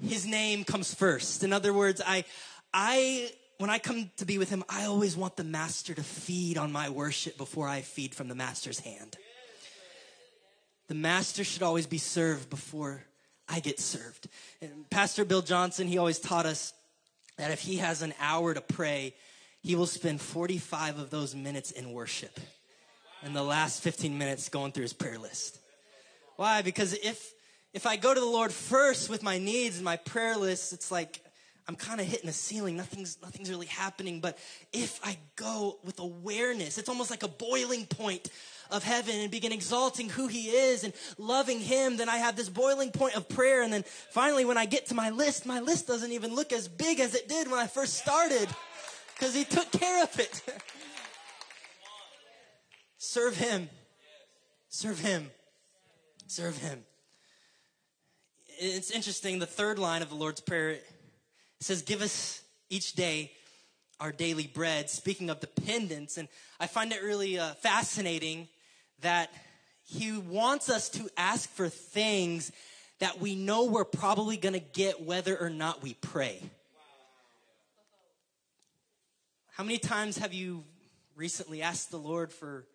His 0.03 0.27
name 0.27 0.65
comes 0.65 0.95
first. 0.95 1.45
In 1.45 1.53
other 1.53 1.73
words, 1.73 2.03
I, 2.07 2.25
I, 2.73 3.31
when 3.59 3.71
I 3.71 3.79
come 3.79 4.11
to 4.17 4.25
be 4.25 4.39
with 4.39 4.51
Him, 4.51 4.65
I 4.69 4.85
always 4.87 5.17
want 5.17 5.37
the 5.37 5.45
Master 5.45 5.95
to 5.95 6.03
feed 6.03 6.59
on 6.59 6.73
my 6.73 6.89
worship 6.89 7.37
before 7.37 7.69
I 7.69 7.83
feed 7.83 8.15
from 8.15 8.29
the 8.29 8.35
Master's 8.35 8.81
hand. 8.81 9.17
The 10.89 10.95
Master 10.95 11.45
should 11.45 11.63
always 11.63 11.87
be 11.87 11.99
served 11.99 12.51
before 12.51 13.03
I 13.49 13.61
get 13.61 13.81
served. 13.81 14.29
And 14.61 14.89
Pastor 14.91 15.25
Bill 15.25 15.43
Johnson, 15.43 15.87
he 15.87 15.99
always 15.99 16.19
taught 16.19 16.47
us 16.47 16.73
that 17.39 17.51
if 17.51 17.61
he 17.61 17.77
has 17.77 18.03
an 18.03 18.15
hour 18.21 18.55
to 18.55 18.61
pray, 18.61 19.15
he 19.63 19.75
will 19.75 19.87
spend 19.87 20.21
45 20.21 20.99
of 20.99 21.11
those 21.11 21.35
minutes 21.35 21.71
in 21.71 21.93
worship 21.93 22.39
and 23.23 23.35
the 23.35 23.43
last 23.43 23.83
15 23.83 24.17
minutes 24.17 24.49
going 24.49 24.73
through 24.73 24.83
his 24.83 24.93
prayer 24.93 25.19
list. 25.19 25.59
Why? 26.37 26.63
Because 26.63 26.93
if 26.93 27.33
if 27.73 27.87
I 27.87 27.97
go 27.97 28.15
to 28.15 28.21
the 28.21 28.25
Lord 28.25 28.53
first 28.53 29.11
with 29.11 29.23
my 29.23 29.39
needs 29.39 29.77
and 29.77 29.85
my 29.85 29.97
prayer 29.97 30.37
list, 30.37 30.73
it's 30.73 30.91
like 30.91 31.21
I'm 31.69 31.77
kind 31.77 32.01
of 32.01 32.07
hitting 32.07 32.29
a 32.29 32.33
ceiling. 32.33 32.77
Nothing's 32.77 33.19
nothing's 33.21 33.51
really 33.51 33.67
happening. 33.67 34.21
But 34.21 34.39
if 34.73 35.01
I 35.03 35.19
go 35.35 35.79
with 35.85 35.99
awareness, 35.99 36.79
it's 36.79 36.89
almost 36.89 37.11
like 37.11 37.25
a 37.25 37.29
boiling 37.29 37.87
point 37.87 38.29
of 38.71 38.85
heaven 38.85 39.17
and 39.17 39.31
begin 39.31 39.53
exalting 39.53 40.09
who 40.09 40.29
he 40.29 40.49
is 40.51 40.85
and 40.85 40.93
loving 41.19 41.61
him, 41.61 41.97
then 41.97 42.09
I 42.09 42.17
have 42.19 42.37
this 42.37 42.49
boiling 42.49 42.91
point 42.91 43.17
of 43.17 43.29
prayer. 43.29 43.63
And 43.63 43.73
then 43.73 43.85
finally, 44.11 44.45
when 44.45 44.59
I 44.59 44.67
get 44.67 44.87
to 44.87 44.95
my 44.95 45.11
list, 45.11 45.47
my 45.47 45.61
list 45.61 45.87
doesn't 45.87 46.13
even 46.13 46.35
look 46.35 46.53
as 46.53 46.69
big 46.69 47.01
as 47.01 47.15
it 47.15 47.29
did 47.29 47.51
when 47.51 47.59
I 47.61 47.67
first 47.67 47.95
started 47.95 48.49
because 49.15 49.35
he 49.35 49.45
took 49.45 49.71
care 49.73 50.03
of 50.03 50.19
it. 50.19 50.43
Serve 52.99 53.37
him. 53.37 53.69
Serve 54.69 54.99
him. 54.99 55.31
Serve 56.27 56.57
him. 56.59 56.85
It's 58.59 58.91
interesting. 58.91 59.39
The 59.39 59.47
third 59.47 59.79
line 59.79 60.03
of 60.03 60.09
the 60.09 60.15
Lord's 60.17 60.41
Prayer 60.41 60.79
it 61.61 61.65
says, 61.65 61.83
Give 61.83 62.03
us 62.03 62.43
each 62.69 62.95
day 62.95 63.33
our 64.01 64.13
daily 64.13 64.47
bread, 64.47 64.91
speaking 64.91 65.31
of 65.31 65.41
dependence. 65.41 66.19
And 66.19 66.29
I 66.61 66.67
find 66.67 66.93
it 66.93 67.03
really 67.03 67.39
uh, 67.39 67.55
fascinating 67.55 68.49
that 69.01 69.31
he 69.85 70.13
wants 70.13 70.69
us 70.69 70.89
to 70.91 71.09
ask 71.17 71.49
for 71.51 71.69
things 71.69 72.53
that 72.99 73.21
we 73.21 73.35
know 73.35 73.65
we're 73.65 73.85
probably 73.85 74.37
going 74.37 74.55
to 74.55 74.61
get 74.61 75.03
whether 75.03 75.37
or 75.37 75.51
not 75.51 75.83
we 75.83 75.95
pray. 75.95 76.43
How 79.53 79.65
many 79.65 79.79
times 79.79 80.19
have 80.19 80.35
you 80.35 80.65
recently 81.15 81.63
asked 81.63 81.91
the 81.91 81.99
Lord 81.99 82.33
for 82.33 82.67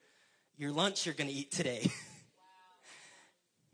your 0.58 0.72
lunch 0.72 1.06
you're 1.06 1.16
going 1.16 1.30
to 1.30 1.36
eat 1.36 1.52
today? 1.52 1.92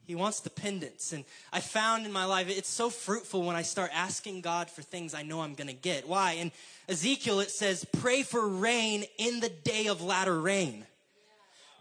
He 0.08 0.16
wants 0.16 0.40
dependence. 0.40 1.12
And 1.12 1.26
I 1.52 1.60
found 1.60 2.06
in 2.06 2.14
my 2.14 2.24
life 2.24 2.48
it's 2.50 2.70
so 2.70 2.90
fruitful 2.90 3.44
when 3.44 3.58
I 3.58 3.62
start 3.62 3.92
asking 3.94 4.40
God 4.40 4.70
for 4.70 4.82
things 4.82 5.14
I 5.14 5.22
know 5.22 5.42
I'm 5.42 5.54
going 5.54 5.68
to 5.68 5.74
get. 5.74 6.08
Why? 6.08 6.34
In 6.34 6.54
Ezekiel, 6.88 7.42
it 7.42 7.52
says, 7.52 7.86
pray 8.00 8.24
for 8.24 8.48
rain 8.48 9.04
in 9.18 9.42
the 9.42 9.50
day 9.50 9.88
of 9.88 10.02
latter 10.02 10.40
rain. 10.40 10.86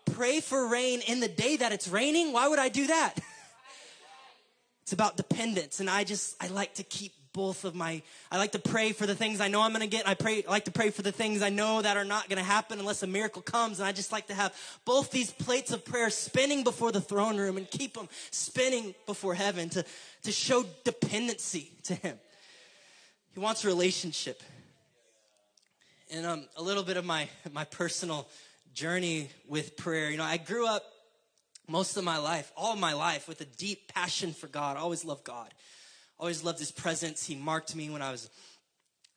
Pray 0.06 0.40
for 0.40 0.68
rain 0.68 1.02
in 1.06 1.20
the 1.20 1.28
day 1.28 1.56
that 1.56 1.70
it's 1.70 1.86
raining. 1.86 2.32
Why 2.32 2.48
would 2.48 2.58
I 2.58 2.68
do 2.68 2.88
that? 2.88 3.14
it's 4.82 4.92
about 4.92 5.16
dependence. 5.16 5.78
And 5.78 5.88
I 5.88 6.02
just, 6.02 6.34
I 6.42 6.48
like 6.48 6.74
to 6.74 6.82
keep 6.82 7.12
both 7.36 7.66
of 7.66 7.74
my 7.74 8.02
I 8.32 8.38
like 8.38 8.52
to 8.52 8.58
pray 8.58 8.92
for 8.92 9.06
the 9.06 9.14
things 9.14 9.42
I 9.42 9.48
know 9.48 9.60
I'm 9.60 9.70
going 9.70 9.82
to 9.82 9.86
get. 9.86 10.08
I 10.08 10.14
pray 10.14 10.42
I 10.48 10.50
like 10.50 10.64
to 10.64 10.70
pray 10.70 10.88
for 10.88 11.02
the 11.02 11.12
things 11.12 11.42
I 11.42 11.50
know 11.50 11.82
that 11.82 11.98
are 11.98 12.04
not 12.04 12.30
going 12.30 12.38
to 12.38 12.42
happen 12.42 12.80
unless 12.80 13.02
a 13.02 13.06
miracle 13.06 13.42
comes 13.42 13.78
and 13.78 13.86
I 13.86 13.92
just 13.92 14.10
like 14.10 14.28
to 14.28 14.34
have 14.34 14.54
both 14.86 15.10
these 15.10 15.30
plates 15.30 15.70
of 15.70 15.84
prayer 15.84 16.08
spinning 16.08 16.64
before 16.64 16.92
the 16.92 17.00
throne 17.00 17.36
room 17.36 17.58
and 17.58 17.70
keep 17.70 17.92
them 17.92 18.08
spinning 18.30 18.94
before 19.04 19.34
heaven 19.34 19.68
to 19.68 19.84
to 20.22 20.32
show 20.32 20.64
dependency 20.82 21.70
to 21.84 21.94
him. 21.94 22.18
He 23.34 23.40
wants 23.40 23.64
a 23.64 23.68
relationship. 23.68 24.42
And 26.10 26.24
um, 26.24 26.46
a 26.56 26.62
little 26.62 26.84
bit 26.84 26.96
of 26.96 27.04
my 27.04 27.28
my 27.52 27.64
personal 27.64 28.28
journey 28.72 29.28
with 29.46 29.76
prayer. 29.76 30.10
You 30.10 30.16
know, 30.16 30.24
I 30.24 30.38
grew 30.38 30.66
up 30.66 30.84
most 31.68 31.98
of 31.98 32.04
my 32.04 32.16
life, 32.16 32.50
all 32.56 32.76
my 32.76 32.94
life, 32.94 33.28
with 33.28 33.42
a 33.42 33.44
deep 33.44 33.92
passion 33.92 34.32
for 34.32 34.46
God. 34.46 34.78
I 34.78 34.80
always 34.80 35.04
loved 35.04 35.24
God 35.24 35.52
always 36.18 36.44
loved 36.44 36.58
his 36.58 36.72
presence. 36.72 37.24
He 37.26 37.34
marked 37.34 37.74
me 37.74 37.90
when 37.90 38.02
I 38.02 38.10
was 38.10 38.30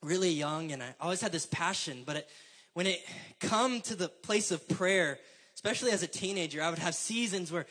really 0.02 0.30
young, 0.30 0.72
and 0.72 0.82
I 0.82 0.94
always 1.00 1.20
had 1.20 1.32
this 1.32 1.46
passion. 1.46 2.02
But 2.04 2.16
it, 2.16 2.28
when 2.74 2.86
it 2.86 3.00
come 3.40 3.80
to 3.82 3.94
the 3.94 4.08
place 4.08 4.50
of 4.50 4.68
prayer, 4.68 5.18
especially 5.54 5.92
as 5.92 6.02
a 6.02 6.06
teenager, 6.06 6.62
I 6.62 6.70
would 6.70 6.78
have 6.78 6.94
seasons 6.94 7.52
where 7.52 7.66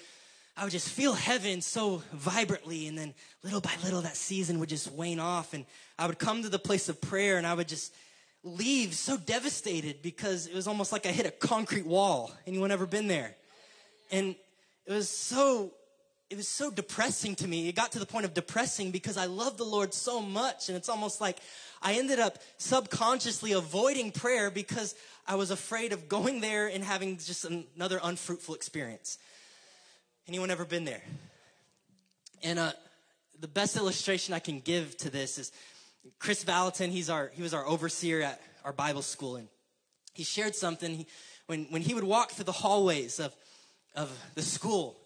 I 0.58 0.64
would 0.64 0.72
just 0.72 0.90
feel 0.90 1.14
heaven 1.14 1.62
so 1.62 2.04
vibrantly, 2.12 2.88
and 2.88 2.98
then 2.98 3.14
little 3.44 3.62
by 3.62 3.72
little, 3.84 4.02
that 4.02 4.18
season 4.18 4.60
would 4.60 4.70
just 4.70 4.92
wane 4.92 5.20
off, 5.20 5.54
and 5.54 5.66
I 5.98 6.06
would 6.08 6.20
come 6.20 6.44
to 6.44 6.50
the 6.50 6.60
place 6.60 6.90
of 6.90 7.00
prayer, 7.00 7.38
and 7.38 7.48
I 7.48 7.54
would 7.54 7.68
just 7.68 7.94
leave 8.44 8.94
so 8.94 9.18
devastated 9.18 10.02
because 10.02 10.48
it 10.48 10.54
was 10.54 10.68
almost 10.68 10.92
like 10.92 11.06
I 11.06 11.12
hit 11.12 11.26
a 11.26 11.32
concrete 11.32 11.86
wall. 11.86 12.32
Anyone 12.48 12.72
ever 12.72 12.86
been 12.86 13.08
there? 13.08 13.36
And 14.12 14.36
it 14.86 14.92
was 14.92 15.10
so 15.10 15.72
it 16.30 16.38
was 16.38 16.48
so 16.48 16.70
depressing 16.70 17.36
to 17.36 17.48
me. 17.48 17.68
It 17.68 17.76
got 17.76 17.94
to 17.94 18.00
the 18.00 18.06
point 18.06 18.26
of 18.26 18.36
depressing 18.36 18.92
because 18.92 19.18
I 19.18 19.26
love 19.26 19.58
the 19.58 19.66
Lord 19.66 19.96
so 19.96 20.22
much. 20.22 20.70
And 20.70 20.78
it's 20.78 20.88
almost 20.88 21.20
like 21.20 21.38
I 21.82 21.94
ended 21.94 22.20
up 22.20 22.38
subconsciously 22.58 23.54
avoiding 23.54 24.12
prayer 24.12 24.52
because 24.52 24.94
I 25.28 25.36
was 25.36 25.50
afraid 25.50 25.92
of 25.92 26.08
going 26.08 26.40
there 26.40 26.68
and 26.68 26.84
having 26.84 27.18
just 27.18 27.46
another 27.46 28.00
unfruitful 28.04 28.54
experience. 28.54 29.18
Anyone 30.28 30.52
ever 30.52 30.66
been 30.66 30.86
there? 30.86 31.02
And 32.44 32.60
uh, 32.60 32.74
the 33.40 33.48
best 33.48 33.76
illustration 33.76 34.36
I 34.36 34.40
can 34.40 34.60
give 34.60 34.96
to 34.98 35.10
this 35.10 35.40
is 35.40 35.52
Chris 36.20 36.44
Valentin. 36.44 36.92
He's 36.92 37.10
our, 37.10 37.32
he 37.34 37.42
was 37.42 37.56
our 37.56 37.66
overseer 37.66 38.22
at 38.22 38.40
our 38.64 38.74
Bible 38.74 39.02
school. 39.02 39.36
And 39.36 39.48
he 40.14 40.24
shared 40.24 40.54
something 40.54 40.94
he, 40.94 41.08
when, 41.48 41.66
when 41.72 41.82
he 41.82 41.96
would 41.96 42.04
walk 42.04 42.32
through 42.32 42.46
the 42.46 42.52
hallways 42.52 43.20
of, 43.20 43.36
of 43.96 44.16
the 44.36 44.44
school 44.44 44.99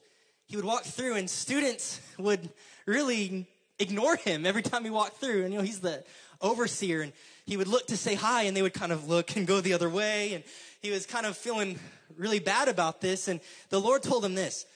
he 0.53 0.57
would 0.57 0.65
walk 0.65 0.83
through 0.83 1.15
and 1.15 1.27
students 1.27 1.99
would 2.19 2.47
really 2.85 3.47
ignore 3.79 4.15
him 4.15 4.45
every 4.45 4.61
time 4.61 4.83
he 4.83 4.91
walked 4.91 5.17
through. 5.17 5.45
And, 5.45 5.51
you 5.51 5.57
know, 5.57 5.65
he's 5.65 5.79
the 5.79 6.03
overseer 6.41 7.01
and 7.01 7.11
he 7.47 7.57
would 7.57 7.67
look 7.67 7.87
to 7.87 7.97
say 7.97 8.13
hi 8.13 8.43
and 8.43 8.55
they 8.55 8.61
would 8.61 8.75
kind 8.75 8.91
of 8.91 9.09
look 9.09 9.35
and 9.35 9.47
go 9.47 9.61
the 9.61 9.73
other 9.73 9.89
way. 9.89 10.35
And 10.35 10.43
he 10.79 10.91
was 10.91 11.07
kind 11.07 11.25
of 11.25 11.35
feeling 11.35 11.79
really 12.19 12.37
bad 12.37 12.67
about 12.67 13.01
this. 13.01 13.27
And 13.27 13.39
the 13.71 13.81
Lord 13.81 14.03
told 14.03 14.23
him 14.23 14.35
this. 14.35 14.67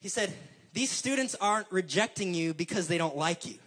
He 0.00 0.08
said, 0.08 0.32
these 0.72 0.90
students 0.90 1.36
aren't 1.38 1.70
rejecting 1.70 2.32
you 2.32 2.54
because 2.54 2.88
they 2.88 2.96
don't 2.96 3.14
like 3.14 3.44
you. 3.44 3.58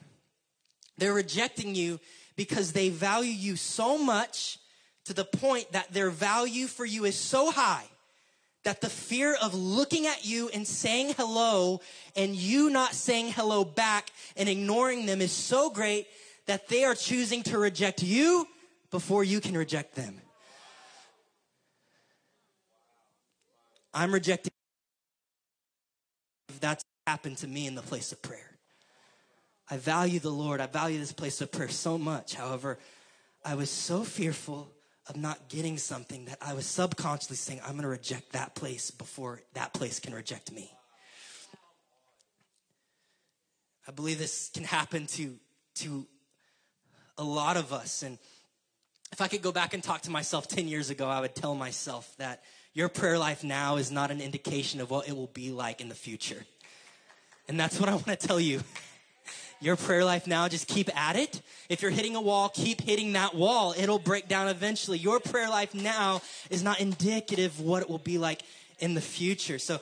They're 0.97 1.13
rejecting 1.13 1.75
you 1.75 1.99
because 2.35 2.73
they 2.73 2.89
value 2.89 3.31
you 3.31 3.57
so 3.57 3.99
much 3.99 4.57
to 5.05 5.13
the 5.13 5.23
point 5.23 5.71
that 5.73 5.93
their 5.93 6.09
value 6.09 6.65
for 6.65 6.83
you 6.83 7.05
is 7.05 7.15
so 7.15 7.51
high 7.51 7.85
that 8.63 8.81
the 8.81 8.89
fear 8.89 9.35
of 9.41 9.53
looking 9.53 10.07
at 10.07 10.25
you 10.25 10.49
and 10.53 10.65
saying 10.65 11.13
hello 11.17 11.81
and 12.15 12.35
you 12.35 12.69
not 12.69 12.93
saying 12.93 13.31
hello 13.31 13.65
back 13.65 14.09
and 14.37 14.47
ignoring 14.47 15.05
them 15.05 15.21
is 15.21 15.31
so 15.31 15.69
great 15.69 16.07
that 16.45 16.67
they 16.69 16.83
are 16.83 16.95
choosing 16.95 17.43
to 17.43 17.57
reject 17.57 18.03
you 18.03 18.47
before 18.91 19.23
you 19.23 19.41
can 19.41 19.57
reject 19.57 19.95
them. 19.95 20.21
I'm 23.93 24.13
rejecting. 24.13 24.51
That's 26.59 26.83
happened 27.05 27.37
to 27.39 27.47
me 27.47 27.67
in 27.67 27.75
the 27.75 27.81
place 27.81 28.11
of 28.11 28.21
prayer. 28.21 28.57
I 29.69 29.77
value 29.77 30.19
the 30.19 30.29
Lord. 30.29 30.61
I 30.61 30.67
value 30.67 30.99
this 30.99 31.13
place 31.13 31.41
of 31.41 31.51
prayer 31.51 31.69
so 31.69 31.97
much. 31.97 32.35
However, 32.35 32.79
I 33.45 33.55
was 33.55 33.69
so 33.69 34.03
fearful 34.03 34.72
of 35.07 35.17
not 35.17 35.49
getting 35.49 35.77
something 35.77 36.25
that 36.25 36.37
I 36.41 36.53
was 36.53 36.65
subconsciously 36.65 37.35
saying, 37.35 37.61
I'm 37.63 37.71
going 37.71 37.83
to 37.83 37.89
reject 37.89 38.33
that 38.33 38.55
place 38.55 38.89
before 38.89 39.41
that 39.53 39.73
place 39.73 39.99
can 39.99 40.13
reject 40.13 40.51
me. 40.51 40.71
I 43.87 43.91
believe 43.91 44.17
this 44.17 44.49
can 44.53 44.63
happen 44.63 45.07
to, 45.07 45.35
to 45.75 46.07
a 47.17 47.23
lot 47.23 47.57
of 47.57 47.73
us. 47.73 48.01
And 48.01 48.17
if 49.11 49.19
I 49.19 49.27
could 49.27 49.41
go 49.41 49.51
back 49.51 49.73
and 49.73 49.83
talk 49.83 50.01
to 50.03 50.11
myself 50.11 50.47
10 50.47 50.67
years 50.67 50.89
ago, 50.89 51.07
I 51.07 51.19
would 51.19 51.35
tell 51.35 51.53
myself 51.53 52.15
that 52.17 52.43
your 52.73 52.87
prayer 52.87 53.19
life 53.19 53.43
now 53.43 53.75
is 53.75 53.91
not 53.91 54.09
an 54.09 54.21
indication 54.21 54.79
of 54.79 54.89
what 54.89 55.07
it 55.07 55.15
will 55.15 55.27
be 55.27 55.51
like 55.51 55.81
in 55.81 55.89
the 55.89 55.95
future. 55.95 56.45
And 57.47 57.59
that's 57.59 57.79
what 57.79 57.89
I 57.89 57.93
want 57.93 58.07
to 58.07 58.15
tell 58.15 58.39
you. 58.39 58.61
Your 59.63 59.77
prayer 59.77 60.03
life 60.03 60.27
now, 60.27 60.49
just 60.49 60.67
keep 60.67 60.93
at 60.93 61.15
it. 61.15 61.41
If 61.69 61.81
you're 61.81 61.89
hitting 61.89 62.17
a 62.17 62.21
wall, 62.21 62.49
keep 62.49 62.81
hitting 62.81 63.13
that 63.13 63.33
wall. 63.33 63.73
It'll 63.77 63.97
break 63.97 64.27
down 64.27 64.49
eventually. 64.49 64.97
Your 64.97 65.21
prayer 65.21 65.49
life 65.49 65.73
now 65.73 66.21
is 66.49 66.61
not 66.61 66.81
indicative 66.81 67.57
of 67.57 67.65
what 67.65 67.81
it 67.81 67.89
will 67.89 67.97
be 67.97 68.17
like 68.17 68.41
in 68.79 68.93
the 68.93 68.99
future. 68.99 69.57
So, 69.57 69.79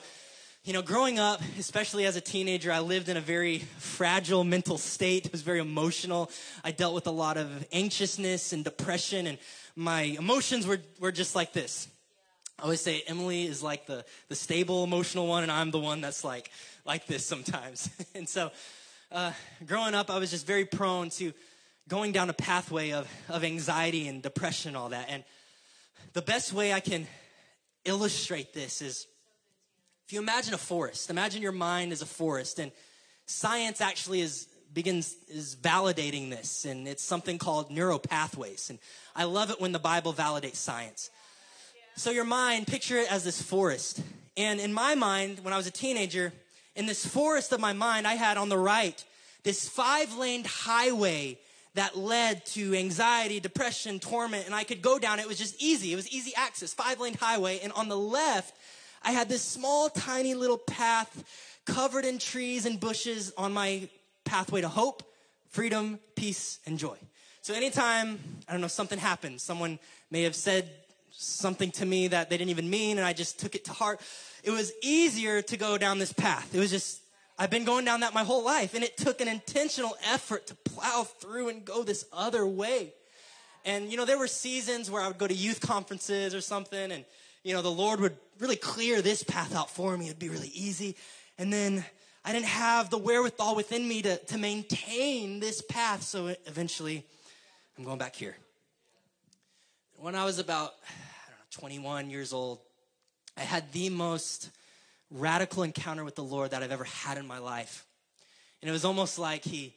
you 0.62 0.72
know, 0.72 0.82
growing 0.82 1.18
up, 1.18 1.42
especially 1.58 2.06
as 2.06 2.14
a 2.14 2.20
teenager, 2.20 2.70
I 2.70 2.78
lived 2.78 3.08
in 3.08 3.16
a 3.16 3.20
very 3.20 3.58
fragile 3.78 4.44
mental 4.44 4.78
state. 4.78 5.26
It 5.26 5.32
was 5.32 5.42
very 5.42 5.58
emotional. 5.58 6.30
I 6.62 6.70
dealt 6.70 6.94
with 6.94 7.08
a 7.08 7.10
lot 7.10 7.36
of 7.36 7.66
anxiousness 7.72 8.52
and 8.52 8.62
depression, 8.62 9.26
and 9.26 9.36
my 9.74 10.02
emotions 10.02 10.64
were, 10.64 10.78
were 11.00 11.10
just 11.10 11.34
like 11.34 11.52
this. 11.52 11.88
I 12.56 12.62
always 12.62 12.80
say 12.80 13.02
Emily 13.08 13.46
is 13.46 13.64
like 13.64 13.86
the, 13.86 14.04
the 14.28 14.36
stable 14.36 14.84
emotional 14.84 15.26
one, 15.26 15.42
and 15.42 15.50
I'm 15.50 15.72
the 15.72 15.80
one 15.80 16.00
that's 16.00 16.22
like, 16.22 16.52
like 16.84 17.08
this 17.08 17.26
sometimes. 17.26 17.90
and 18.14 18.28
so, 18.28 18.52
uh, 19.12 19.32
growing 19.66 19.94
up, 19.94 20.10
I 20.10 20.18
was 20.18 20.30
just 20.30 20.46
very 20.46 20.64
prone 20.64 21.10
to 21.10 21.32
going 21.88 22.12
down 22.12 22.30
a 22.30 22.32
pathway 22.32 22.92
of, 22.92 23.08
of 23.28 23.44
anxiety 23.44 24.08
and 24.08 24.22
depression 24.22 24.70
and 24.70 24.76
all 24.76 24.88
that. 24.90 25.06
And 25.08 25.24
the 26.14 26.22
best 26.22 26.52
way 26.52 26.72
I 26.72 26.80
can 26.80 27.06
illustrate 27.84 28.54
this 28.54 28.80
is 28.80 29.06
if 30.06 30.12
you 30.12 30.20
imagine 30.20 30.54
a 30.54 30.58
forest, 30.58 31.10
imagine 31.10 31.42
your 31.42 31.52
mind 31.52 31.92
is 31.92 32.02
a 32.02 32.06
forest, 32.06 32.58
and 32.58 32.72
science 33.26 33.80
actually 33.80 34.20
is 34.20 34.48
begins 34.72 35.14
is 35.28 35.54
validating 35.54 36.30
this, 36.30 36.64
and 36.64 36.88
it's 36.88 37.04
something 37.04 37.38
called 37.38 37.70
neuropathways. 37.70 38.70
And 38.70 38.78
I 39.14 39.24
love 39.24 39.50
it 39.50 39.60
when 39.60 39.72
the 39.72 39.78
Bible 39.78 40.14
validates 40.14 40.56
science. 40.56 41.10
So 41.94 42.10
your 42.10 42.24
mind, 42.24 42.66
picture 42.66 42.96
it 42.96 43.12
as 43.12 43.22
this 43.22 43.40
forest. 43.40 44.02
And 44.36 44.60
in 44.60 44.72
my 44.72 44.94
mind, 44.94 45.40
when 45.42 45.52
I 45.52 45.58
was 45.58 45.66
a 45.66 45.70
teenager, 45.70 46.32
in 46.76 46.86
this 46.86 47.04
forest 47.04 47.52
of 47.52 47.60
my 47.60 47.72
mind, 47.72 48.06
I 48.06 48.14
had 48.14 48.36
on 48.36 48.48
the 48.48 48.58
right 48.58 49.04
this 49.42 49.68
five 49.68 50.16
laned 50.16 50.46
highway 50.46 51.38
that 51.74 51.96
led 51.96 52.44
to 52.46 52.74
anxiety, 52.74 53.40
depression, 53.40 53.98
torment, 53.98 54.46
and 54.46 54.54
I 54.54 54.64
could 54.64 54.82
go 54.82 54.98
down. 54.98 55.18
It 55.18 55.26
was 55.26 55.38
just 55.38 55.60
easy. 55.60 55.92
It 55.92 55.96
was 55.96 56.08
easy 56.08 56.32
access, 56.36 56.72
five 56.72 57.00
lane 57.00 57.14
highway. 57.14 57.60
And 57.62 57.72
on 57.72 57.88
the 57.88 57.96
left, 57.96 58.54
I 59.02 59.12
had 59.12 59.28
this 59.28 59.42
small, 59.42 59.88
tiny 59.88 60.34
little 60.34 60.58
path 60.58 61.24
covered 61.64 62.04
in 62.04 62.18
trees 62.18 62.66
and 62.66 62.78
bushes 62.78 63.32
on 63.36 63.52
my 63.52 63.88
pathway 64.24 64.60
to 64.60 64.68
hope, 64.68 65.02
freedom, 65.48 65.98
peace, 66.14 66.58
and 66.66 66.78
joy. 66.78 66.96
So 67.40 67.54
anytime, 67.54 68.20
I 68.48 68.52
don't 68.52 68.60
know, 68.60 68.68
something 68.68 68.98
happened, 68.98 69.40
someone 69.40 69.78
may 70.10 70.22
have 70.22 70.36
said 70.36 70.70
something 71.10 71.70
to 71.72 71.86
me 71.86 72.08
that 72.08 72.30
they 72.30 72.36
didn't 72.36 72.50
even 72.50 72.68
mean, 72.70 72.98
and 72.98 73.06
I 73.06 73.12
just 73.12 73.40
took 73.40 73.54
it 73.54 73.64
to 73.64 73.72
heart 73.72 74.00
it 74.42 74.50
was 74.50 74.72
easier 74.82 75.42
to 75.42 75.56
go 75.56 75.78
down 75.78 75.98
this 75.98 76.12
path. 76.12 76.54
It 76.54 76.58
was 76.58 76.70
just, 76.70 77.00
I've 77.38 77.50
been 77.50 77.64
going 77.64 77.84
down 77.84 78.00
that 78.00 78.14
my 78.14 78.24
whole 78.24 78.44
life, 78.44 78.74
and 78.74 78.82
it 78.82 78.96
took 78.96 79.20
an 79.20 79.28
intentional 79.28 79.96
effort 80.10 80.46
to 80.48 80.54
plow 80.54 81.04
through 81.04 81.48
and 81.48 81.64
go 81.64 81.82
this 81.82 82.04
other 82.12 82.46
way. 82.46 82.92
And, 83.64 83.90
you 83.90 83.96
know, 83.96 84.04
there 84.04 84.18
were 84.18 84.26
seasons 84.26 84.90
where 84.90 85.00
I 85.00 85.06
would 85.06 85.18
go 85.18 85.28
to 85.28 85.34
youth 85.34 85.60
conferences 85.60 86.34
or 86.34 86.40
something, 86.40 86.90
and, 86.90 87.04
you 87.44 87.54
know, 87.54 87.62
the 87.62 87.70
Lord 87.70 88.00
would 88.00 88.16
really 88.38 88.56
clear 88.56 89.00
this 89.00 89.22
path 89.22 89.54
out 89.54 89.70
for 89.70 89.96
me. 89.96 90.06
It'd 90.06 90.18
be 90.18 90.28
really 90.28 90.50
easy. 90.54 90.96
And 91.38 91.52
then 91.52 91.84
I 92.24 92.32
didn't 92.32 92.46
have 92.46 92.90
the 92.90 92.98
wherewithal 92.98 93.54
within 93.54 93.86
me 93.86 94.02
to, 94.02 94.16
to 94.16 94.38
maintain 94.38 95.38
this 95.40 95.62
path. 95.62 96.02
So 96.02 96.34
eventually, 96.46 97.04
I'm 97.78 97.84
going 97.84 97.98
back 97.98 98.16
here. 98.16 98.36
when 99.96 100.14
I 100.16 100.24
was 100.24 100.38
about, 100.40 100.74
I 100.88 101.30
don't 101.30 101.38
know, 101.38 101.68
21 101.68 102.10
years 102.10 102.32
old, 102.32 102.58
I 103.36 103.42
had 103.42 103.72
the 103.72 103.88
most 103.90 104.50
radical 105.10 105.62
encounter 105.62 106.04
with 106.04 106.14
the 106.14 106.24
Lord 106.24 106.50
that 106.50 106.62
I've 106.62 106.72
ever 106.72 106.84
had 106.84 107.18
in 107.18 107.26
my 107.26 107.38
life. 107.38 107.86
And 108.60 108.68
it 108.68 108.72
was 108.72 108.84
almost 108.84 109.18
like 109.18 109.44
He 109.44 109.74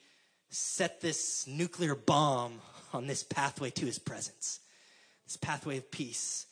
set 0.50 1.02
this 1.02 1.46
nuclear 1.48 1.96
bomb 1.96 2.62
on 2.94 3.08
this 3.08 3.24
pathway 3.24 3.70
to 3.72 3.86
His 3.86 4.00
presence, 4.00 4.60
this 5.26 5.38
pathway 5.38 5.78
of 5.78 5.90
peace, 5.92 6.46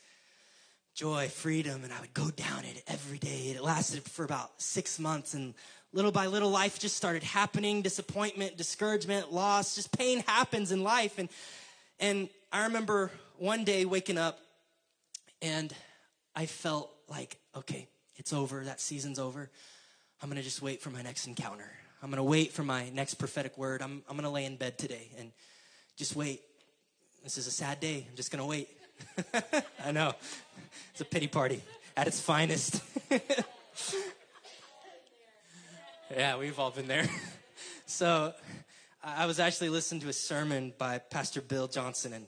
joy, 0.94 1.28
freedom. 1.28 1.84
And 1.84 1.94
I 1.94 2.00
would 2.02 2.14
go 2.14 2.30
down 2.30 2.66
it 2.66 2.84
every 2.88 3.18
day. 3.18 3.54
It 3.56 3.64
lasted 3.64 4.04
for 4.04 4.26
about 4.26 4.62
six 4.62 5.00
months. 5.00 5.34
And 5.34 5.54
little 5.92 6.12
by 6.12 6.28
little, 6.28 6.50
life 6.50 6.80
just 6.80 6.98
started 6.98 7.24
happening 7.24 7.82
disappointment, 7.82 8.58
discouragement, 8.58 9.32
loss, 9.32 9.76
just 9.76 9.98
pain 9.98 10.24
happens 10.28 10.72
in 10.72 10.84
life. 10.84 11.20
And, 11.20 11.30
and 12.00 12.30
I 12.52 12.64
remember 12.66 13.12
one 13.38 13.64
day 13.64 13.86
waking 13.86 14.18
up 14.18 14.40
and 15.42 15.74
I 16.36 16.46
felt 16.46 16.92
like, 17.10 17.38
okay, 17.56 17.88
it's 18.16 18.34
over. 18.34 18.64
That 18.64 18.80
season's 18.82 19.20
over. 19.20 19.50
I'm 20.22 20.30
going 20.30 20.38
to 20.38 20.44
just 20.44 20.62
wait 20.62 20.82
for 20.82 20.90
my 20.90 21.02
next 21.02 21.28
encounter. 21.28 21.70
I'm 22.02 22.10
going 22.10 22.18
to 22.18 22.24
wait 22.24 22.52
for 22.52 22.64
my 22.64 22.90
next 22.90 23.16
prophetic 23.16 23.58
word. 23.58 23.82
I'm, 23.82 24.04
I'm 24.10 24.16
going 24.16 24.24
to 24.24 24.30
lay 24.30 24.46
in 24.46 24.58
bed 24.58 24.78
today 24.78 25.10
and 25.18 25.32
just 25.96 26.16
wait. 26.16 26.42
This 27.24 27.38
is 27.38 27.48
a 27.48 27.52
sad 27.52 27.80
day. 27.80 28.06
I'm 28.10 28.16
just 28.16 28.32
going 28.32 28.42
to 28.42 28.46
wait. 28.46 28.70
I 29.86 29.92
know. 29.92 30.14
It's 30.92 31.02
a 31.02 31.06
pity 31.06 31.28
party 31.28 31.62
at 31.96 32.08
its 32.08 32.20
finest. 32.20 32.82
yeah, 36.12 36.38
we've 36.38 36.58
all 36.60 36.72
been 36.72 36.88
there. 36.88 37.08
so 37.86 38.34
I 39.04 39.26
was 39.26 39.40
actually 39.40 39.70
listening 39.70 40.02
to 40.02 40.10
a 40.10 40.14
sermon 40.14 40.74
by 40.78 40.98
Pastor 40.98 41.42
Bill 41.42 41.68
Johnson, 41.68 42.14
and 42.14 42.28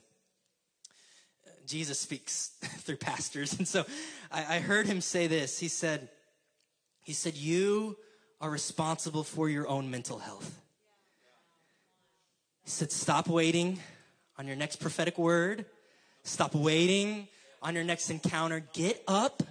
Jesus 1.66 1.98
speaks 1.98 2.48
through 2.80 2.96
pastors. 2.96 3.58
And 3.58 3.66
so 3.66 3.84
I, 4.30 4.56
I 4.56 4.58
heard 4.60 4.86
him 4.86 5.00
say 5.00 5.26
this. 5.26 5.58
He 5.58 5.68
said, 5.68 6.08
he 7.02 7.12
said, 7.12 7.34
you 7.34 7.96
are 8.40 8.50
responsible 8.50 9.24
for 9.24 9.48
your 9.48 9.68
own 9.68 9.90
mental 9.90 10.18
health. 10.18 10.60
He 12.64 12.70
said, 12.70 12.90
stop 12.90 13.28
waiting 13.28 13.78
on 14.38 14.46
your 14.46 14.56
next 14.56 14.76
prophetic 14.76 15.18
word. 15.18 15.66
Stop 16.24 16.54
waiting 16.54 17.28
on 17.62 17.74
your 17.74 17.84
next 17.84 18.10
encounter. 18.10 18.60
Get 18.72 19.02
up 19.06 19.42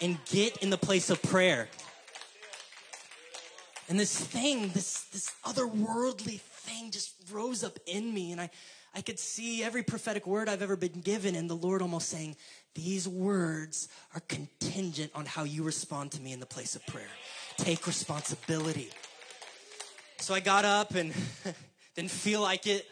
and 0.00 0.18
get 0.26 0.58
in 0.58 0.70
the 0.70 0.76
place 0.76 1.10
of 1.10 1.22
prayer. 1.22 1.68
And 3.88 3.98
this 3.98 4.18
thing, 4.18 4.68
this, 4.70 5.02
this 5.12 5.32
otherworldly 5.44 6.40
thing 6.40 6.90
just 6.90 7.14
rose 7.30 7.62
up 7.62 7.78
in 7.86 8.12
me. 8.12 8.32
And 8.32 8.40
I, 8.40 8.50
I 8.96 9.02
could 9.02 9.18
see 9.18 9.62
every 9.62 9.82
prophetic 9.82 10.26
word 10.26 10.48
I've 10.48 10.62
ever 10.62 10.74
been 10.74 11.02
given, 11.02 11.36
and 11.36 11.50
the 11.50 11.54
Lord 11.54 11.82
almost 11.82 12.08
saying, 12.08 12.34
These 12.74 13.06
words 13.06 13.88
are 14.14 14.20
contingent 14.20 15.12
on 15.14 15.26
how 15.26 15.44
you 15.44 15.64
respond 15.64 16.12
to 16.12 16.20
me 16.22 16.32
in 16.32 16.40
the 16.40 16.46
place 16.46 16.74
of 16.76 16.86
prayer. 16.86 17.10
Take 17.58 17.86
responsibility. 17.86 18.88
So 20.18 20.32
I 20.32 20.40
got 20.40 20.64
up 20.64 20.94
and 20.94 21.12
didn't 21.94 22.10
feel 22.10 22.40
like 22.40 22.66
it, 22.66 22.86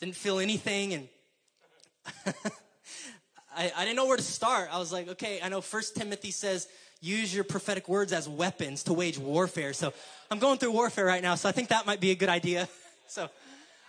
didn't 0.00 0.16
feel 0.16 0.40
anything, 0.40 0.94
and 0.94 1.08
I, 3.56 3.70
I 3.76 3.84
didn't 3.84 3.94
know 3.94 4.06
where 4.06 4.16
to 4.16 4.22
start. 4.24 4.68
I 4.72 4.80
was 4.80 4.92
like, 4.92 5.06
okay, 5.10 5.38
I 5.40 5.48
know 5.48 5.60
First 5.60 5.94
Timothy 5.94 6.32
says, 6.32 6.66
use 7.00 7.32
your 7.32 7.44
prophetic 7.44 7.88
words 7.88 8.12
as 8.12 8.28
weapons 8.28 8.82
to 8.84 8.92
wage 8.92 9.16
warfare. 9.16 9.74
So 9.74 9.92
I'm 10.28 10.40
going 10.40 10.58
through 10.58 10.72
warfare 10.72 11.04
right 11.04 11.22
now, 11.22 11.36
so 11.36 11.48
I 11.48 11.52
think 11.52 11.68
that 11.68 11.86
might 11.86 12.00
be 12.00 12.10
a 12.10 12.16
good 12.16 12.30
idea. 12.30 12.68
So 13.08 13.30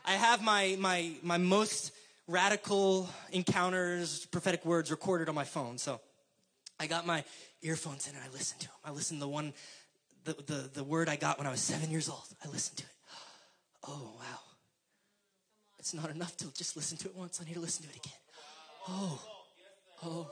I 0.07 0.13
have 0.13 0.41
my, 0.41 0.77
my, 0.79 1.11
my 1.21 1.37
most 1.37 1.91
radical 2.29 3.09
encounters, 3.33 4.25
prophetic 4.27 4.65
words 4.65 4.89
recorded 4.89 5.27
on 5.27 5.35
my 5.35 5.43
phone. 5.43 5.77
So 5.77 5.99
I 6.79 6.87
got 6.87 7.05
my 7.05 7.25
earphones 7.61 8.07
in 8.07 8.15
and 8.15 8.23
I 8.23 8.31
listened 8.31 8.61
to 8.61 8.67
them. 8.67 8.75
I 8.85 8.91
listened 8.91 9.19
to 9.19 9.25
the 9.25 9.29
one, 9.29 9.53
the, 10.23 10.33
the, 10.45 10.69
the 10.75 10.83
word 10.85 11.09
I 11.09 11.17
got 11.17 11.37
when 11.37 11.45
I 11.45 11.51
was 11.51 11.59
seven 11.59 11.91
years 11.91 12.07
old. 12.07 12.23
I 12.43 12.47
listened 12.47 12.77
to 12.77 12.83
it. 12.83 12.89
Oh, 13.89 14.11
wow. 14.17 14.39
It's 15.79 15.93
not 15.93 16.09
enough 16.09 16.35
to 16.37 16.53
just 16.53 16.75
listen 16.75 16.97
to 16.97 17.07
it 17.07 17.15
once. 17.15 17.39
I 17.41 17.45
need 17.45 17.53
to 17.53 17.61
listen 17.61 17.83
to 17.83 17.89
it 17.89 17.95
again. 17.95 18.19
Oh, 18.89 19.21
oh, 20.03 20.31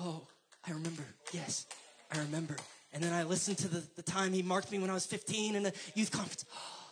oh, 0.00 0.26
I 0.66 0.72
remember. 0.72 1.04
Yes, 1.32 1.66
I 2.10 2.18
remember. 2.18 2.56
And 2.92 3.00
then 3.00 3.12
I 3.12 3.22
listened 3.22 3.58
to 3.58 3.68
the, 3.68 3.84
the 3.94 4.02
time 4.02 4.32
he 4.32 4.42
marked 4.42 4.72
me 4.72 4.80
when 4.80 4.90
I 4.90 4.94
was 4.94 5.06
15 5.06 5.54
in 5.54 5.66
a 5.66 5.72
youth 5.94 6.12
conference. 6.12 6.44
Oh, 6.56 6.83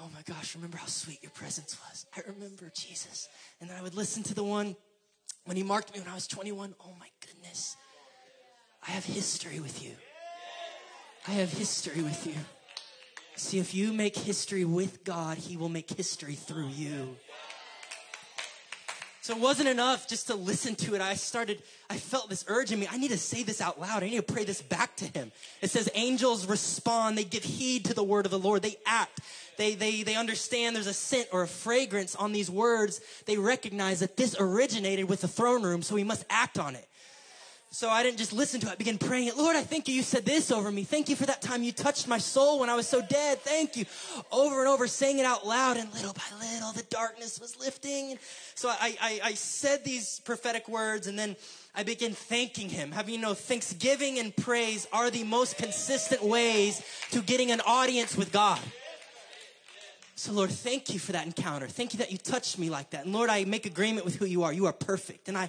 Oh 0.00 0.08
my 0.12 0.22
gosh, 0.22 0.54
remember 0.54 0.78
how 0.78 0.86
sweet 0.86 1.22
your 1.22 1.30
presence 1.30 1.76
was. 1.88 2.06
I 2.16 2.22
remember 2.30 2.70
Jesus. 2.74 3.28
And 3.60 3.68
then 3.68 3.76
I 3.76 3.82
would 3.82 3.94
listen 3.94 4.22
to 4.24 4.34
the 4.34 4.44
one 4.44 4.74
when 5.44 5.56
he 5.56 5.62
marked 5.62 5.92
me 5.92 6.00
when 6.00 6.08
I 6.08 6.14
was 6.14 6.26
21. 6.26 6.74
Oh 6.80 6.94
my 6.98 7.08
goodness. 7.26 7.76
I 8.86 8.92
have 8.92 9.04
history 9.04 9.60
with 9.60 9.82
you. 9.82 9.92
I 11.28 11.32
have 11.32 11.52
history 11.52 12.02
with 12.02 12.26
you. 12.26 12.34
See, 13.36 13.58
if 13.58 13.74
you 13.74 13.92
make 13.92 14.16
history 14.16 14.64
with 14.64 15.04
God, 15.04 15.38
he 15.38 15.56
will 15.56 15.68
make 15.68 15.90
history 15.90 16.34
through 16.34 16.68
you. 16.68 17.16
So 19.22 19.36
it 19.36 19.40
wasn't 19.40 19.68
enough 19.68 20.08
just 20.08 20.26
to 20.26 20.34
listen 20.34 20.74
to 20.74 20.96
it. 20.96 21.00
I 21.00 21.14
started, 21.14 21.62
I 21.88 21.96
felt 21.96 22.28
this 22.28 22.44
urge 22.48 22.72
in 22.72 22.80
me. 22.80 22.88
I 22.90 22.98
need 22.98 23.12
to 23.12 23.16
say 23.16 23.44
this 23.44 23.60
out 23.60 23.80
loud. 23.80 24.02
I 24.02 24.08
need 24.08 24.16
to 24.16 24.22
pray 24.34 24.42
this 24.42 24.60
back 24.60 24.96
to 24.96 25.04
him. 25.04 25.30
It 25.60 25.70
says 25.70 25.88
angels 25.94 26.44
respond. 26.46 27.16
They 27.16 27.22
give 27.22 27.44
heed 27.44 27.84
to 27.84 27.94
the 27.94 28.02
word 28.02 28.24
of 28.24 28.32
the 28.32 28.38
Lord. 28.40 28.62
They 28.62 28.74
act. 28.84 29.20
They, 29.58 29.76
they, 29.76 30.02
they 30.02 30.16
understand 30.16 30.74
there's 30.74 30.88
a 30.88 30.92
scent 30.92 31.28
or 31.30 31.42
a 31.42 31.46
fragrance 31.46 32.16
on 32.16 32.32
these 32.32 32.50
words. 32.50 33.00
They 33.26 33.38
recognize 33.38 34.00
that 34.00 34.16
this 34.16 34.34
originated 34.40 35.08
with 35.08 35.20
the 35.20 35.28
throne 35.28 35.62
room, 35.62 35.82
so 35.82 35.94
we 35.94 36.02
must 36.02 36.24
act 36.28 36.58
on 36.58 36.74
it. 36.74 36.88
So 37.74 37.88
I 37.88 38.02
didn't 38.02 38.18
just 38.18 38.34
listen 38.34 38.60
to 38.60 38.66
it. 38.66 38.72
I 38.72 38.74
began 38.74 38.98
praying 38.98 39.28
it. 39.28 39.36
Lord, 39.38 39.56
I 39.56 39.62
thank 39.62 39.88
you. 39.88 39.94
You 39.94 40.02
said 40.02 40.26
this 40.26 40.52
over 40.52 40.70
me. 40.70 40.84
Thank 40.84 41.08
you 41.08 41.16
for 41.16 41.24
that 41.24 41.40
time 41.40 41.62
you 41.62 41.72
touched 41.72 42.06
my 42.06 42.18
soul 42.18 42.60
when 42.60 42.68
I 42.68 42.74
was 42.74 42.86
so 42.86 43.00
dead. 43.00 43.38
Thank 43.38 43.78
you. 43.78 43.86
Over 44.30 44.60
and 44.60 44.68
over, 44.68 44.86
saying 44.86 45.18
it 45.18 45.24
out 45.24 45.46
loud. 45.46 45.78
And 45.78 45.90
little 45.94 46.12
by 46.12 46.20
little, 46.38 46.72
the 46.72 46.82
darkness 46.90 47.40
was 47.40 47.58
lifting. 47.58 48.18
So 48.56 48.68
I, 48.68 48.94
I, 49.00 49.20
I 49.24 49.34
said 49.34 49.86
these 49.86 50.20
prophetic 50.20 50.68
words 50.68 51.06
and 51.06 51.18
then 51.18 51.34
I 51.74 51.82
began 51.82 52.12
thanking 52.12 52.68
him. 52.68 52.92
Have 52.92 53.08
you 53.08 53.16
know, 53.16 53.32
thanksgiving 53.32 54.18
and 54.18 54.36
praise 54.36 54.86
are 54.92 55.10
the 55.10 55.24
most 55.24 55.56
consistent 55.56 56.22
ways 56.22 56.82
to 57.12 57.22
getting 57.22 57.52
an 57.52 57.62
audience 57.62 58.18
with 58.18 58.32
God. 58.32 58.60
So, 60.14 60.32
Lord, 60.32 60.50
thank 60.50 60.92
you 60.92 60.98
for 60.98 61.12
that 61.12 61.24
encounter. 61.24 61.68
Thank 61.68 61.94
you 61.94 62.00
that 62.00 62.12
you 62.12 62.18
touched 62.18 62.58
me 62.58 62.68
like 62.68 62.90
that. 62.90 63.06
And 63.06 63.14
Lord, 63.14 63.30
I 63.30 63.44
make 63.44 63.64
agreement 63.64 64.04
with 64.04 64.16
who 64.16 64.26
you 64.26 64.42
are. 64.42 64.52
You 64.52 64.66
are 64.66 64.74
perfect. 64.74 65.28
And 65.28 65.38
I, 65.38 65.48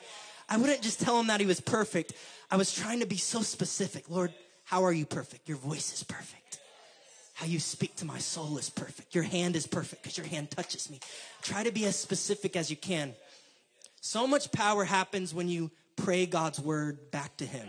I 0.54 0.58
wouldn't 0.58 0.82
just 0.82 1.00
tell 1.00 1.20
him 1.20 1.28
that 1.28 1.40
he 1.40 1.48
was 1.48 1.60
perfect. 1.60 2.14
I 2.52 2.58
was 2.58 2.72
trying 2.72 3.00
to 3.00 3.08
be 3.08 3.18
so 3.18 3.42
specific. 3.42 4.08
Lord, 4.08 4.32
how 4.66 4.84
are 4.84 4.94
you 4.94 5.04
perfect? 5.04 5.50
Your 5.50 5.58
voice 5.58 5.92
is 5.92 6.04
perfect. 6.04 6.60
How 7.34 7.48
you 7.48 7.60
speak 7.60 7.96
to 7.96 8.06
my 8.06 8.20
soul 8.20 8.60
is 8.60 8.70
perfect. 8.70 9.16
Your 9.16 9.24
hand 9.24 9.56
is 9.56 9.66
perfect 9.66 10.04
because 10.04 10.16
your 10.16 10.28
hand 10.28 10.52
touches 10.52 10.92
me. 10.92 11.00
Try 11.42 11.64
to 11.64 11.72
be 11.72 11.86
as 11.86 11.96
specific 11.96 12.56
as 12.56 12.70
you 12.70 12.76
can. 12.76 13.16
So 14.00 14.28
much 14.28 14.52
power 14.52 14.84
happens 14.84 15.34
when 15.34 15.50
you 15.50 15.72
pray 15.96 16.28
God's 16.28 16.60
word 16.60 17.10
back 17.10 17.36
to 17.38 17.48
him. 17.48 17.68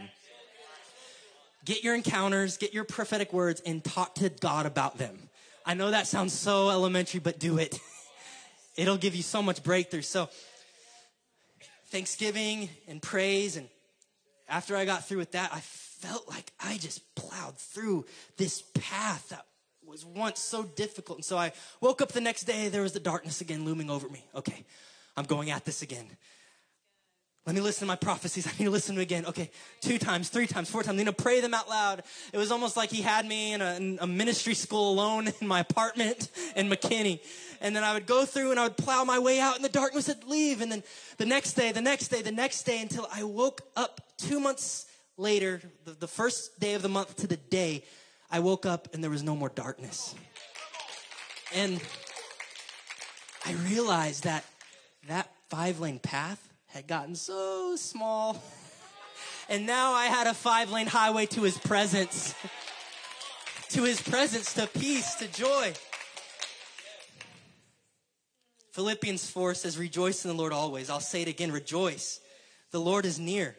Get 1.64 1.84
your 1.84 1.94
encounters, 1.94 2.58
get 2.58 2.74
your 2.74 2.84
prophetic 2.84 3.32
words, 3.32 3.62
and 3.64 3.82
talk 3.82 4.16
to 4.16 4.28
God 4.28 4.66
about 4.66 4.98
them. 4.98 5.30
I 5.64 5.72
know 5.72 5.90
that 5.90 6.06
sounds 6.06 6.34
so 6.34 6.68
elementary, 6.68 7.20
but 7.20 7.38
do 7.38 7.56
it. 7.56 7.80
It'll 8.76 8.98
give 8.98 9.14
you 9.14 9.22
so 9.22 9.40
much 9.40 9.62
breakthrough. 9.62 10.02
So, 10.02 10.28
thanksgiving 11.86 12.68
and 12.88 13.00
praise. 13.00 13.56
And 13.56 13.68
after 14.48 14.76
I 14.76 14.84
got 14.84 15.06
through 15.06 15.18
with 15.18 15.32
that, 15.32 15.50
I 15.52 15.60
felt 15.60 16.28
like 16.28 16.52
I 16.60 16.76
just 16.76 17.14
plowed 17.14 17.58
through 17.58 18.06
this 18.36 18.62
path 18.74 19.28
that 19.30 19.46
was 19.86 20.04
once 20.04 20.40
so 20.40 20.62
difficult. 20.62 21.18
And 21.18 21.24
so 21.24 21.36
I 21.36 21.52
woke 21.80 22.02
up 22.02 22.12
the 22.12 22.20
next 22.20 22.44
day, 22.44 22.68
there 22.68 22.82
was 22.82 22.92
the 22.92 23.00
darkness 23.00 23.40
again 23.40 23.64
looming 23.64 23.90
over 23.90 24.08
me. 24.08 24.24
Okay, 24.34 24.64
I'm 25.16 25.24
going 25.24 25.50
at 25.50 25.64
this 25.64 25.82
again. 25.82 26.06
Let 27.46 27.54
me 27.54 27.60
listen 27.60 27.80
to 27.80 27.86
my 27.86 27.96
prophecies. 27.96 28.46
I 28.48 28.50
need 28.58 28.64
to 28.64 28.70
listen 28.70 28.94
to 28.96 29.02
again. 29.02 29.26
Okay, 29.26 29.50
two 29.80 29.98
times, 29.98 30.30
three 30.30 30.46
times, 30.46 30.70
four 30.70 30.82
times. 30.82 30.94
I 30.94 30.98
need 30.98 31.16
to 31.16 31.22
pray 31.22 31.40
them 31.40 31.52
out 31.52 31.68
loud. 31.68 32.02
It 32.32 32.38
was 32.38 32.50
almost 32.50 32.76
like 32.76 32.90
he 32.90 33.02
had 33.02 33.26
me 33.26 33.52
in 33.52 33.60
a, 33.60 33.74
in 33.74 33.98
a, 34.00 34.06
ministry 34.06 34.54
school 34.54 34.92
alone 34.92 35.30
in 35.40 35.46
my 35.46 35.60
apartment 35.60 36.30
in 36.56 36.70
McKinney. 36.70 37.20
And 37.60 37.76
then 37.76 37.84
I 37.84 37.92
would 37.92 38.06
go 38.06 38.24
through 38.24 38.50
and 38.50 38.60
I 38.60 38.64
would 38.64 38.76
plow 38.76 39.04
my 39.04 39.18
way 39.18 39.40
out 39.40 39.56
in 39.56 39.62
the 39.62 39.68
darkness 39.68 40.08
and 40.08 40.22
leave. 40.24 40.60
And 40.60 40.72
then 40.72 40.82
the 41.18 41.26
next 41.26 41.52
day, 41.54 41.72
the 41.72 41.82
next 41.82 42.08
day, 42.08 42.22
the 42.22 42.32
next 42.32 42.62
day 42.62 42.80
until 42.80 43.06
I 43.12 43.24
woke 43.24 43.62
up 43.76 44.00
two 44.16 44.40
months 44.40 44.86
later, 45.18 45.60
the, 45.84 45.92
the 45.92 46.08
first 46.08 46.58
day 46.60 46.74
of 46.74 46.82
the 46.82 46.88
month 46.88 47.16
to 47.16 47.26
the 47.26 47.36
day, 47.36 47.84
I 48.30 48.40
woke 48.40 48.64
up 48.64 48.88
and 48.94 49.02
there 49.02 49.10
was 49.10 49.22
no 49.22 49.36
more 49.36 49.50
darkness. 49.50 50.14
And 51.54 51.80
I 53.44 53.52
realized 53.52 54.24
that 54.24 54.44
that 55.08 55.30
five 55.50 55.78
lane 55.78 55.98
path 55.98 56.53
had 56.74 56.88
gotten 56.88 57.14
so 57.14 57.76
small. 57.76 58.42
And 59.48 59.64
now 59.64 59.92
I 59.92 60.06
had 60.06 60.26
a 60.26 60.34
five 60.34 60.72
lane 60.72 60.88
highway 60.88 61.26
to 61.26 61.42
his 61.42 61.56
presence, 61.56 62.34
to 63.68 63.84
his 63.84 64.02
presence, 64.02 64.54
to 64.54 64.66
peace, 64.66 65.14
to 65.16 65.28
joy. 65.28 65.72
Philippians 68.72 69.30
4 69.30 69.54
says, 69.54 69.78
Rejoice 69.78 70.24
in 70.24 70.30
the 70.32 70.36
Lord 70.36 70.52
always. 70.52 70.90
I'll 70.90 70.98
say 70.98 71.22
it 71.22 71.28
again, 71.28 71.52
rejoice. 71.52 72.18
The 72.72 72.80
Lord 72.80 73.06
is 73.06 73.20
near. 73.20 73.54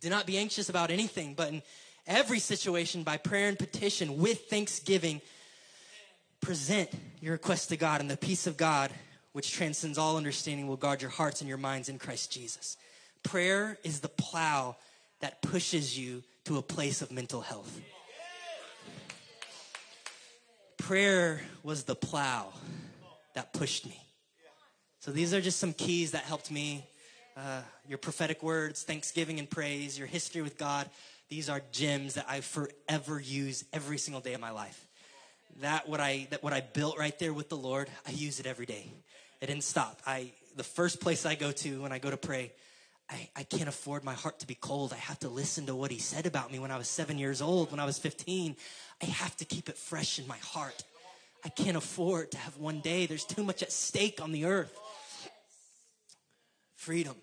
Do 0.00 0.08
not 0.08 0.24
be 0.24 0.38
anxious 0.38 0.68
about 0.68 0.92
anything, 0.92 1.34
but 1.34 1.48
in 1.48 1.60
every 2.06 2.38
situation, 2.38 3.02
by 3.02 3.16
prayer 3.16 3.48
and 3.48 3.58
petition, 3.58 4.18
with 4.18 4.48
thanksgiving, 4.48 5.20
present 6.40 6.88
your 7.20 7.32
request 7.32 7.70
to 7.70 7.76
God, 7.76 8.00
and 8.00 8.08
the 8.08 8.16
peace 8.16 8.46
of 8.46 8.56
God, 8.56 8.92
which 9.32 9.52
transcends 9.52 9.98
all 9.98 10.16
understanding, 10.16 10.66
will 10.66 10.76
guard 10.76 11.00
your 11.00 11.10
hearts 11.10 11.40
and 11.40 11.48
your 11.48 11.58
minds 11.58 11.88
in 11.88 11.98
Christ 11.98 12.30
Jesus. 12.32 12.76
Prayer 13.22 13.78
is 13.84 14.00
the 14.00 14.08
plow 14.08 14.76
that 15.20 15.40
pushes 15.42 15.98
you 15.98 16.22
to 16.44 16.58
a 16.58 16.62
place 16.62 17.02
of 17.02 17.12
mental 17.12 17.40
health. 17.40 17.80
Prayer 20.78 21.40
was 21.62 21.84
the 21.84 21.94
plow 21.94 22.52
that 23.34 23.52
pushed 23.52 23.86
me. 23.86 23.98
So 24.98 25.10
these 25.10 25.32
are 25.32 25.40
just 25.40 25.58
some 25.58 25.72
keys 25.72 26.10
that 26.10 26.24
helped 26.24 26.50
me. 26.50 26.84
Uh, 27.36 27.62
your 27.88 27.98
prophetic 27.98 28.42
words, 28.42 28.82
thanksgiving 28.82 29.38
and 29.38 29.48
praise, 29.48 29.98
your 29.98 30.06
history 30.06 30.42
with 30.42 30.58
God. 30.58 30.90
These 31.28 31.48
are 31.48 31.62
gems 31.72 32.14
that 32.14 32.26
I 32.28 32.40
forever 32.40 33.18
use 33.18 33.64
every 33.72 33.96
single 33.96 34.20
day 34.20 34.34
of 34.34 34.40
my 34.40 34.50
life. 34.50 34.86
That 35.60 35.88
what 35.88 36.00
I 36.00 36.26
that 36.30 36.42
what 36.42 36.52
I 36.52 36.60
built 36.60 36.98
right 36.98 37.18
there 37.18 37.32
with 37.32 37.48
the 37.48 37.56
Lord, 37.56 37.88
I 38.06 38.10
use 38.10 38.38
it 38.38 38.46
every 38.46 38.66
day. 38.66 38.92
It 39.42 39.48
didn't 39.48 39.64
stop. 39.64 40.00
I 40.06 40.30
the 40.56 40.62
first 40.62 41.00
place 41.00 41.26
I 41.26 41.34
go 41.34 41.50
to 41.50 41.82
when 41.82 41.90
I 41.90 41.98
go 41.98 42.10
to 42.10 42.16
pray, 42.16 42.52
I, 43.10 43.28
I 43.34 43.42
can't 43.42 43.68
afford 43.68 44.04
my 44.04 44.14
heart 44.14 44.38
to 44.38 44.46
be 44.46 44.54
cold. 44.54 44.92
I 44.92 44.98
have 44.98 45.18
to 45.20 45.28
listen 45.28 45.66
to 45.66 45.74
what 45.74 45.90
he 45.90 45.98
said 45.98 46.26
about 46.26 46.52
me 46.52 46.60
when 46.60 46.70
I 46.70 46.78
was 46.78 46.86
seven 46.86 47.18
years 47.18 47.42
old, 47.42 47.72
when 47.72 47.80
I 47.80 47.84
was 47.84 47.98
15. 47.98 48.54
I 49.02 49.04
have 49.04 49.36
to 49.38 49.44
keep 49.44 49.68
it 49.68 49.76
fresh 49.76 50.20
in 50.20 50.28
my 50.28 50.36
heart. 50.36 50.84
I 51.44 51.48
can't 51.48 51.76
afford 51.76 52.30
to 52.30 52.38
have 52.38 52.56
one 52.56 52.80
day. 52.80 53.06
There's 53.06 53.24
too 53.24 53.42
much 53.42 53.64
at 53.64 53.72
stake 53.72 54.22
on 54.22 54.30
the 54.30 54.44
earth. 54.44 54.78
Freedom. 56.76 57.16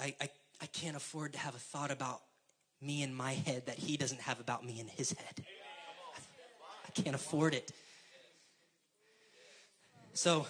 I, 0.00 0.16
I, 0.20 0.28
I 0.60 0.66
can't 0.66 0.96
afford 0.96 1.34
to 1.34 1.38
have 1.38 1.54
a 1.54 1.58
thought 1.58 1.92
about 1.92 2.22
me 2.82 3.04
in 3.04 3.14
my 3.14 3.34
head 3.34 3.66
that 3.66 3.78
he 3.78 3.96
doesn't 3.96 4.22
have 4.22 4.40
about 4.40 4.66
me 4.66 4.80
in 4.80 4.88
his 4.88 5.12
head. 5.12 5.44
I 6.88 6.90
can't 7.00 7.14
afford 7.14 7.54
it. 7.54 7.70
So, 10.12 10.44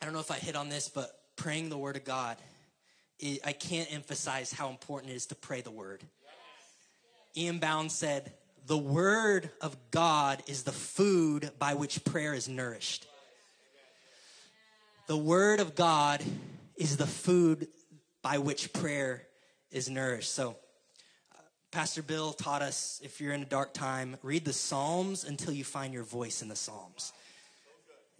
I 0.00 0.04
don't 0.04 0.14
know 0.14 0.20
if 0.20 0.30
I 0.30 0.36
hit 0.36 0.54
on 0.54 0.68
this, 0.68 0.88
but 0.88 1.10
praying 1.34 1.68
the 1.68 1.76
Word 1.76 1.96
of 1.96 2.04
God, 2.04 2.36
it, 3.18 3.40
I 3.44 3.52
can't 3.52 3.92
emphasize 3.92 4.52
how 4.52 4.70
important 4.70 5.12
it 5.12 5.16
is 5.16 5.26
to 5.26 5.34
pray 5.34 5.62
the 5.62 5.70
Word. 5.72 6.04
Ian 7.36 7.58
Bound 7.58 7.90
said, 7.90 8.32
The 8.66 8.78
Word 8.78 9.50
of 9.60 9.76
God 9.90 10.44
is 10.46 10.62
the 10.62 10.72
food 10.72 11.50
by 11.58 11.74
which 11.74 12.04
prayer 12.04 12.34
is 12.34 12.48
nourished. 12.48 13.06
The 15.08 15.16
Word 15.16 15.58
of 15.58 15.74
God 15.74 16.22
is 16.76 16.96
the 16.96 17.06
food 17.06 17.66
by 18.22 18.38
which 18.38 18.72
prayer 18.72 19.26
is 19.72 19.90
nourished. 19.90 20.32
So, 20.32 20.56
uh, 21.34 21.40
Pastor 21.72 22.02
Bill 22.02 22.32
taught 22.32 22.62
us 22.62 23.00
if 23.02 23.20
you're 23.20 23.32
in 23.32 23.42
a 23.42 23.46
dark 23.46 23.74
time, 23.74 24.16
read 24.22 24.44
the 24.44 24.52
Psalms 24.52 25.24
until 25.24 25.52
you 25.52 25.64
find 25.64 25.92
your 25.92 26.04
voice 26.04 26.42
in 26.42 26.48
the 26.48 26.56
Psalms 26.56 27.12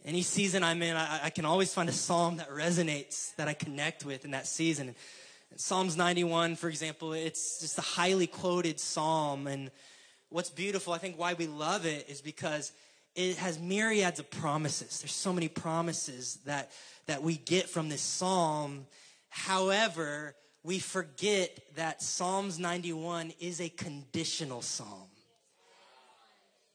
any 0.07 0.23
season 0.23 0.63
I'm 0.63 0.81
in, 0.83 0.97
I, 0.97 1.25
I, 1.25 1.31
can 1.31 1.45
always 1.45 1.75
find 1.75 1.89
a 1.89 1.93
psalm 1.93 2.37
that 2.37 2.49
resonates, 2.49 3.35
that 3.35 3.49
I 3.49 3.55
connect 3.55 4.05
with 4.05 4.25
in 4.25 4.31
that 4.31 4.47
season. 4.47 4.95
Psalms 5.57 5.97
91, 5.97 6.55
for 6.55 6.69
example, 6.69 7.13
it's 7.13 7.61
just 7.61 7.77
a 7.77 7.83
highly 7.83 8.29
quoted 8.29 8.79
psalm. 8.79 9.49
And 9.49 9.69
what's 10.29 10.49
beautiful, 10.49 10.93
I 10.93 10.99
think 10.99 11.19
why 11.19 11.35
we 11.35 11.49
love 11.49 11.87
it 11.87 12.09
is 12.09 12.21
because 12.21 12.71
it 13.17 13.37
has 13.39 13.59
myriads 13.59 14.21
of 14.21 14.31
promises. 14.31 15.01
There's 15.01 15.13
so 15.13 15.33
many 15.33 15.49
promises 15.49 16.39
that, 16.47 16.71
that 17.07 17.25
we 17.25 17.39
get 17.39 17.69
from 17.69 17.89
this 17.89 18.03
psalm. 18.03 18.87
However, 19.29 20.37
we 20.63 20.79
forget 20.79 21.59
that 21.75 22.01
Psalms 22.01 22.61
91 22.61 23.33
is 23.41 23.61
a 23.61 23.69
conditional 23.71 24.63
psalm. 24.63 25.09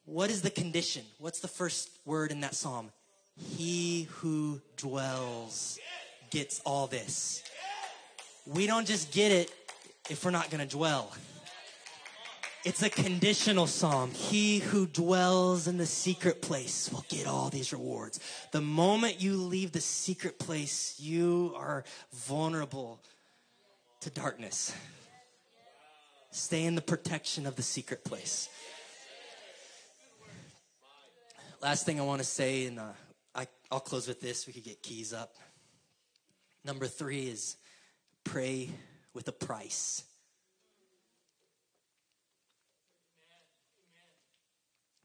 What 0.03 0.29
is 0.29 0.41
the 0.41 0.49
condition? 0.49 1.03
What's 1.17 1.39
the 1.39 1.47
first 1.47 1.89
word 2.03 2.32
in 2.32 2.41
that 2.41 2.55
psalm? 2.55 2.91
He 3.38 4.07
who 4.11 4.61
dwells 4.77 5.79
gets 6.29 6.59
all 6.65 6.88
this. 6.88 7.43
We 8.45 8.67
don't 8.67 8.88
just 8.88 9.11
get 9.11 9.32
it 9.32 9.51
if 10.09 10.25
we're 10.25 10.32
not 10.32 10.49
going 10.49 10.67
to 10.67 10.75
dwell. 10.75 11.11
It's 12.63 12.84
a 12.84 12.89
conditional 12.89 13.65
psalm. 13.65 14.11
He 14.11 14.59
who 14.59 14.86
dwells 14.86 15.67
in 15.67 15.77
the 15.77 15.86
secret 15.88 16.43
place 16.43 16.91
will 16.91 17.03
get 17.09 17.25
all 17.25 17.49
these 17.49 17.73
rewards. 17.73 18.19
The 18.51 18.61
moment 18.61 19.19
you 19.19 19.38
leave 19.38 19.71
the 19.71 19.82
secret 19.82 20.38
place, 20.38 20.99
you 20.99 21.53
are 21.55 21.84
vulnerable 22.13 22.99
to 24.01 24.11
darkness. 24.11 24.73
Stay 26.29 26.65
in 26.65 26.75
the 26.75 26.82
protection 26.82 27.47
of 27.47 27.55
the 27.55 27.63
secret 27.63 28.03
place. 28.03 28.47
Last 31.61 31.86
thing 31.86 31.99
I 31.99 32.03
want 32.03 32.21
to 32.21 32.27
say, 32.27 32.67
and 32.67 32.79
uh, 32.79 32.91
I, 33.34 33.47
I'll 33.71 33.79
close 33.79 34.07
with 34.07 34.21
this. 34.21 34.45
We 34.47 34.53
could 34.53 34.63
get 34.63 34.84
keys 34.84 35.13
up. 35.13 35.36
Number 36.65 36.88
three 36.88 37.27
is 37.27 37.55
pray 38.23 38.69
with 39.13 39.27
a 39.27 39.32
price. 39.32 40.03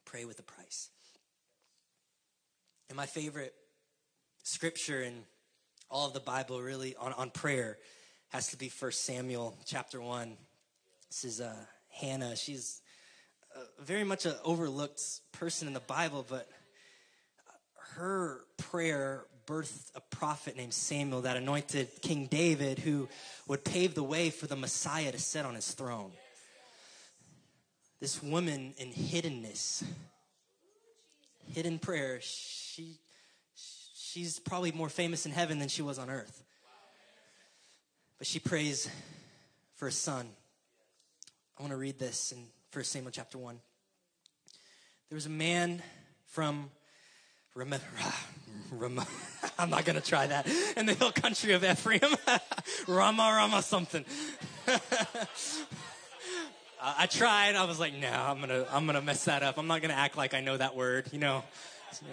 Pray 0.04 0.24
with 0.24 0.38
a 0.38 0.42
price. 0.42 0.90
And 2.88 2.96
my 2.96 3.06
favorite 3.06 3.54
scripture 4.42 5.02
in 5.02 5.24
all 5.90 6.06
of 6.06 6.14
the 6.14 6.20
Bible, 6.20 6.60
really, 6.60 6.94
on, 6.96 7.12
on 7.14 7.30
prayer, 7.30 7.78
has 8.28 8.48
to 8.48 8.56
be 8.56 8.68
First 8.68 9.04
Samuel 9.04 9.56
chapter 9.66 10.00
1. 10.00 10.36
This 11.08 11.24
is 11.24 11.40
uh, 11.40 11.54
Hannah. 11.90 12.36
She's 12.36 12.80
uh, 13.54 13.60
very 13.80 14.04
much 14.04 14.26
an 14.26 14.34
overlooked 14.44 15.02
person 15.32 15.68
in 15.68 15.74
the 15.74 15.80
Bible, 15.80 16.24
but 16.28 16.48
her 17.96 18.44
prayer 18.58 19.24
birthed 19.46 19.90
a 19.94 20.00
prophet 20.00 20.56
named 20.56 20.74
Samuel 20.74 21.22
that 21.22 21.36
anointed 21.36 21.88
King 22.02 22.26
David, 22.26 22.78
who 22.78 23.08
would 23.48 23.64
pave 23.64 23.94
the 23.94 24.02
way 24.02 24.28
for 24.28 24.46
the 24.46 24.56
Messiah 24.56 25.10
to 25.12 25.18
sit 25.18 25.46
on 25.46 25.54
his 25.54 25.70
throne. 25.72 26.12
This 28.00 28.22
woman 28.22 28.74
in 28.76 28.92
hiddenness, 28.92 29.82
hidden 31.54 31.78
prayer, 31.78 32.18
she, 32.20 32.98
she's 33.54 34.38
probably 34.38 34.72
more 34.72 34.90
famous 34.90 35.24
in 35.24 35.32
heaven 35.32 35.58
than 35.58 35.68
she 35.68 35.80
was 35.80 35.98
on 35.98 36.10
earth. 36.10 36.42
But 38.18 38.26
she 38.26 38.40
prays 38.40 38.90
for 39.76 39.88
a 39.88 39.92
son. 39.92 40.28
I 41.58 41.62
want 41.62 41.70
to 41.70 41.78
read 41.78 41.98
this 41.98 42.32
in 42.32 42.44
1 42.74 42.84
Samuel 42.84 43.10
chapter 43.10 43.38
1. 43.38 43.58
There 45.08 45.16
was 45.16 45.26
a 45.26 45.30
man 45.30 45.82
from 46.26 46.70
Remember, 47.56 47.86
uh, 48.04 48.12
I'm 49.58 49.70
not 49.70 49.86
going 49.86 49.96
to 49.96 50.06
try 50.06 50.26
that. 50.26 50.46
In 50.76 50.84
the 50.84 50.92
hill 50.92 51.10
country 51.10 51.54
of 51.54 51.64
Ephraim, 51.64 52.02
Rama 52.86 53.22
Rama 53.22 53.62
something. 53.62 54.04
I 56.82 57.06
tried. 57.06 57.56
I 57.56 57.64
was 57.64 57.80
like, 57.80 57.94
no, 57.94 58.10
I'm 58.10 58.40
gonna, 58.40 58.66
I'm 58.70 58.84
gonna 58.84 59.00
mess 59.00 59.24
that 59.24 59.42
up. 59.42 59.56
I'm 59.56 59.66
not 59.66 59.80
gonna 59.80 59.94
act 59.94 60.18
like 60.18 60.34
I 60.34 60.40
know 60.40 60.56
that 60.56 60.76
word. 60.76 61.06
You 61.10 61.18
know, 61.18 61.42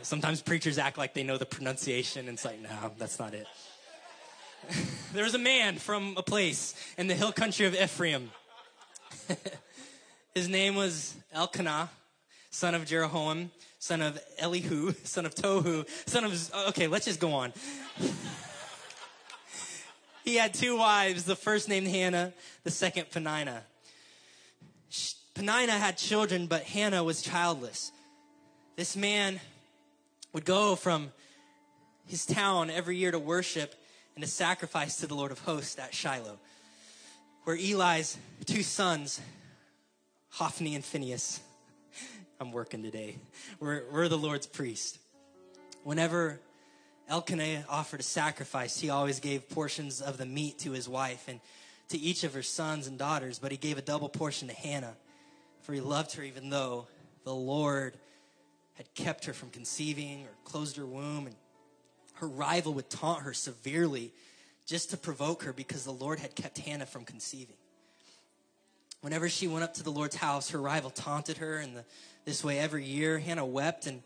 sometimes 0.02 0.41
preachers 0.41 0.78
act 0.78 0.98
like 0.98 1.14
they 1.14 1.24
know 1.24 1.38
the 1.38 1.46
pronunciation, 1.46 2.28
and 2.28 2.38
it's 2.38 2.46
like, 2.46 2.62
no, 2.62 2.70
that's 2.98 3.20
not 3.20 3.34
it. 3.34 3.46
there 5.14 5.26
was 5.26 5.36
a 5.36 5.39
man 5.39 5.76
from 5.76 6.16
a 6.16 6.24
place 6.24 6.74
in 6.98 7.08
the 7.08 7.14
hill 7.16 7.34
country 7.34 7.66
of 7.66 7.76
Ephraim. 7.76 8.32
His 10.34 10.48
name 10.48 10.76
was 10.76 11.14
Elkanah, 11.34 11.89
son 12.54 12.76
of 12.76 12.86
Jeroham 12.86 13.49
son 13.84 14.01
of 14.01 14.18
Elihu, 14.38 14.93
son 15.04 15.26
of 15.26 15.36
Tohu, 15.36 15.86
son 16.08 16.24
of, 16.24 16.51
okay, 16.70 16.88
let's 16.88 17.04
just 17.04 17.20
go 17.20 17.34
on. 17.34 17.51
he 20.24 20.36
had 20.36 20.54
two 20.54 20.78
wives, 20.78 21.26
the 21.26 21.36
first 21.36 21.68
named 21.68 21.88
Hannah, 21.88 22.32
the 22.64 22.72
second 22.72 23.12
Peninnah. 23.12 23.64
Peninnah 25.34 25.74
had 25.74 25.97
children, 25.97 26.47
but 26.47 26.64
Hannah 26.64 27.04
was 27.04 27.22
childless. 27.22 27.91
This 28.78 28.95
man 28.95 29.41
would 30.32 30.45
go 30.45 30.78
from 30.78 31.12
his 32.06 32.26
town 32.26 32.70
every 32.70 32.95
year 32.95 33.12
to 33.12 33.20
worship 33.20 33.76
and 34.16 34.24
to 34.24 34.30
sacrifice 34.30 34.95
to 34.97 35.08
the 35.08 35.16
Lord 35.16 35.34
of 35.34 35.39
hosts 35.39 35.78
at 35.78 35.93
Shiloh, 35.93 36.39
where 37.43 37.58
Eli's 37.58 38.18
two 38.45 38.64
sons, 38.64 39.20
Hophni 40.30 40.74
and 40.74 40.86
Phinehas, 40.86 41.41
I'm 42.40 42.52
working 42.52 42.84
today. 42.84 43.18
We're, 43.60 43.84
we're 43.92 44.08
the 44.08 44.18
Lord's 44.18 44.48
priest. 44.48 45.00
Whenever 45.84 46.40
Elkanah 47.08 47.66
offered 47.70 48.00
a 48.00 48.04
sacrifice, 48.04 48.80
he 48.80 48.90
always 48.90 49.20
gave 49.20 49.50
portions 49.50 50.02
of 50.02 50.18
the 50.18 50.26
meat 50.26 50.60
to 50.60 50.72
his 50.72 50.90
wife 50.90 51.26
and 51.28 51.40
to 51.90 51.98
each 51.98 52.24
of 52.24 52.34
her 52.34 52.42
sons 52.42 52.88
and 52.88 52.98
daughters, 52.98 53.40
but 53.40 53.52
he 53.52 53.58
gave 53.58 53.78
a 53.78 53.82
double 53.82 54.10
portion 54.10 54.48
to 54.48 54.54
Hannah, 54.54 54.96
for 55.62 55.74
he 55.74 55.82
loved 55.82 56.16
her 56.16 56.24
even 56.24 56.50
though 56.50 56.88
the 57.24 57.34
Lord 57.34 57.94
had 58.76 58.94
kept 58.96 59.26
her 59.26 59.34
from 59.34 59.50
conceiving 59.50 60.24
or 60.24 60.32
closed 60.44 60.78
her 60.78 60.86
womb, 60.86 61.28
and 61.28 61.36
her 62.16 62.28
rival 62.28 62.74
would 62.74 62.90
taunt 62.90 63.24
her 63.24 63.34
severely 63.34 64.12
just 64.66 64.90
to 64.90 64.98
provoke 64.98 65.44
her 65.44 65.54
because 65.54 65.84
the 65.84 65.92
Lord 65.92 66.20
had 66.20 66.36
kept 66.36 66.58
Hannah 66.58 66.86
from 66.86 67.06
conceiving. 67.06 67.58
Whenever 69.02 69.28
she 69.28 69.48
went 69.48 69.66
up 69.66 69.74
to 69.74 69.84
the 69.84 69.92
Lord's 69.92 70.16
house, 70.16 70.52
her 70.52 70.62
rival 70.62 70.90
taunted 70.90 71.38
her 71.38 71.58
and 71.58 71.76
the, 71.76 71.86
this 72.26 72.43
way 72.43 72.59
every 72.59 72.86
year. 72.86 73.19
Hannah 73.19 73.45
wept 73.45 73.88
and 73.88 74.01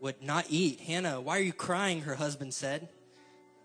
would 0.00 0.22
not 0.22 0.46
eat. 0.48 0.80
Hannah, 0.80 1.20
why 1.20 1.38
are 1.38 1.42
you 1.42 1.52
crying? 1.52 2.02
Her 2.02 2.14
husband 2.14 2.54
said. 2.54 2.88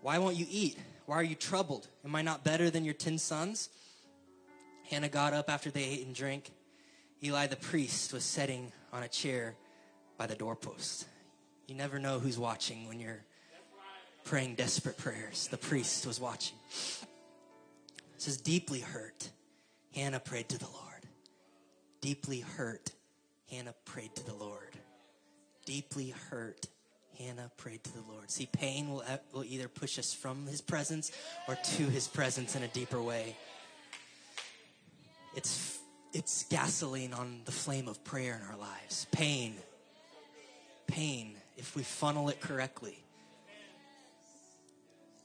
Why 0.02 0.18
won't 0.18 0.36
you 0.36 0.46
eat? 0.50 0.78
Why 1.06 1.16
are 1.16 1.22
you 1.22 1.34
troubled? 1.34 1.88
Am 2.04 2.14
I 2.14 2.22
not 2.22 2.44
better 2.44 2.70
than 2.70 2.84
your 2.84 2.94
ten 2.94 3.18
sons? 3.18 3.68
Hannah 4.90 5.08
got 5.08 5.32
up 5.32 5.48
after 5.48 5.70
they 5.70 5.84
ate 5.84 6.06
and 6.06 6.14
drank. 6.14 6.50
Eli 7.22 7.46
the 7.46 7.56
priest 7.56 8.12
was 8.12 8.24
sitting 8.24 8.72
on 8.92 9.02
a 9.02 9.08
chair 9.08 9.54
by 10.18 10.26
the 10.26 10.34
doorpost. 10.34 11.06
You 11.66 11.74
never 11.74 11.98
know 11.98 12.18
who's 12.18 12.38
watching 12.38 12.86
when 12.86 13.00
you're 13.00 13.22
praying 14.24 14.54
desperate 14.56 14.98
prayers. 14.98 15.48
The 15.50 15.56
priest 15.56 16.06
was 16.06 16.20
watching. 16.20 16.56
It 18.14 18.22
says, 18.22 18.36
deeply 18.36 18.80
hurt, 18.80 19.30
Hannah 19.94 20.20
prayed 20.20 20.48
to 20.50 20.58
the 20.58 20.66
Lord. 20.66 21.06
Deeply 22.00 22.40
hurt, 22.40 22.90
Hannah 23.54 23.74
prayed 23.84 24.14
to 24.16 24.26
the 24.26 24.34
Lord. 24.34 24.76
Deeply 25.64 26.12
hurt, 26.30 26.66
Hannah 27.18 27.52
prayed 27.56 27.84
to 27.84 27.92
the 27.92 28.02
Lord. 28.10 28.28
See, 28.28 28.46
pain 28.46 28.90
will, 28.90 29.04
will 29.32 29.44
either 29.44 29.68
push 29.68 29.96
us 29.98 30.12
from 30.12 30.46
his 30.46 30.60
presence 30.60 31.12
or 31.46 31.54
to 31.54 31.82
his 31.84 32.08
presence 32.08 32.56
in 32.56 32.64
a 32.64 32.68
deeper 32.68 33.00
way. 33.00 33.36
It's, 35.36 35.78
it's 36.12 36.44
gasoline 36.50 37.12
on 37.12 37.42
the 37.44 37.52
flame 37.52 37.86
of 37.86 38.02
prayer 38.02 38.40
in 38.42 38.50
our 38.50 38.58
lives. 38.58 39.06
Pain. 39.12 39.54
Pain, 40.88 41.36
if 41.56 41.76
we 41.76 41.84
funnel 41.84 42.28
it 42.30 42.40
correctly. 42.40 43.04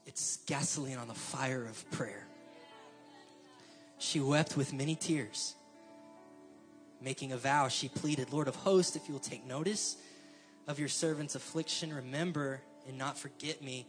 It's 0.06 0.38
gasoline 0.46 0.98
on 0.98 1.08
the 1.08 1.14
fire 1.14 1.64
of 1.64 1.90
prayer. 1.90 2.26
She 3.98 4.20
wept 4.20 4.56
with 4.56 4.72
many 4.72 4.94
tears. 4.94 5.56
Making 7.02 7.32
a 7.32 7.36
vow, 7.36 7.68
she 7.68 7.88
pleaded, 7.88 8.32
Lord 8.32 8.48
of 8.48 8.56
hosts, 8.56 8.94
if 8.94 9.08
you 9.08 9.14
will 9.14 9.20
take 9.20 9.46
notice 9.46 9.96
of 10.68 10.78
your 10.78 10.88
servant's 10.88 11.34
affliction, 11.34 11.94
remember 11.94 12.60
and 12.86 12.98
not 12.98 13.18
forget 13.18 13.62
me. 13.62 13.86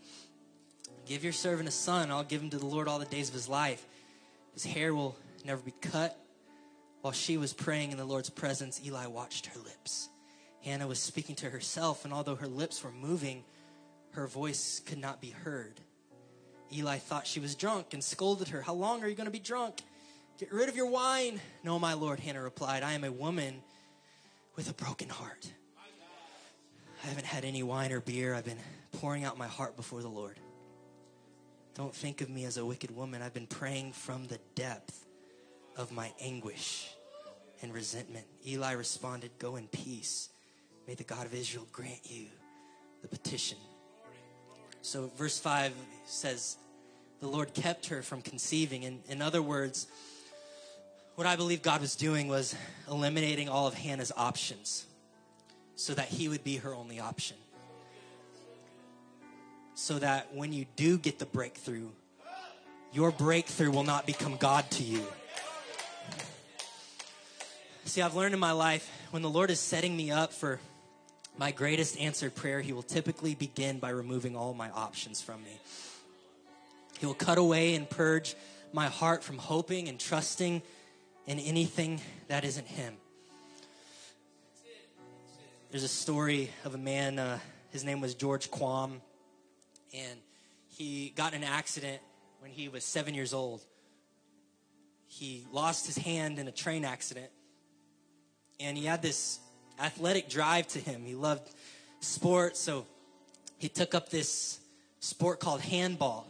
Give 1.05 1.23
your 1.23 1.33
servant 1.33 1.67
a 1.67 1.71
son, 1.71 2.09
I'll 2.09 2.23
give 2.23 2.41
him 2.41 2.49
to 2.51 2.57
the 2.57 2.65
Lord 2.65 2.87
all 2.87 2.99
the 2.99 3.05
days 3.05 3.27
of 3.27 3.33
his 3.33 3.49
life. 3.49 3.85
His 4.53 4.63
hair 4.63 4.93
will 4.93 5.17
never 5.45 5.61
be 5.61 5.73
cut. 5.81 6.17
While 7.01 7.13
she 7.13 7.37
was 7.37 7.53
praying 7.53 7.91
in 7.91 7.97
the 7.97 8.05
Lord's 8.05 8.29
presence, 8.29 8.79
Eli 8.85 9.07
watched 9.07 9.47
her 9.47 9.59
lips. 9.59 10.09
Hannah 10.63 10.87
was 10.87 10.99
speaking 10.99 11.35
to 11.37 11.49
herself, 11.49 12.05
and 12.05 12.13
although 12.13 12.35
her 12.35 12.47
lips 12.47 12.83
were 12.83 12.91
moving, 12.91 13.43
her 14.11 14.27
voice 14.27 14.79
could 14.79 14.99
not 14.99 15.19
be 15.19 15.31
heard. 15.31 15.81
Eli 16.71 16.97
thought 16.97 17.27
she 17.27 17.39
was 17.39 17.55
drunk 17.55 17.93
and 17.93 18.03
scolded 18.03 18.49
her. 18.49 18.61
How 18.61 18.73
long 18.73 19.03
are 19.03 19.07
you 19.07 19.15
going 19.15 19.25
to 19.25 19.31
be 19.31 19.39
drunk? 19.39 19.81
Get 20.41 20.51
rid 20.51 20.69
of 20.69 20.75
your 20.75 20.87
wine. 20.87 21.39
No, 21.63 21.77
my 21.77 21.93
Lord, 21.93 22.19
Hannah 22.19 22.41
replied. 22.41 22.81
I 22.81 22.93
am 22.93 23.03
a 23.03 23.11
woman 23.11 23.61
with 24.55 24.71
a 24.71 24.73
broken 24.73 25.07
heart. 25.07 25.53
I 27.03 27.07
haven't 27.07 27.27
had 27.27 27.45
any 27.45 27.61
wine 27.61 27.91
or 27.91 27.99
beer. 27.99 28.33
I've 28.33 28.45
been 28.45 28.57
pouring 28.91 29.23
out 29.23 29.37
my 29.37 29.45
heart 29.45 29.75
before 29.77 30.01
the 30.01 30.07
Lord. 30.07 30.39
Don't 31.75 31.93
think 31.93 32.21
of 32.21 32.29
me 32.31 32.45
as 32.45 32.57
a 32.57 32.65
wicked 32.65 32.89
woman. 32.89 33.21
I've 33.21 33.35
been 33.35 33.45
praying 33.45 33.91
from 33.91 34.25
the 34.25 34.39
depth 34.55 35.05
of 35.77 35.91
my 35.91 36.11
anguish 36.19 36.89
and 37.61 37.71
resentment. 37.71 38.25
Eli 38.47 38.71
responded, 38.71 39.29
Go 39.37 39.57
in 39.57 39.67
peace. 39.67 40.29
May 40.87 40.95
the 40.95 41.03
God 41.03 41.27
of 41.27 41.35
Israel 41.35 41.67
grant 41.71 42.01
you 42.05 42.25
the 43.03 43.07
petition. 43.07 43.59
So, 44.81 45.11
verse 45.15 45.37
5 45.37 45.71
says, 46.07 46.57
The 47.19 47.27
Lord 47.27 47.53
kept 47.53 47.85
her 47.89 48.01
from 48.01 48.23
conceiving. 48.23 48.85
And 48.85 49.03
in 49.07 49.21
other 49.21 49.43
words, 49.43 49.85
what 51.15 51.27
I 51.27 51.35
believe 51.35 51.61
God 51.61 51.81
was 51.81 51.95
doing 51.95 52.27
was 52.27 52.55
eliminating 52.89 53.49
all 53.49 53.67
of 53.67 53.73
Hannah's 53.73 54.11
options 54.15 54.85
so 55.75 55.93
that 55.93 56.07
he 56.07 56.27
would 56.27 56.43
be 56.43 56.57
her 56.57 56.73
only 56.73 56.99
option. 56.99 57.37
So 59.75 59.99
that 59.99 60.33
when 60.33 60.53
you 60.53 60.65
do 60.75 60.97
get 60.97 61.19
the 61.19 61.25
breakthrough, 61.25 61.89
your 62.93 63.11
breakthrough 63.11 63.71
will 63.71 63.83
not 63.83 64.05
become 64.05 64.37
God 64.37 64.69
to 64.71 64.83
you. 64.83 65.05
See, 67.85 68.01
I've 68.01 68.15
learned 68.15 68.33
in 68.33 68.39
my 68.39 68.51
life 68.51 68.89
when 69.11 69.21
the 69.21 69.29
Lord 69.29 69.49
is 69.49 69.59
setting 69.59 69.97
me 69.97 70.11
up 70.11 70.33
for 70.33 70.59
my 71.37 71.51
greatest 71.51 71.99
answered 71.99 72.35
prayer, 72.35 72.61
He 72.61 72.73
will 72.73 72.83
typically 72.83 73.35
begin 73.35 73.79
by 73.79 73.89
removing 73.89 74.35
all 74.35 74.53
my 74.53 74.69
options 74.69 75.21
from 75.21 75.43
me. 75.43 75.59
He 76.99 77.05
will 77.05 77.13
cut 77.13 77.37
away 77.37 77.73
and 77.73 77.89
purge 77.89 78.35
my 78.73 78.87
heart 78.87 79.23
from 79.23 79.37
hoping 79.37 79.87
and 79.87 79.99
trusting 79.99 80.61
in 81.31 81.39
anything 81.39 82.01
that 82.27 82.43
isn't 82.43 82.67
Him. 82.67 82.93
There's 85.69 85.83
a 85.83 85.87
story 85.87 86.49
of 86.65 86.75
a 86.75 86.77
man, 86.77 87.19
uh, 87.19 87.39
his 87.69 87.85
name 87.85 88.01
was 88.01 88.15
George 88.15 88.51
Quam, 88.51 89.01
and 89.93 90.19
he 90.67 91.13
got 91.15 91.33
in 91.33 91.41
an 91.41 91.47
accident 91.47 92.01
when 92.39 92.51
he 92.51 92.67
was 92.67 92.83
seven 92.83 93.13
years 93.13 93.33
old. 93.33 93.61
He 95.07 95.47
lost 95.53 95.85
his 95.85 95.97
hand 95.97 96.37
in 96.37 96.49
a 96.49 96.51
train 96.51 96.83
accident, 96.83 97.31
and 98.59 98.77
he 98.77 98.83
had 98.83 99.01
this 99.01 99.39
athletic 99.79 100.27
drive 100.27 100.67
to 100.67 100.79
him. 100.79 101.05
He 101.05 101.15
loved 101.15 101.49
sports, 102.01 102.59
so 102.59 102.85
he 103.57 103.69
took 103.69 103.95
up 103.95 104.09
this 104.09 104.59
sport 104.99 105.39
called 105.39 105.61
handball. 105.61 106.27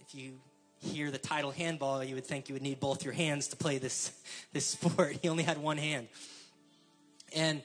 If 0.00 0.12
you 0.12 0.40
hear 0.82 1.10
the 1.10 1.18
title 1.18 1.50
handball, 1.50 2.02
you 2.02 2.14
would 2.14 2.26
think 2.26 2.48
you 2.48 2.54
would 2.54 2.62
need 2.62 2.80
both 2.80 3.04
your 3.04 3.14
hands 3.14 3.48
to 3.48 3.56
play 3.56 3.78
this, 3.78 4.12
this 4.52 4.66
sport. 4.66 5.18
He 5.22 5.28
only 5.28 5.44
had 5.44 5.58
one 5.58 5.78
hand. 5.78 6.08
And 7.34 7.62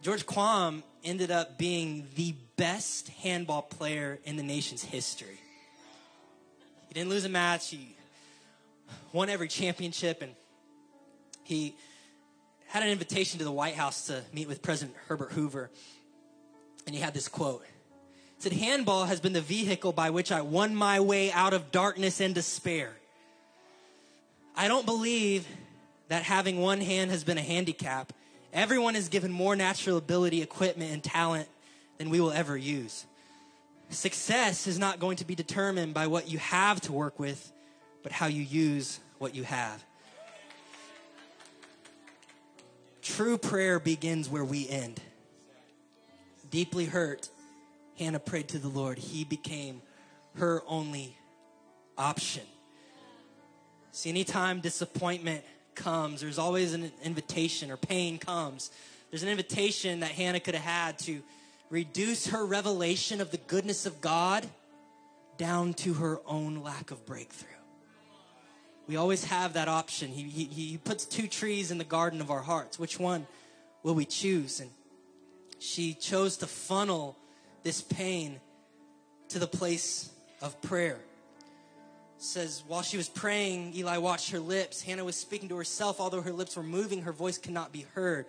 George 0.00 0.26
Quam 0.26 0.82
ended 1.04 1.30
up 1.30 1.58
being 1.58 2.06
the 2.16 2.34
best 2.56 3.08
handball 3.08 3.62
player 3.62 4.18
in 4.24 4.36
the 4.36 4.42
nation's 4.42 4.82
history. 4.82 5.38
He 6.88 6.94
didn't 6.94 7.10
lose 7.10 7.24
a 7.24 7.28
match. 7.28 7.68
He 7.68 7.96
won 9.12 9.28
every 9.28 9.48
championship, 9.48 10.22
and 10.22 10.32
he 11.44 11.76
had 12.66 12.82
an 12.82 12.88
invitation 12.88 13.38
to 13.38 13.44
the 13.44 13.52
White 13.52 13.74
House 13.74 14.06
to 14.06 14.22
meet 14.32 14.48
with 14.48 14.62
President 14.62 14.96
Herbert 15.06 15.32
Hoover. 15.32 15.70
And 16.86 16.94
he 16.94 17.00
had 17.00 17.14
this 17.14 17.28
quote. 17.28 17.64
Said, 18.42 18.54
Handball 18.54 19.04
has 19.04 19.20
been 19.20 19.34
the 19.34 19.40
vehicle 19.40 19.92
by 19.92 20.10
which 20.10 20.32
I 20.32 20.40
won 20.40 20.74
my 20.74 20.98
way 20.98 21.30
out 21.30 21.52
of 21.52 21.70
darkness 21.70 22.20
and 22.20 22.34
despair. 22.34 22.90
I 24.56 24.66
don't 24.66 24.84
believe 24.84 25.46
that 26.08 26.24
having 26.24 26.60
one 26.60 26.80
hand 26.80 27.12
has 27.12 27.22
been 27.22 27.38
a 27.38 27.42
handicap. 27.42 28.12
Everyone 28.52 28.96
is 28.96 29.08
given 29.08 29.30
more 29.30 29.54
natural 29.54 29.96
ability, 29.96 30.42
equipment, 30.42 30.92
and 30.92 31.04
talent 31.04 31.46
than 31.98 32.10
we 32.10 32.20
will 32.20 32.32
ever 32.32 32.56
use. 32.56 33.06
Success 33.90 34.66
is 34.66 34.76
not 34.76 34.98
going 34.98 35.18
to 35.18 35.24
be 35.24 35.36
determined 35.36 35.94
by 35.94 36.08
what 36.08 36.28
you 36.28 36.38
have 36.38 36.80
to 36.80 36.92
work 36.92 37.20
with, 37.20 37.52
but 38.02 38.10
how 38.10 38.26
you 38.26 38.42
use 38.42 38.98
what 39.18 39.36
you 39.36 39.44
have. 39.44 39.84
True 43.02 43.38
prayer 43.38 43.78
begins 43.78 44.28
where 44.28 44.44
we 44.44 44.68
end. 44.68 45.00
Deeply 46.50 46.86
hurt, 46.86 47.28
Hannah 48.02 48.18
prayed 48.18 48.48
to 48.48 48.58
the 48.58 48.68
Lord. 48.68 48.98
He 48.98 49.22
became 49.22 49.80
her 50.34 50.62
only 50.66 51.16
option. 51.96 52.42
See, 53.92 54.10
anytime 54.10 54.60
disappointment 54.60 55.44
comes, 55.76 56.20
there's 56.20 56.38
always 56.38 56.72
an 56.72 56.90
invitation, 57.04 57.70
or 57.70 57.76
pain 57.76 58.18
comes. 58.18 58.72
There's 59.10 59.22
an 59.22 59.28
invitation 59.28 60.00
that 60.00 60.10
Hannah 60.10 60.40
could 60.40 60.54
have 60.54 60.64
had 60.64 60.98
to 61.00 61.22
reduce 61.70 62.26
her 62.28 62.44
revelation 62.44 63.20
of 63.20 63.30
the 63.30 63.36
goodness 63.36 63.86
of 63.86 64.00
God 64.00 64.46
down 65.38 65.74
to 65.74 65.94
her 65.94 66.18
own 66.26 66.62
lack 66.62 66.90
of 66.90 67.06
breakthrough. 67.06 67.48
We 68.88 68.96
always 68.96 69.24
have 69.26 69.52
that 69.52 69.68
option. 69.68 70.08
He, 70.08 70.24
he, 70.24 70.44
he 70.44 70.76
puts 70.76 71.04
two 71.04 71.28
trees 71.28 71.70
in 71.70 71.78
the 71.78 71.84
garden 71.84 72.20
of 72.20 72.30
our 72.30 72.42
hearts. 72.42 72.80
Which 72.80 72.98
one 72.98 73.26
will 73.84 73.94
we 73.94 74.04
choose? 74.04 74.58
And 74.58 74.70
she 75.60 75.94
chose 75.94 76.36
to 76.38 76.48
funnel 76.48 77.16
this 77.62 77.82
pain 77.82 78.40
to 79.28 79.38
the 79.38 79.46
place 79.46 80.10
of 80.40 80.60
prayer 80.62 80.98
says, 82.18 82.62
while 82.68 82.82
she 82.82 82.96
was 82.96 83.08
praying, 83.08 83.74
Eli 83.74 83.98
watched 83.98 84.30
her 84.30 84.38
lips. 84.38 84.80
Hannah 84.82 85.04
was 85.04 85.16
speaking 85.16 85.48
to 85.48 85.56
herself. 85.56 86.00
Although 86.00 86.22
her 86.22 86.32
lips 86.32 86.56
were 86.56 86.62
moving, 86.62 87.02
her 87.02 87.12
voice 87.12 87.36
could 87.36 87.52
not 87.52 87.72
be 87.72 87.84
heard. 87.94 88.26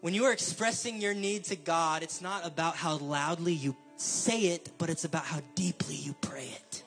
When 0.00 0.14
you 0.14 0.24
are 0.24 0.32
expressing 0.32 1.00
your 1.00 1.14
need 1.14 1.44
to 1.44 1.56
God, 1.56 2.02
it's 2.02 2.20
not 2.20 2.46
about 2.46 2.74
how 2.74 2.96
loudly 2.96 3.52
you 3.52 3.76
say 3.96 4.40
it, 4.40 4.70
but 4.78 4.90
it's 4.90 5.04
about 5.04 5.24
how 5.24 5.40
deeply 5.54 5.94
you 5.94 6.14
pray 6.20 6.48
it. 6.48 6.82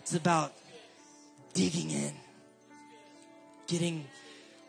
It's 0.00 0.14
about 0.14 0.52
digging 1.54 1.90
in, 1.90 2.12
getting 3.66 4.04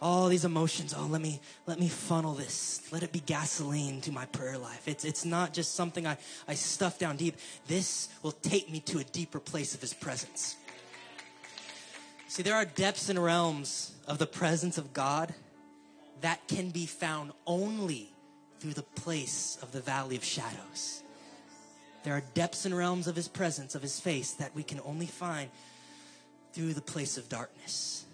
all 0.06 0.28
these 0.28 0.46
emotions. 0.46 0.94
Oh, 0.96 1.08
let 1.08 1.20
me 1.20 1.42
let 1.66 1.80
me 1.80 1.88
funnel 1.88 2.36
this. 2.36 2.80
Let 2.92 3.02
it 3.02 3.12
be 3.12 3.22
gasoline 3.22 4.02
to 4.02 4.12
my 4.12 4.26
prayer 4.28 4.56
life. 4.56 4.88
It's 4.88 5.04
it's 5.04 5.26
not 5.26 5.52
just 5.52 5.74
something 5.74 6.06
I, 6.06 6.18
I 6.48 6.54
stuff 6.54 7.00
down 7.00 7.18
deep. 7.18 7.38
This 7.66 8.10
will 8.22 8.32
take 8.32 8.72
me 8.72 8.82
to 8.82 9.00
a 9.00 9.04
deeper 9.04 9.40
place 9.40 9.74
of 9.74 9.82
his 9.82 9.96
presence. 9.96 10.58
See, 12.28 12.44
there 12.44 12.54
are 12.54 12.66
depths 12.66 13.10
and 13.10 13.18
realms 13.18 13.96
of 14.08 14.20
the 14.20 14.28
presence 14.28 14.78
of 14.78 14.94
God 14.94 15.34
that 16.22 16.48
can 16.48 16.70
be 16.70 16.86
found 16.86 17.32
only 17.48 18.14
through 18.60 18.74
the 18.74 18.84
place 18.84 19.58
of 19.64 19.72
the 19.72 19.82
valley 19.82 20.18
of 20.18 20.24
shadows. 20.24 21.02
There 22.04 22.14
are 22.14 22.24
depths 22.36 22.66
and 22.66 22.78
realms 22.78 23.08
of 23.08 23.16
his 23.16 23.28
presence, 23.28 23.74
of 23.74 23.82
his 23.82 24.00
face, 24.00 24.34
that 24.34 24.54
we 24.54 24.62
can 24.62 24.80
only 24.86 25.08
find 25.08 25.50
through 26.54 26.76
the 26.76 26.82
place 26.82 27.18
of 27.18 27.28
darkness. 27.28 28.05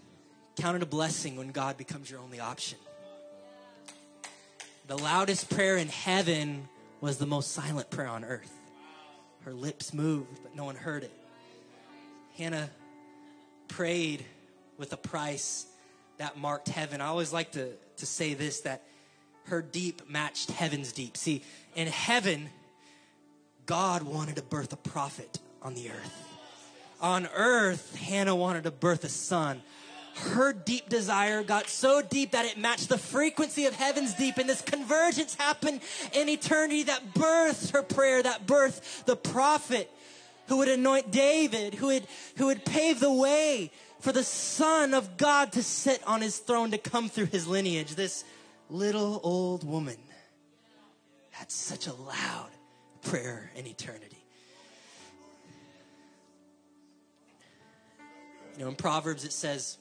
Count 0.62 0.76
it 0.76 0.84
a 0.84 0.86
blessing 0.86 1.38
when 1.38 1.50
God 1.50 1.76
becomes 1.76 2.12
your 2.12 2.20
only 2.20 2.40
option. 2.40 2.78
The 4.86 4.96
loudest 4.96 5.50
prayer 5.50 5.76
in 5.76 5.88
heaven 5.88 6.70
was 7.00 7.18
the 7.18 7.26
most 7.26 7.54
silent 7.54 7.90
prayer 7.90 8.08
on 8.10 8.24
earth. 8.24 8.54
Her 9.44 9.54
lips 9.54 9.92
moved, 9.92 10.44
but 10.44 10.56
no 10.56 10.66
one 10.66 10.76
heard 10.76 11.02
it. 11.02 11.12
Hannah 12.38 12.70
prayed 13.70 14.24
with 14.78 14.94
a 14.94 14.98
price 14.98 15.66
that 16.20 16.38
marked 16.38 16.70
heaven. 16.70 17.02
I 17.02 17.08
always 17.08 17.34
like 17.34 17.54
to, 17.54 17.72
to 17.98 18.06
say 18.06 18.36
this 18.36 18.60
that 18.60 18.84
her 19.46 19.64
deep 19.64 20.08
matched 20.08 20.52
heaven's 20.52 20.92
deep. 20.92 21.18
See, 21.18 21.42
in 21.74 21.88
heaven, 21.88 22.52
God 23.66 24.04
wanted 24.04 24.36
to 24.36 24.44
birth 24.44 24.74
a 24.74 24.78
prophet 24.78 25.40
on 25.64 25.74
the 25.74 25.90
earth. 25.90 26.28
On 27.02 27.28
earth, 27.34 27.96
Hannah 27.96 28.36
wanted 28.36 28.66
to 28.66 28.72
birth 28.72 29.04
a 29.04 29.10
son. 29.10 29.64
Her 30.16 30.54
deep 30.54 30.90
desire 30.90 31.44
got 31.44 31.68
so 31.68 32.02
deep 32.02 32.32
that 32.32 32.46
it 32.46 32.58
matched 32.58 32.90
the 32.90 32.98
frequency 32.98 33.66
of 33.66 33.74
heaven's 33.74 34.14
deep, 34.14 34.38
and 34.38 34.48
this 34.50 34.62
convergence 34.62 35.36
happened 35.36 35.82
in 36.14 36.30
eternity 36.30 36.84
that 36.84 37.14
birthed 37.14 37.72
her 37.72 37.82
prayer, 37.82 38.22
that 38.22 38.46
birthed 38.46 39.06
the 39.06 39.16
prophet 39.16 39.90
who 40.48 40.58
would 40.58 40.68
anoint 40.68 41.12
David, 41.12 41.74
who 41.74 41.88
would, 41.88 42.08
who 42.38 42.48
would 42.48 42.66
pave 42.66 43.00
the 43.00 43.12
way 43.12 43.72
for 44.00 44.12
the 44.12 44.24
Son 44.24 44.94
of 44.94 45.18
God 45.18 45.54
to 45.54 45.64
sit 45.64 46.06
on 46.06 46.22
his 46.22 46.38
throne 46.40 46.72
to 46.72 46.78
come 46.78 47.08
through 47.08 47.28
his 47.28 47.48
lineage. 47.48 47.96
This 47.96 48.24
little 48.70 49.22
old 49.24 49.64
woman 49.64 49.98
had 51.32 51.52
such 51.52 51.88
a 51.88 51.94
loud 51.94 52.50
prayer 53.04 53.52
in 53.56 53.66
eternity. 53.66 54.18
You 58.58 58.66
know, 58.66 58.70
in 58.70 58.76
Proverbs 58.76 59.24
it 59.24 59.34
says, 59.34 59.78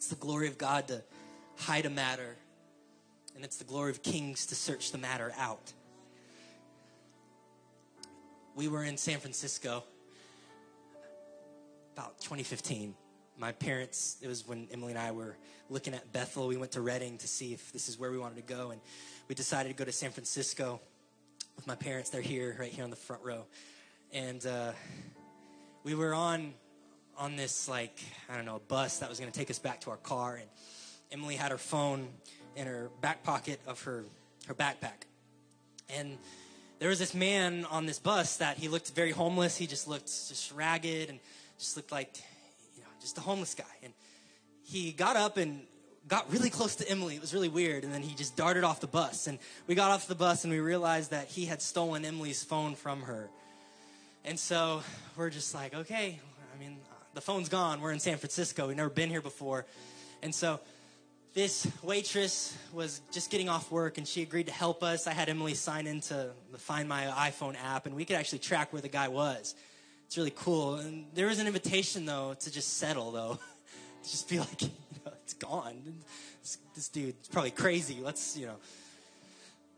it's 0.00 0.08
the 0.08 0.16
glory 0.16 0.48
of 0.48 0.56
God 0.56 0.88
to 0.88 1.02
hide 1.58 1.84
a 1.84 1.90
matter, 1.90 2.34
and 3.36 3.44
it's 3.44 3.58
the 3.58 3.64
glory 3.64 3.90
of 3.90 4.02
kings 4.02 4.46
to 4.46 4.54
search 4.54 4.92
the 4.92 4.96
matter 4.96 5.30
out. 5.36 5.74
We 8.54 8.66
were 8.66 8.82
in 8.82 8.96
San 8.96 9.18
Francisco 9.18 9.84
about 11.92 12.18
2015 12.20 12.94
my 13.36 13.52
parents, 13.52 14.16
it 14.22 14.28
was 14.28 14.48
when 14.48 14.68
Emily 14.72 14.92
and 14.92 14.98
I 14.98 15.12
were 15.12 15.36
looking 15.68 15.92
at 15.92 16.10
Bethel. 16.14 16.46
We 16.46 16.56
went 16.56 16.72
to 16.72 16.80
Redding 16.80 17.18
to 17.18 17.28
see 17.28 17.52
if 17.52 17.70
this 17.72 17.90
is 17.90 17.98
where 17.98 18.10
we 18.10 18.18
wanted 18.18 18.36
to 18.36 18.54
go. 18.54 18.70
And 18.70 18.80
we 19.28 19.34
decided 19.34 19.70
to 19.70 19.74
go 19.74 19.84
to 19.84 19.92
San 19.92 20.10
Francisco 20.10 20.80
with 21.56 21.66
my 21.66 21.74
parents. 21.74 22.08
They're 22.08 22.20
here, 22.20 22.56
right 22.58 22.70
here 22.70 22.84
on 22.84 22.90
the 22.90 22.96
front 22.96 23.22
row. 23.22 23.44
And 24.12 24.44
uh, 24.44 24.72
we 25.84 25.94
were 25.94 26.12
on 26.12 26.52
on 27.20 27.36
this 27.36 27.68
like 27.68 27.96
I 28.28 28.36
don't 28.36 28.46
know 28.46 28.60
bus 28.66 28.98
that 28.98 29.08
was 29.08 29.20
going 29.20 29.30
to 29.30 29.38
take 29.38 29.50
us 29.50 29.58
back 29.58 29.82
to 29.82 29.90
our 29.90 29.98
car. 29.98 30.36
And 30.36 30.48
Emily 31.12 31.36
had 31.36 31.52
her 31.52 31.58
phone 31.58 32.08
in 32.56 32.66
her 32.66 32.90
back 33.00 33.22
pocket 33.22 33.60
of 33.66 33.80
her 33.82 34.04
her 34.46 34.54
backpack. 34.54 35.04
And 35.90 36.16
there 36.78 36.88
was 36.88 36.98
this 36.98 37.14
man 37.14 37.66
on 37.70 37.84
this 37.84 37.98
bus 37.98 38.38
that 38.38 38.56
he 38.56 38.68
looked 38.68 38.92
very 38.92 39.10
homeless. 39.10 39.56
He 39.56 39.66
just 39.66 39.86
looked 39.86 40.06
just 40.06 40.50
ragged 40.52 41.10
and 41.10 41.20
just 41.58 41.76
looked 41.76 41.92
like 41.92 42.16
you 42.74 42.82
know 42.82 42.88
just 43.00 43.18
a 43.18 43.20
homeless 43.20 43.54
guy. 43.54 43.64
And 43.84 43.92
he 44.64 44.92
got 44.92 45.16
up 45.16 45.36
and 45.36 45.60
got 46.08 46.32
really 46.32 46.48
close 46.48 46.76
to 46.76 46.88
Emily. 46.88 47.16
It 47.16 47.20
was 47.20 47.34
really 47.34 47.48
weird. 47.48 47.84
And 47.84 47.92
then 47.92 48.02
he 48.02 48.14
just 48.14 48.34
darted 48.34 48.64
off 48.64 48.80
the 48.80 48.86
bus. 48.86 49.26
And 49.26 49.38
we 49.66 49.74
got 49.74 49.90
off 49.90 50.06
the 50.06 50.14
bus 50.14 50.44
and 50.44 50.52
we 50.52 50.60
realized 50.60 51.10
that 51.10 51.28
he 51.28 51.44
had 51.44 51.60
stolen 51.60 52.04
Emily's 52.04 52.42
phone 52.42 52.74
from 52.74 53.02
her. 53.02 53.28
And 54.24 54.38
so 54.38 54.82
we're 55.16 55.30
just 55.30 55.54
like, 55.54 55.74
okay, 55.74 56.18
I 56.54 56.58
mean, 56.58 56.78
the 57.14 57.20
phone's 57.20 57.48
gone. 57.48 57.80
We're 57.80 57.92
in 57.92 58.00
San 58.00 58.18
Francisco. 58.18 58.68
We've 58.68 58.76
never 58.76 58.90
been 58.90 59.10
here 59.10 59.20
before. 59.20 59.66
And 60.22 60.34
so 60.34 60.60
this 61.34 61.66
waitress 61.82 62.56
was 62.72 63.00
just 63.12 63.30
getting 63.30 63.48
off 63.48 63.70
work 63.70 63.98
and 63.98 64.06
she 64.06 64.22
agreed 64.22 64.46
to 64.46 64.52
help 64.52 64.82
us. 64.82 65.06
I 65.06 65.12
had 65.12 65.28
Emily 65.28 65.54
sign 65.54 65.86
into 65.86 66.30
the 66.52 66.58
Find 66.58 66.88
My 66.88 67.04
iPhone 67.04 67.56
app 67.62 67.86
and 67.86 67.94
we 67.94 68.04
could 68.04 68.16
actually 68.16 68.40
track 68.40 68.72
where 68.72 68.82
the 68.82 68.88
guy 68.88 69.08
was. 69.08 69.54
It's 70.06 70.16
really 70.16 70.32
cool. 70.34 70.74
And 70.74 71.06
there 71.14 71.26
was 71.26 71.38
an 71.38 71.46
invitation, 71.46 72.04
though, 72.04 72.34
to 72.40 72.50
just 72.50 72.78
settle, 72.78 73.12
though. 73.12 73.38
to 74.02 74.02
just 74.10 74.28
be 74.28 74.40
like, 74.40 74.62
you 74.62 74.68
know, 75.06 75.12
it's 75.22 75.34
gone. 75.34 75.76
This, 76.42 76.58
this 76.74 76.88
dude's 76.88 77.28
probably 77.28 77.52
crazy. 77.52 77.98
Let's, 78.02 78.36
you 78.36 78.46
know. 78.46 78.56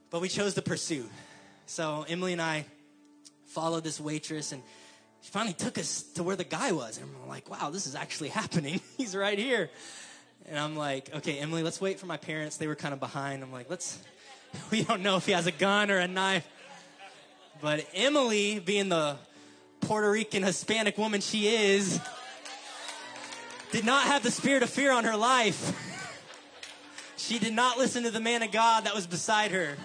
But 0.09 0.23
we 0.23 0.29
chose 0.29 0.55
to 0.55 0.63
pursue. 0.63 1.07
So 1.67 2.07
Emily 2.09 2.33
and 2.33 2.41
I 2.41 2.65
followed 3.47 3.85
this 3.85 4.01
waitress, 4.01 4.53
and 4.53 4.63
she 5.23 5.31
finally 5.31 5.55
took 5.55 5.79
us 5.79 6.03
to 6.15 6.23
where 6.23 6.37
the 6.37 6.45
guy 6.45 6.73
was. 6.73 6.99
And 6.99 7.09
I'm 7.23 7.29
like, 7.29 7.49
wow, 7.49 7.71
this 7.71 7.87
is 7.87 7.95
actually 7.95 8.29
happening. 8.41 8.81
He's 8.99 9.17
right 9.17 9.39
here. 9.39 9.71
And 10.49 10.59
I'm 10.59 10.77
like, 10.77 11.15
okay, 11.15 11.39
Emily, 11.39 11.63
let's 11.63 11.81
wait 11.81 12.01
for 12.01 12.07
my 12.07 12.17
parents. 12.17 12.57
They 12.57 12.67
were 12.67 12.75
kind 12.75 12.93
of 12.93 13.01
behind. 13.01 13.43
I'm 13.43 13.53
like, 13.53 13.71
let's, 13.71 13.99
we 14.71 14.83
don't 14.83 15.03
know 15.03 15.17
if 15.17 15.27
he 15.27 15.33
has 15.33 15.47
a 15.47 15.53
gun 15.53 15.91
or 15.91 15.99
a 15.99 16.09
knife. 16.09 16.47
But 17.61 17.87
Emily, 17.95 18.59
being 18.59 18.89
the 18.89 19.17
Puerto 19.81 20.11
Rican 20.11 20.43
Hispanic 20.43 20.99
woman 20.99 21.21
she 21.21 21.47
is, 21.47 22.01
did 23.71 23.85
not 23.85 24.07
have 24.07 24.25
the 24.25 24.33
spirit 24.33 24.65
of 24.65 24.71
fear 24.71 24.93
on 24.93 25.05
her 25.05 25.17
life. 25.17 25.89
She 27.19 27.39
did 27.39 27.53
not 27.53 27.79
listen 27.79 28.03
to 28.03 28.11
the 28.11 28.19
man 28.19 28.43
of 28.43 28.51
God 28.51 28.83
that 28.85 28.97
was 28.97 29.07
beside 29.07 29.53
her. 29.53 29.77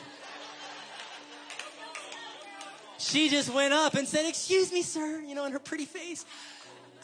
She 3.08 3.30
just 3.30 3.54
went 3.54 3.74
up 3.74 3.94
and 3.94 4.06
said, 4.06 4.26
Excuse 4.26 4.74
me, 4.74 4.82
sir, 4.82 5.22
you 5.22 5.34
know, 5.34 5.46
in 5.46 5.54
her 5.54 5.60
pretty 5.60 5.86
face, 5.86 6.26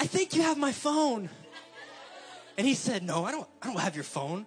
I 0.02 0.06
think 0.06 0.36
you 0.36 0.42
have 0.42 0.58
my 0.58 0.74
phone. 0.74 1.30
And 2.58 2.68
he 2.68 2.74
said, 2.74 3.04
No, 3.04 3.24
I 3.24 3.32
don't, 3.32 3.48
I 3.62 3.68
don't 3.68 3.80
have 3.80 3.96
your 3.96 4.04
phone. 4.04 4.46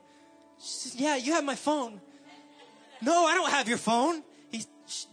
She 0.59 0.91
said, 0.91 1.01
Yeah, 1.01 1.17
you 1.17 1.33
have 1.33 1.45
my 1.45 1.55
phone. 1.55 2.03
No, 3.01 3.25
I 3.25 3.35
don't 3.35 3.51
have 3.51 3.69
your 3.69 3.79
phone 3.79 4.23
He, 4.51 4.65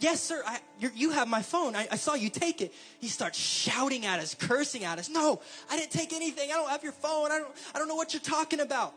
yes, 0.01 0.21
sir, 0.21 0.41
I, 0.45 0.59
you 0.79 1.11
have 1.11 1.29
my 1.29 1.41
phone. 1.41 1.77
I, 1.77 1.87
I, 1.89 1.95
saw 1.95 2.13
you 2.13 2.29
take 2.29 2.61
it. 2.61 2.73
He 2.99 3.07
starts 3.07 3.37
shouting 3.39 4.05
at 4.05 4.19
us, 4.19 4.35
cursing 4.35 4.83
at 4.83 4.99
us. 4.99 5.09
No, 5.09 5.39
I 5.69 5.77
didn't 5.77 5.91
take 5.91 6.11
anything. 6.11 6.49
I 6.51 6.55
don't 6.55 6.69
have 6.69 6.83
your 6.83 6.91
phone. 6.91 7.31
I 7.31 7.39
don't, 7.39 7.53
I 7.73 7.79
don't 7.79 7.87
know 7.87 7.95
what 7.95 8.13
you're 8.13 8.21
talking 8.21 8.59
about. 8.59 8.93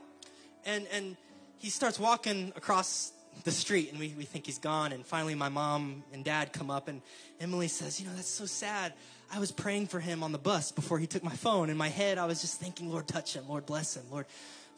And, 0.64 0.86
and 0.92 1.16
he 1.59 1.70
starts 1.70 1.99
walking 1.99 2.53
across 2.57 3.12
the 3.47 3.53
street 3.53 3.90
and 3.92 4.01
we, 4.01 4.12
we 4.18 4.24
think 4.24 4.44
he's 4.44 4.59
gone. 4.59 4.92
And 4.92 5.07
finally 5.07 5.36
my 5.36 5.49
mom 5.49 6.03
and 6.12 6.24
dad 6.24 6.53
come 6.53 6.68
up 6.68 6.88
and 6.88 7.01
Emily 7.40 7.68
says, 7.68 8.01
you 8.01 8.07
know, 8.07 8.12
that's 8.14 8.28
so 8.28 8.44
sad. 8.44 8.92
I 9.32 9.38
was 9.38 9.53
praying 9.53 9.86
for 9.86 10.01
him 10.01 10.24
on 10.24 10.32
the 10.32 10.38
bus 10.38 10.72
before 10.72 10.99
he 10.99 11.07
took 11.07 11.22
my 11.22 11.34
phone. 11.34 11.70
In 11.70 11.76
my 11.76 11.88
head, 11.88 12.18
I 12.18 12.26
was 12.26 12.40
just 12.40 12.61
thinking, 12.61 12.90
Lord, 12.90 13.07
touch 13.07 13.34
him. 13.34 13.49
Lord, 13.49 13.64
bless 13.64 13.97
him. 13.97 14.03
Lord, 14.11 14.26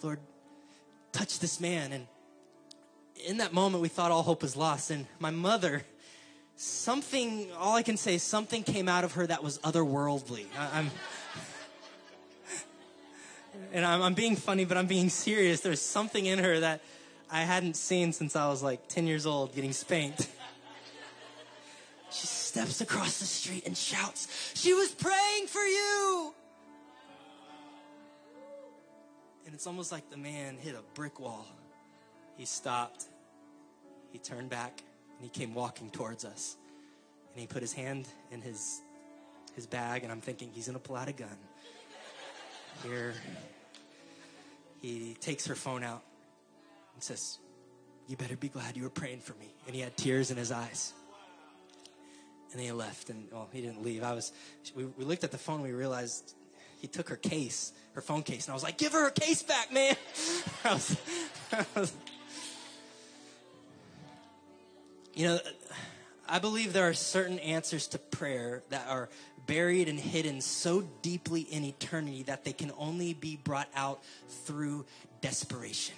Lord, 0.02 0.20
touch 1.12 1.38
this 1.38 1.60
man. 1.60 1.92
And 1.92 2.06
in 3.26 3.38
that 3.38 3.54
moment, 3.54 3.82
we 3.82 3.88
thought 3.88 4.10
all 4.10 4.22
hope 4.22 4.42
was 4.42 4.54
lost. 4.54 4.90
And 4.90 5.06
my 5.18 5.30
mother, 5.30 5.82
something, 6.56 7.48
all 7.58 7.74
I 7.74 7.82
can 7.82 7.96
say 7.96 8.16
is 8.16 8.22
something 8.22 8.62
came 8.62 8.86
out 8.86 9.02
of 9.02 9.12
her 9.12 9.26
that 9.26 9.42
was 9.42 9.58
otherworldly. 9.60 10.44
I, 10.58 10.80
am 10.80 10.90
and 13.72 13.84
I'm, 13.84 14.02
I'm 14.02 14.14
being 14.14 14.36
funny, 14.36 14.66
but 14.66 14.76
I'm 14.76 14.86
being 14.86 15.08
serious. 15.08 15.60
There's 15.60 15.80
something 15.80 16.26
in 16.26 16.38
her 16.38 16.60
that 16.60 16.82
I 17.30 17.42
hadn't 17.42 17.76
seen 17.76 18.12
since 18.12 18.36
I 18.36 18.48
was 18.48 18.62
like 18.62 18.88
10 18.88 19.06
years 19.06 19.26
old 19.26 19.54
getting 19.54 19.72
spanked. 19.72 20.28
She 22.10 22.26
steps 22.26 22.80
across 22.80 23.18
the 23.18 23.26
street 23.26 23.66
and 23.66 23.76
shouts, 23.76 24.52
She 24.54 24.72
was 24.72 24.90
praying 24.90 25.46
for 25.46 25.60
you! 25.60 26.34
And 29.44 29.54
it's 29.54 29.66
almost 29.66 29.92
like 29.92 30.08
the 30.10 30.16
man 30.16 30.56
hit 30.56 30.74
a 30.74 30.82
brick 30.94 31.20
wall. 31.20 31.46
He 32.36 32.44
stopped. 32.44 33.04
He 34.12 34.18
turned 34.18 34.48
back 34.48 34.82
and 35.18 35.24
he 35.24 35.28
came 35.28 35.54
walking 35.54 35.90
towards 35.90 36.24
us. 36.24 36.56
And 37.32 37.40
he 37.40 37.46
put 37.46 37.60
his 37.60 37.72
hand 37.72 38.08
in 38.30 38.40
his 38.40 38.80
his 39.54 39.66
bag 39.66 40.04
and 40.04 40.12
I'm 40.12 40.20
thinking 40.20 40.50
he's 40.52 40.66
to 40.66 40.78
pull 40.78 40.96
out 40.96 41.08
a 41.08 41.12
gun. 41.12 41.36
Here 42.84 43.12
he 44.80 45.16
takes 45.20 45.46
her 45.46 45.54
phone 45.54 45.82
out 45.82 46.02
and 46.98 47.04
says, 47.04 47.38
"You 48.08 48.16
better 48.16 48.36
be 48.36 48.48
glad 48.48 48.76
you 48.76 48.82
were 48.82 48.90
praying 48.90 49.20
for 49.20 49.34
me." 49.34 49.54
And 49.66 49.74
he 49.76 49.80
had 49.80 49.96
tears 49.96 50.32
in 50.32 50.36
his 50.36 50.50
eyes. 50.50 50.92
And 52.50 52.58
then 52.58 52.66
he 52.66 52.72
left 52.72 53.08
and 53.08 53.28
well, 53.30 53.48
he 53.52 53.60
didn't 53.60 53.84
leave. 53.84 54.02
I 54.02 54.14
was 54.14 54.32
we, 54.74 54.84
we 54.84 55.04
looked 55.04 55.22
at 55.22 55.30
the 55.30 55.38
phone 55.38 55.62
we 55.62 55.70
realized 55.70 56.34
he 56.80 56.88
took 56.88 57.08
her 57.08 57.16
case, 57.16 57.72
her 57.92 58.00
phone 58.00 58.22
case, 58.22 58.46
and 58.46 58.52
I 58.52 58.54
was 58.54 58.64
like, 58.64 58.78
give 58.78 58.92
her 58.92 59.04
her 59.04 59.10
case 59.10 59.44
back, 59.44 59.72
man. 59.72 59.94
I 60.64 60.72
was, 60.72 60.96
I 61.52 61.66
was, 61.76 61.92
you 65.14 65.26
know, 65.26 65.38
I 66.28 66.38
believe 66.40 66.72
there 66.72 66.88
are 66.88 66.94
certain 66.94 67.38
answers 67.38 67.86
to 67.88 67.98
prayer 67.98 68.62
that 68.70 68.86
are 68.88 69.08
buried 69.46 69.88
and 69.88 69.98
hidden 69.98 70.40
so 70.40 70.82
deeply 71.02 71.40
in 71.40 71.64
eternity 71.64 72.22
that 72.24 72.44
they 72.44 72.52
can 72.52 72.70
only 72.78 73.14
be 73.14 73.36
brought 73.36 73.68
out 73.74 74.02
through 74.44 74.84
desperation, 75.20 75.96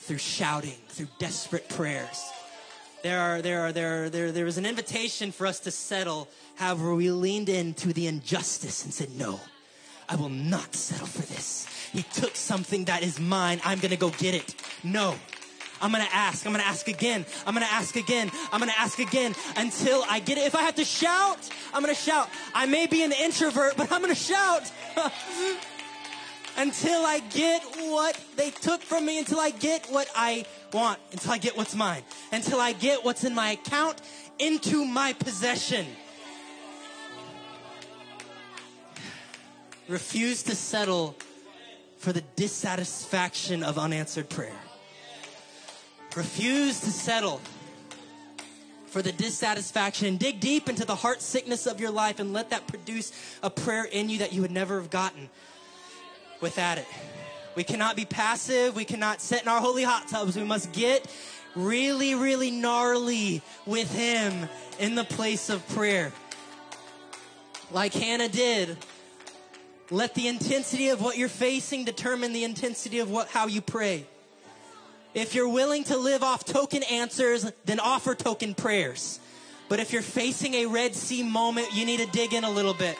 through 0.00 0.18
shouting, 0.18 0.78
through 0.88 1.08
desperate 1.18 1.68
prayers. 1.68 2.30
There 3.02 3.20
are 3.20 3.40
there 3.40 3.60
are 3.62 3.72
there 3.72 4.04
are, 4.04 4.10
there 4.10 4.32
there 4.32 4.44
was 4.44 4.58
an 4.58 4.66
invitation 4.66 5.32
for 5.32 5.46
us 5.46 5.60
to 5.60 5.70
settle. 5.70 6.28
However, 6.56 6.94
we 6.94 7.10
leaned 7.10 7.48
into 7.48 7.92
the 7.92 8.06
injustice 8.06 8.84
and 8.84 8.92
said, 8.92 9.16
"No, 9.16 9.40
I 10.08 10.16
will 10.16 10.28
not 10.28 10.74
settle 10.74 11.06
for 11.06 11.22
this. 11.22 11.66
He 11.92 12.02
took 12.02 12.36
something 12.36 12.84
that 12.86 13.02
is 13.02 13.18
mine. 13.18 13.60
I'm 13.64 13.78
going 13.78 13.90
to 13.90 13.96
go 13.96 14.10
get 14.10 14.34
it. 14.34 14.54
No." 14.82 15.14
I'm 15.82 15.92
gonna 15.92 16.06
ask. 16.12 16.44
I'm 16.44 16.52
gonna 16.52 16.64
ask 16.64 16.88
again. 16.88 17.24
I'm 17.46 17.54
gonna 17.54 17.64
ask 17.64 17.96
again. 17.96 18.30
I'm 18.52 18.60
gonna 18.60 18.72
ask 18.76 18.98
again 18.98 19.34
until 19.56 20.04
I 20.10 20.20
get 20.20 20.36
it. 20.36 20.44
If 20.44 20.54
I 20.54 20.60
have 20.60 20.74
to 20.74 20.84
shout, 20.84 21.38
I'm 21.72 21.80
gonna 21.80 21.94
shout. 21.94 22.28
I 22.54 22.66
may 22.66 22.86
be 22.86 23.02
an 23.02 23.12
introvert, 23.12 23.78
but 23.78 23.90
I'm 23.90 24.02
gonna 24.02 24.14
shout. 24.14 24.70
until 26.60 27.06
I 27.06 27.20
get 27.20 27.62
what 27.62 28.20
they 28.36 28.50
took 28.50 28.82
from 28.82 29.06
me, 29.06 29.18
until 29.18 29.40
I 29.40 29.48
get 29.48 29.86
what 29.86 30.10
I 30.14 30.44
want, 30.74 30.98
until 31.10 31.32
I 31.32 31.38
get 31.38 31.56
what's 31.56 31.74
mine, 31.74 32.02
until 32.32 32.60
I 32.60 32.74
get 32.74 33.02
what's 33.02 33.24
in 33.24 33.34
my 33.34 33.52
account 33.52 34.02
into 34.38 34.84
my 34.84 35.14
possession. 35.14 35.86
Refuse 39.88 40.42
to 40.44 40.54
settle 40.54 41.16
for 41.96 42.12
the 42.12 42.20
dissatisfaction 42.36 43.62
of 43.62 43.78
unanswered 43.78 44.28
prayer. 44.28 44.60
Refuse 46.14 46.80
to 46.80 46.90
settle 46.90 47.40
for 48.86 49.00
the 49.00 49.12
dissatisfaction 49.12 50.18
dig 50.18 50.40
deep 50.40 50.68
into 50.68 50.84
the 50.84 50.96
heart 50.96 51.22
sickness 51.22 51.66
of 51.66 51.80
your 51.80 51.90
life 51.90 52.18
and 52.18 52.34
let 52.34 52.50
that 52.50 52.66
produce 52.66 53.12
a 53.42 53.48
prayer 53.48 53.84
in 53.84 54.10
you 54.10 54.18
that 54.18 54.32
you 54.32 54.42
would 54.42 54.50
never 54.50 54.80
have 54.80 54.90
gotten 54.90 55.30
without 56.40 56.78
it. 56.78 56.86
We 57.54 57.64
cannot 57.64 57.96
be 57.96 58.04
passive. 58.04 58.76
We 58.76 58.84
cannot 58.84 59.20
sit 59.20 59.42
in 59.42 59.48
our 59.48 59.60
holy 59.60 59.82
hot 59.82 60.08
tubs. 60.08 60.36
We 60.36 60.44
must 60.44 60.72
get 60.72 61.06
really, 61.54 62.14
really 62.14 62.50
gnarly 62.50 63.42
with 63.66 63.92
Him 63.92 64.48
in 64.78 64.94
the 64.94 65.04
place 65.04 65.50
of 65.50 65.66
prayer. 65.68 66.12
Like 67.72 67.92
Hannah 67.92 68.28
did. 68.28 68.76
Let 69.90 70.14
the 70.14 70.28
intensity 70.28 70.88
of 70.90 71.00
what 71.00 71.16
you're 71.18 71.28
facing 71.28 71.84
determine 71.84 72.32
the 72.32 72.44
intensity 72.44 73.00
of 73.00 73.10
what, 73.10 73.28
how 73.28 73.48
you 73.48 73.60
pray. 73.60 74.06
If 75.14 75.34
you're 75.34 75.48
willing 75.48 75.82
to 75.84 75.96
live 75.96 76.22
off 76.22 76.44
token 76.44 76.84
answers, 76.84 77.50
then 77.64 77.80
offer 77.80 78.14
token 78.14 78.54
prayers. 78.54 79.18
But 79.68 79.80
if 79.80 79.92
you're 79.92 80.02
facing 80.02 80.54
a 80.54 80.66
Red 80.66 80.94
Sea 80.94 81.24
moment, 81.24 81.74
you 81.74 81.84
need 81.84 81.98
to 81.98 82.06
dig 82.06 82.32
in 82.32 82.44
a 82.44 82.50
little 82.50 82.74
bit. 82.74 82.96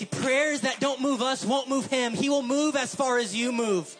See, 0.00 0.06
prayers 0.06 0.62
that 0.62 0.80
don't 0.80 1.02
move 1.02 1.20
us 1.20 1.44
won't 1.44 1.68
move 1.68 1.84
him. 1.84 2.14
He 2.14 2.30
will 2.30 2.40
move 2.40 2.74
as 2.74 2.94
far 2.94 3.18
as 3.18 3.36
you 3.36 3.52
move. 3.52 3.94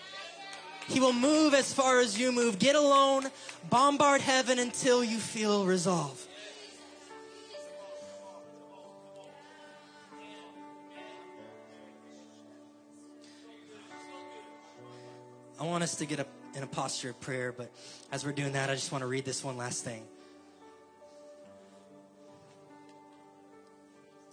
He 0.89 0.99
will 0.99 1.13
move 1.13 1.53
as 1.53 1.75
far 1.75 2.01
as 2.01 2.19
you 2.19 2.33
move. 2.33 2.59
Get 2.59 2.75
alone, 2.75 3.27
bombard 3.69 4.23
heaven 4.23 4.59
until 4.59 5.05
you 5.05 5.19
feel 5.19 5.67
resolve. 5.67 6.27
I 15.61 15.65
want 15.65 15.83
us 15.83 15.97
to 15.97 16.07
get 16.07 16.19
up 16.19 16.29
in 16.55 16.63
a 16.63 16.67
posture 16.67 17.11
of 17.11 17.21
prayer, 17.21 17.53
but 17.53 17.71
as 18.11 18.25
we're 18.25 18.33
doing 18.33 18.53
that, 18.53 18.71
I 18.71 18.75
just 18.75 18.91
want 18.91 19.03
to 19.03 19.07
read 19.07 19.27
this 19.27 19.45
one 19.45 19.59
last 19.59 19.85
thing. 19.85 20.03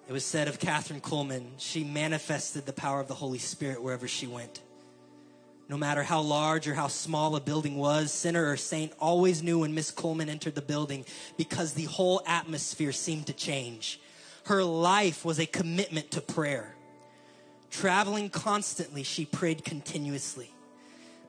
It 0.08 0.14
was 0.14 0.24
said 0.24 0.48
of 0.48 0.58
Kathryn 0.58 1.02
Kuhlman, 1.02 1.52
she 1.58 1.84
manifested 1.84 2.66
the 2.66 2.72
power 2.72 3.02
of 3.02 3.10
the 3.10 3.14
Holy 3.14 3.40
Spirit 3.40 3.84
wherever 3.84 4.08
she 4.08 4.26
went. 4.26 4.62
No 5.68 5.76
matter 5.76 6.02
how 6.02 6.22
large 6.22 6.66
or 6.66 6.76
how 6.76 6.88
small 6.88 7.36
a 7.36 7.42
building 7.42 7.76
was, 7.76 8.10
sinner 8.14 8.50
or 8.50 8.56
saint 8.56 8.94
always 9.02 9.44
knew 9.44 9.60
when 9.60 9.76
Miss 9.76 9.92
Coleman 9.92 10.30
entered 10.30 10.56
the 10.56 10.62
building 10.62 11.04
because 11.36 11.74
the 11.74 11.84
whole 11.84 12.22
atmosphere 12.26 12.94
seemed 12.94 13.28
to 13.28 13.34
change. 13.34 14.00
Her 14.46 14.64
life 14.64 15.26
was 15.26 15.40
a 15.40 15.46
commitment 15.46 16.12
to 16.12 16.22
prayer. 16.22 16.74
Traveling 17.70 18.30
constantly, 18.30 19.04
she 19.04 19.26
prayed 19.26 19.66
continuously. 19.66 20.52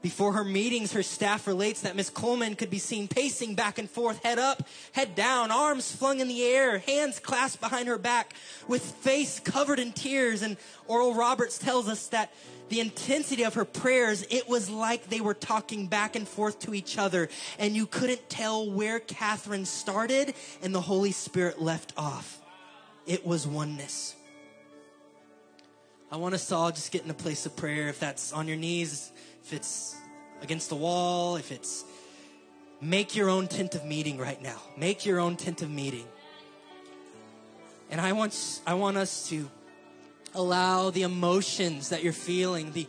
Before 0.00 0.32
her 0.34 0.44
meetings, 0.44 0.92
her 0.92 1.02
staff 1.02 1.48
relates 1.48 1.80
that 1.80 1.96
Miss 1.96 2.08
Kuhlman 2.08 2.56
could 2.56 2.70
be 2.70 2.78
seen 2.78 3.08
pacing 3.08 3.56
back 3.56 3.78
and 3.78 3.90
forth, 3.90 4.22
head 4.22 4.38
up, 4.38 4.62
head 4.92 5.16
down, 5.16 5.50
arms 5.50 5.90
flung 5.90 6.20
in 6.20 6.28
the 6.28 6.44
air, 6.44 6.78
hands 6.78 7.18
clasped 7.18 7.60
behind 7.60 7.88
her 7.88 7.98
back, 7.98 8.34
with 8.68 8.82
face 8.82 9.40
covered 9.40 9.80
in 9.80 9.92
tears. 9.92 10.42
And 10.42 10.56
Oral 10.86 11.14
Roberts 11.14 11.58
tells 11.58 11.88
us 11.88 12.06
that 12.08 12.32
the 12.68 12.78
intensity 12.78 13.42
of 13.42 13.54
her 13.54 13.64
prayers, 13.64 14.24
it 14.30 14.48
was 14.48 14.70
like 14.70 15.08
they 15.08 15.20
were 15.20 15.34
talking 15.34 15.88
back 15.88 16.14
and 16.14 16.28
forth 16.28 16.60
to 16.60 16.74
each 16.74 16.96
other, 16.96 17.28
and 17.58 17.74
you 17.74 17.86
couldn't 17.86 18.28
tell 18.28 18.70
where 18.70 19.00
Kathryn 19.00 19.66
started 19.66 20.34
and 20.62 20.72
the 20.72 20.80
Holy 20.80 21.12
Spirit 21.12 21.60
left 21.60 21.92
off. 21.96 22.40
It 23.04 23.26
was 23.26 23.48
oneness. 23.48 24.14
I 26.10 26.16
want 26.16 26.34
us 26.34 26.52
all 26.52 26.70
just 26.70 26.92
get 26.92 27.04
in 27.04 27.10
a 27.10 27.14
place 27.14 27.46
of 27.46 27.56
prayer. 27.56 27.88
If 27.88 28.00
that's 28.00 28.32
on 28.32 28.48
your 28.48 28.56
knees, 28.56 29.12
if 29.48 29.54
it's 29.54 29.96
against 30.42 30.68
the 30.68 30.76
wall, 30.76 31.36
if 31.36 31.50
it's 31.50 31.82
make 32.82 33.16
your 33.16 33.30
own 33.30 33.48
tent 33.48 33.74
of 33.74 33.82
meeting 33.82 34.18
right 34.18 34.40
now. 34.42 34.60
Make 34.76 35.06
your 35.06 35.18
own 35.18 35.36
tent 35.36 35.62
of 35.62 35.70
meeting. 35.70 36.04
And 37.90 37.98
I 37.98 38.12
want 38.12 38.60
I 38.66 38.74
want 38.74 38.98
us 38.98 39.26
to 39.30 39.48
allow 40.34 40.90
the 40.90 41.00
emotions 41.00 41.88
that 41.88 42.04
you're 42.04 42.12
feeling, 42.12 42.72
the 42.72 42.86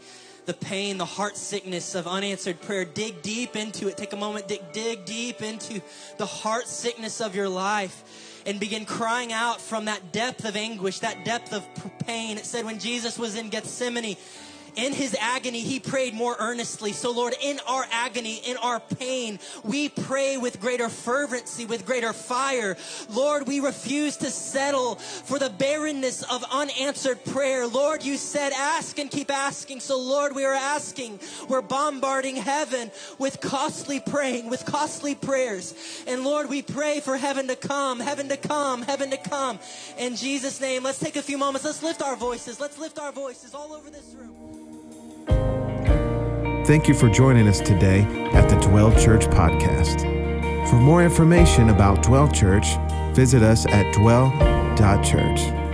the 0.48 0.54
pain, 0.54 0.98
the 0.98 1.06
heart 1.06 1.38
sickness 1.38 1.96
of 1.96 2.08
unanswered 2.08 2.60
prayer, 2.60 2.84
dig 2.84 3.22
deep 3.22 3.56
into 3.56 3.88
it. 3.88 3.96
Take 3.96 4.12
a 4.12 4.18
moment, 4.18 4.50
dig 4.50 4.74
dig 4.74 5.06
deep 5.06 5.42
into 5.42 5.82
the 6.18 6.26
heart 6.26 6.68
sickness 6.68 7.22
of 7.22 7.38
your 7.38 7.48
life 7.48 8.42
and 8.46 8.60
begin 8.60 8.84
crying 8.84 9.32
out 9.32 9.62
from 9.62 9.86
that 9.86 10.12
depth 10.12 10.44
of 10.44 10.58
anguish, 10.58 11.00
that 11.00 11.24
depth 11.24 11.54
of 11.54 11.66
pain. 12.06 12.38
It 12.38 12.46
said 12.46 12.66
when 12.66 12.80
Jesus 12.80 13.18
was 13.18 13.38
in 13.38 13.48
Gethsemane, 13.48 14.18
in 14.76 14.94
his 14.94 15.16
agony, 15.20 15.62
he 15.62 15.80
prayed 15.80 16.14
more 16.14 16.36
earnestly. 16.40 16.94
So, 16.94 17.12
Lord, 17.12 17.34
in 17.42 17.60
our 17.68 17.86
agony, 17.92 18.42
in 18.46 18.58
our 18.58 18.80
pain, 18.80 19.40
we 19.64 19.90
pray 19.90 20.38
with 20.38 20.60
greater 20.60 20.90
fervency, 20.90 21.66
with 21.66 21.86
greater 21.86 22.14
fire. 22.14 22.78
Lord, 23.10 23.48
we 23.48 23.60
refuse 23.60 24.18
to 24.18 24.30
settle 24.30 24.96
for 24.96 25.40
the 25.40 25.50
barrenness 25.50 26.24
of 26.24 26.44
unanswered 26.52 27.24
prayer. 27.26 27.68
Lord, 27.68 28.04
you 28.04 28.18
said, 28.18 28.52
ask 28.54 29.00
and 29.00 29.10
keep 29.10 29.32
asking. 29.32 29.80
So, 29.80 30.00
Lord, 30.00 30.36
we 30.36 30.46
are 30.46 30.54
asking. 30.54 31.20
We're 31.48 31.62
bombarding 31.62 32.36
heaven 32.36 32.92
with 33.18 33.42
costly 33.42 34.00
praying, 34.00 34.50
with 34.50 34.66
costly 34.66 35.16
prayers. 35.16 35.74
And 36.08 36.24
Lord, 36.24 36.50
we 36.50 36.62
pray 36.62 37.00
for 37.00 37.18
heaven 37.18 37.48
to 37.48 37.56
come, 37.56 38.00
heaven 38.00 38.30
to 38.30 38.38
come, 38.38 38.82
heaven 38.82 39.10
to 39.12 39.18
come. 39.18 39.60
In 39.98 40.16
Jesus' 40.16 40.62
name, 40.62 40.84
let's 40.84 41.00
take 41.00 41.16
a 41.16 41.22
few 41.22 41.38
moments. 41.38 41.66
Let's 41.66 41.84
lift 41.84 42.02
our 42.02 42.16
voices. 42.16 42.60
Let's 42.60 42.78
lift 42.78 43.00
our 43.00 43.12
voices 43.12 43.54
all 43.54 43.74
over 43.74 43.90
this 43.90 44.16
room. 44.18 44.49
Thank 46.70 46.88
you 46.88 46.94
for 46.94 47.10
joining 47.10 47.48
us 47.48 47.60
today 47.60 48.02
at 48.34 48.48
the 48.48 48.56
Dwell 48.58 48.92
Church 48.92 49.26
podcast. 49.26 50.02
For 50.70 50.76
more 50.76 51.04
information 51.04 51.70
about 51.70 52.04
Dwell 52.04 52.28
Church, 52.28 52.78
visit 53.16 53.42
us 53.42 53.66
at 53.66 53.92
dwell.church. 53.96 55.69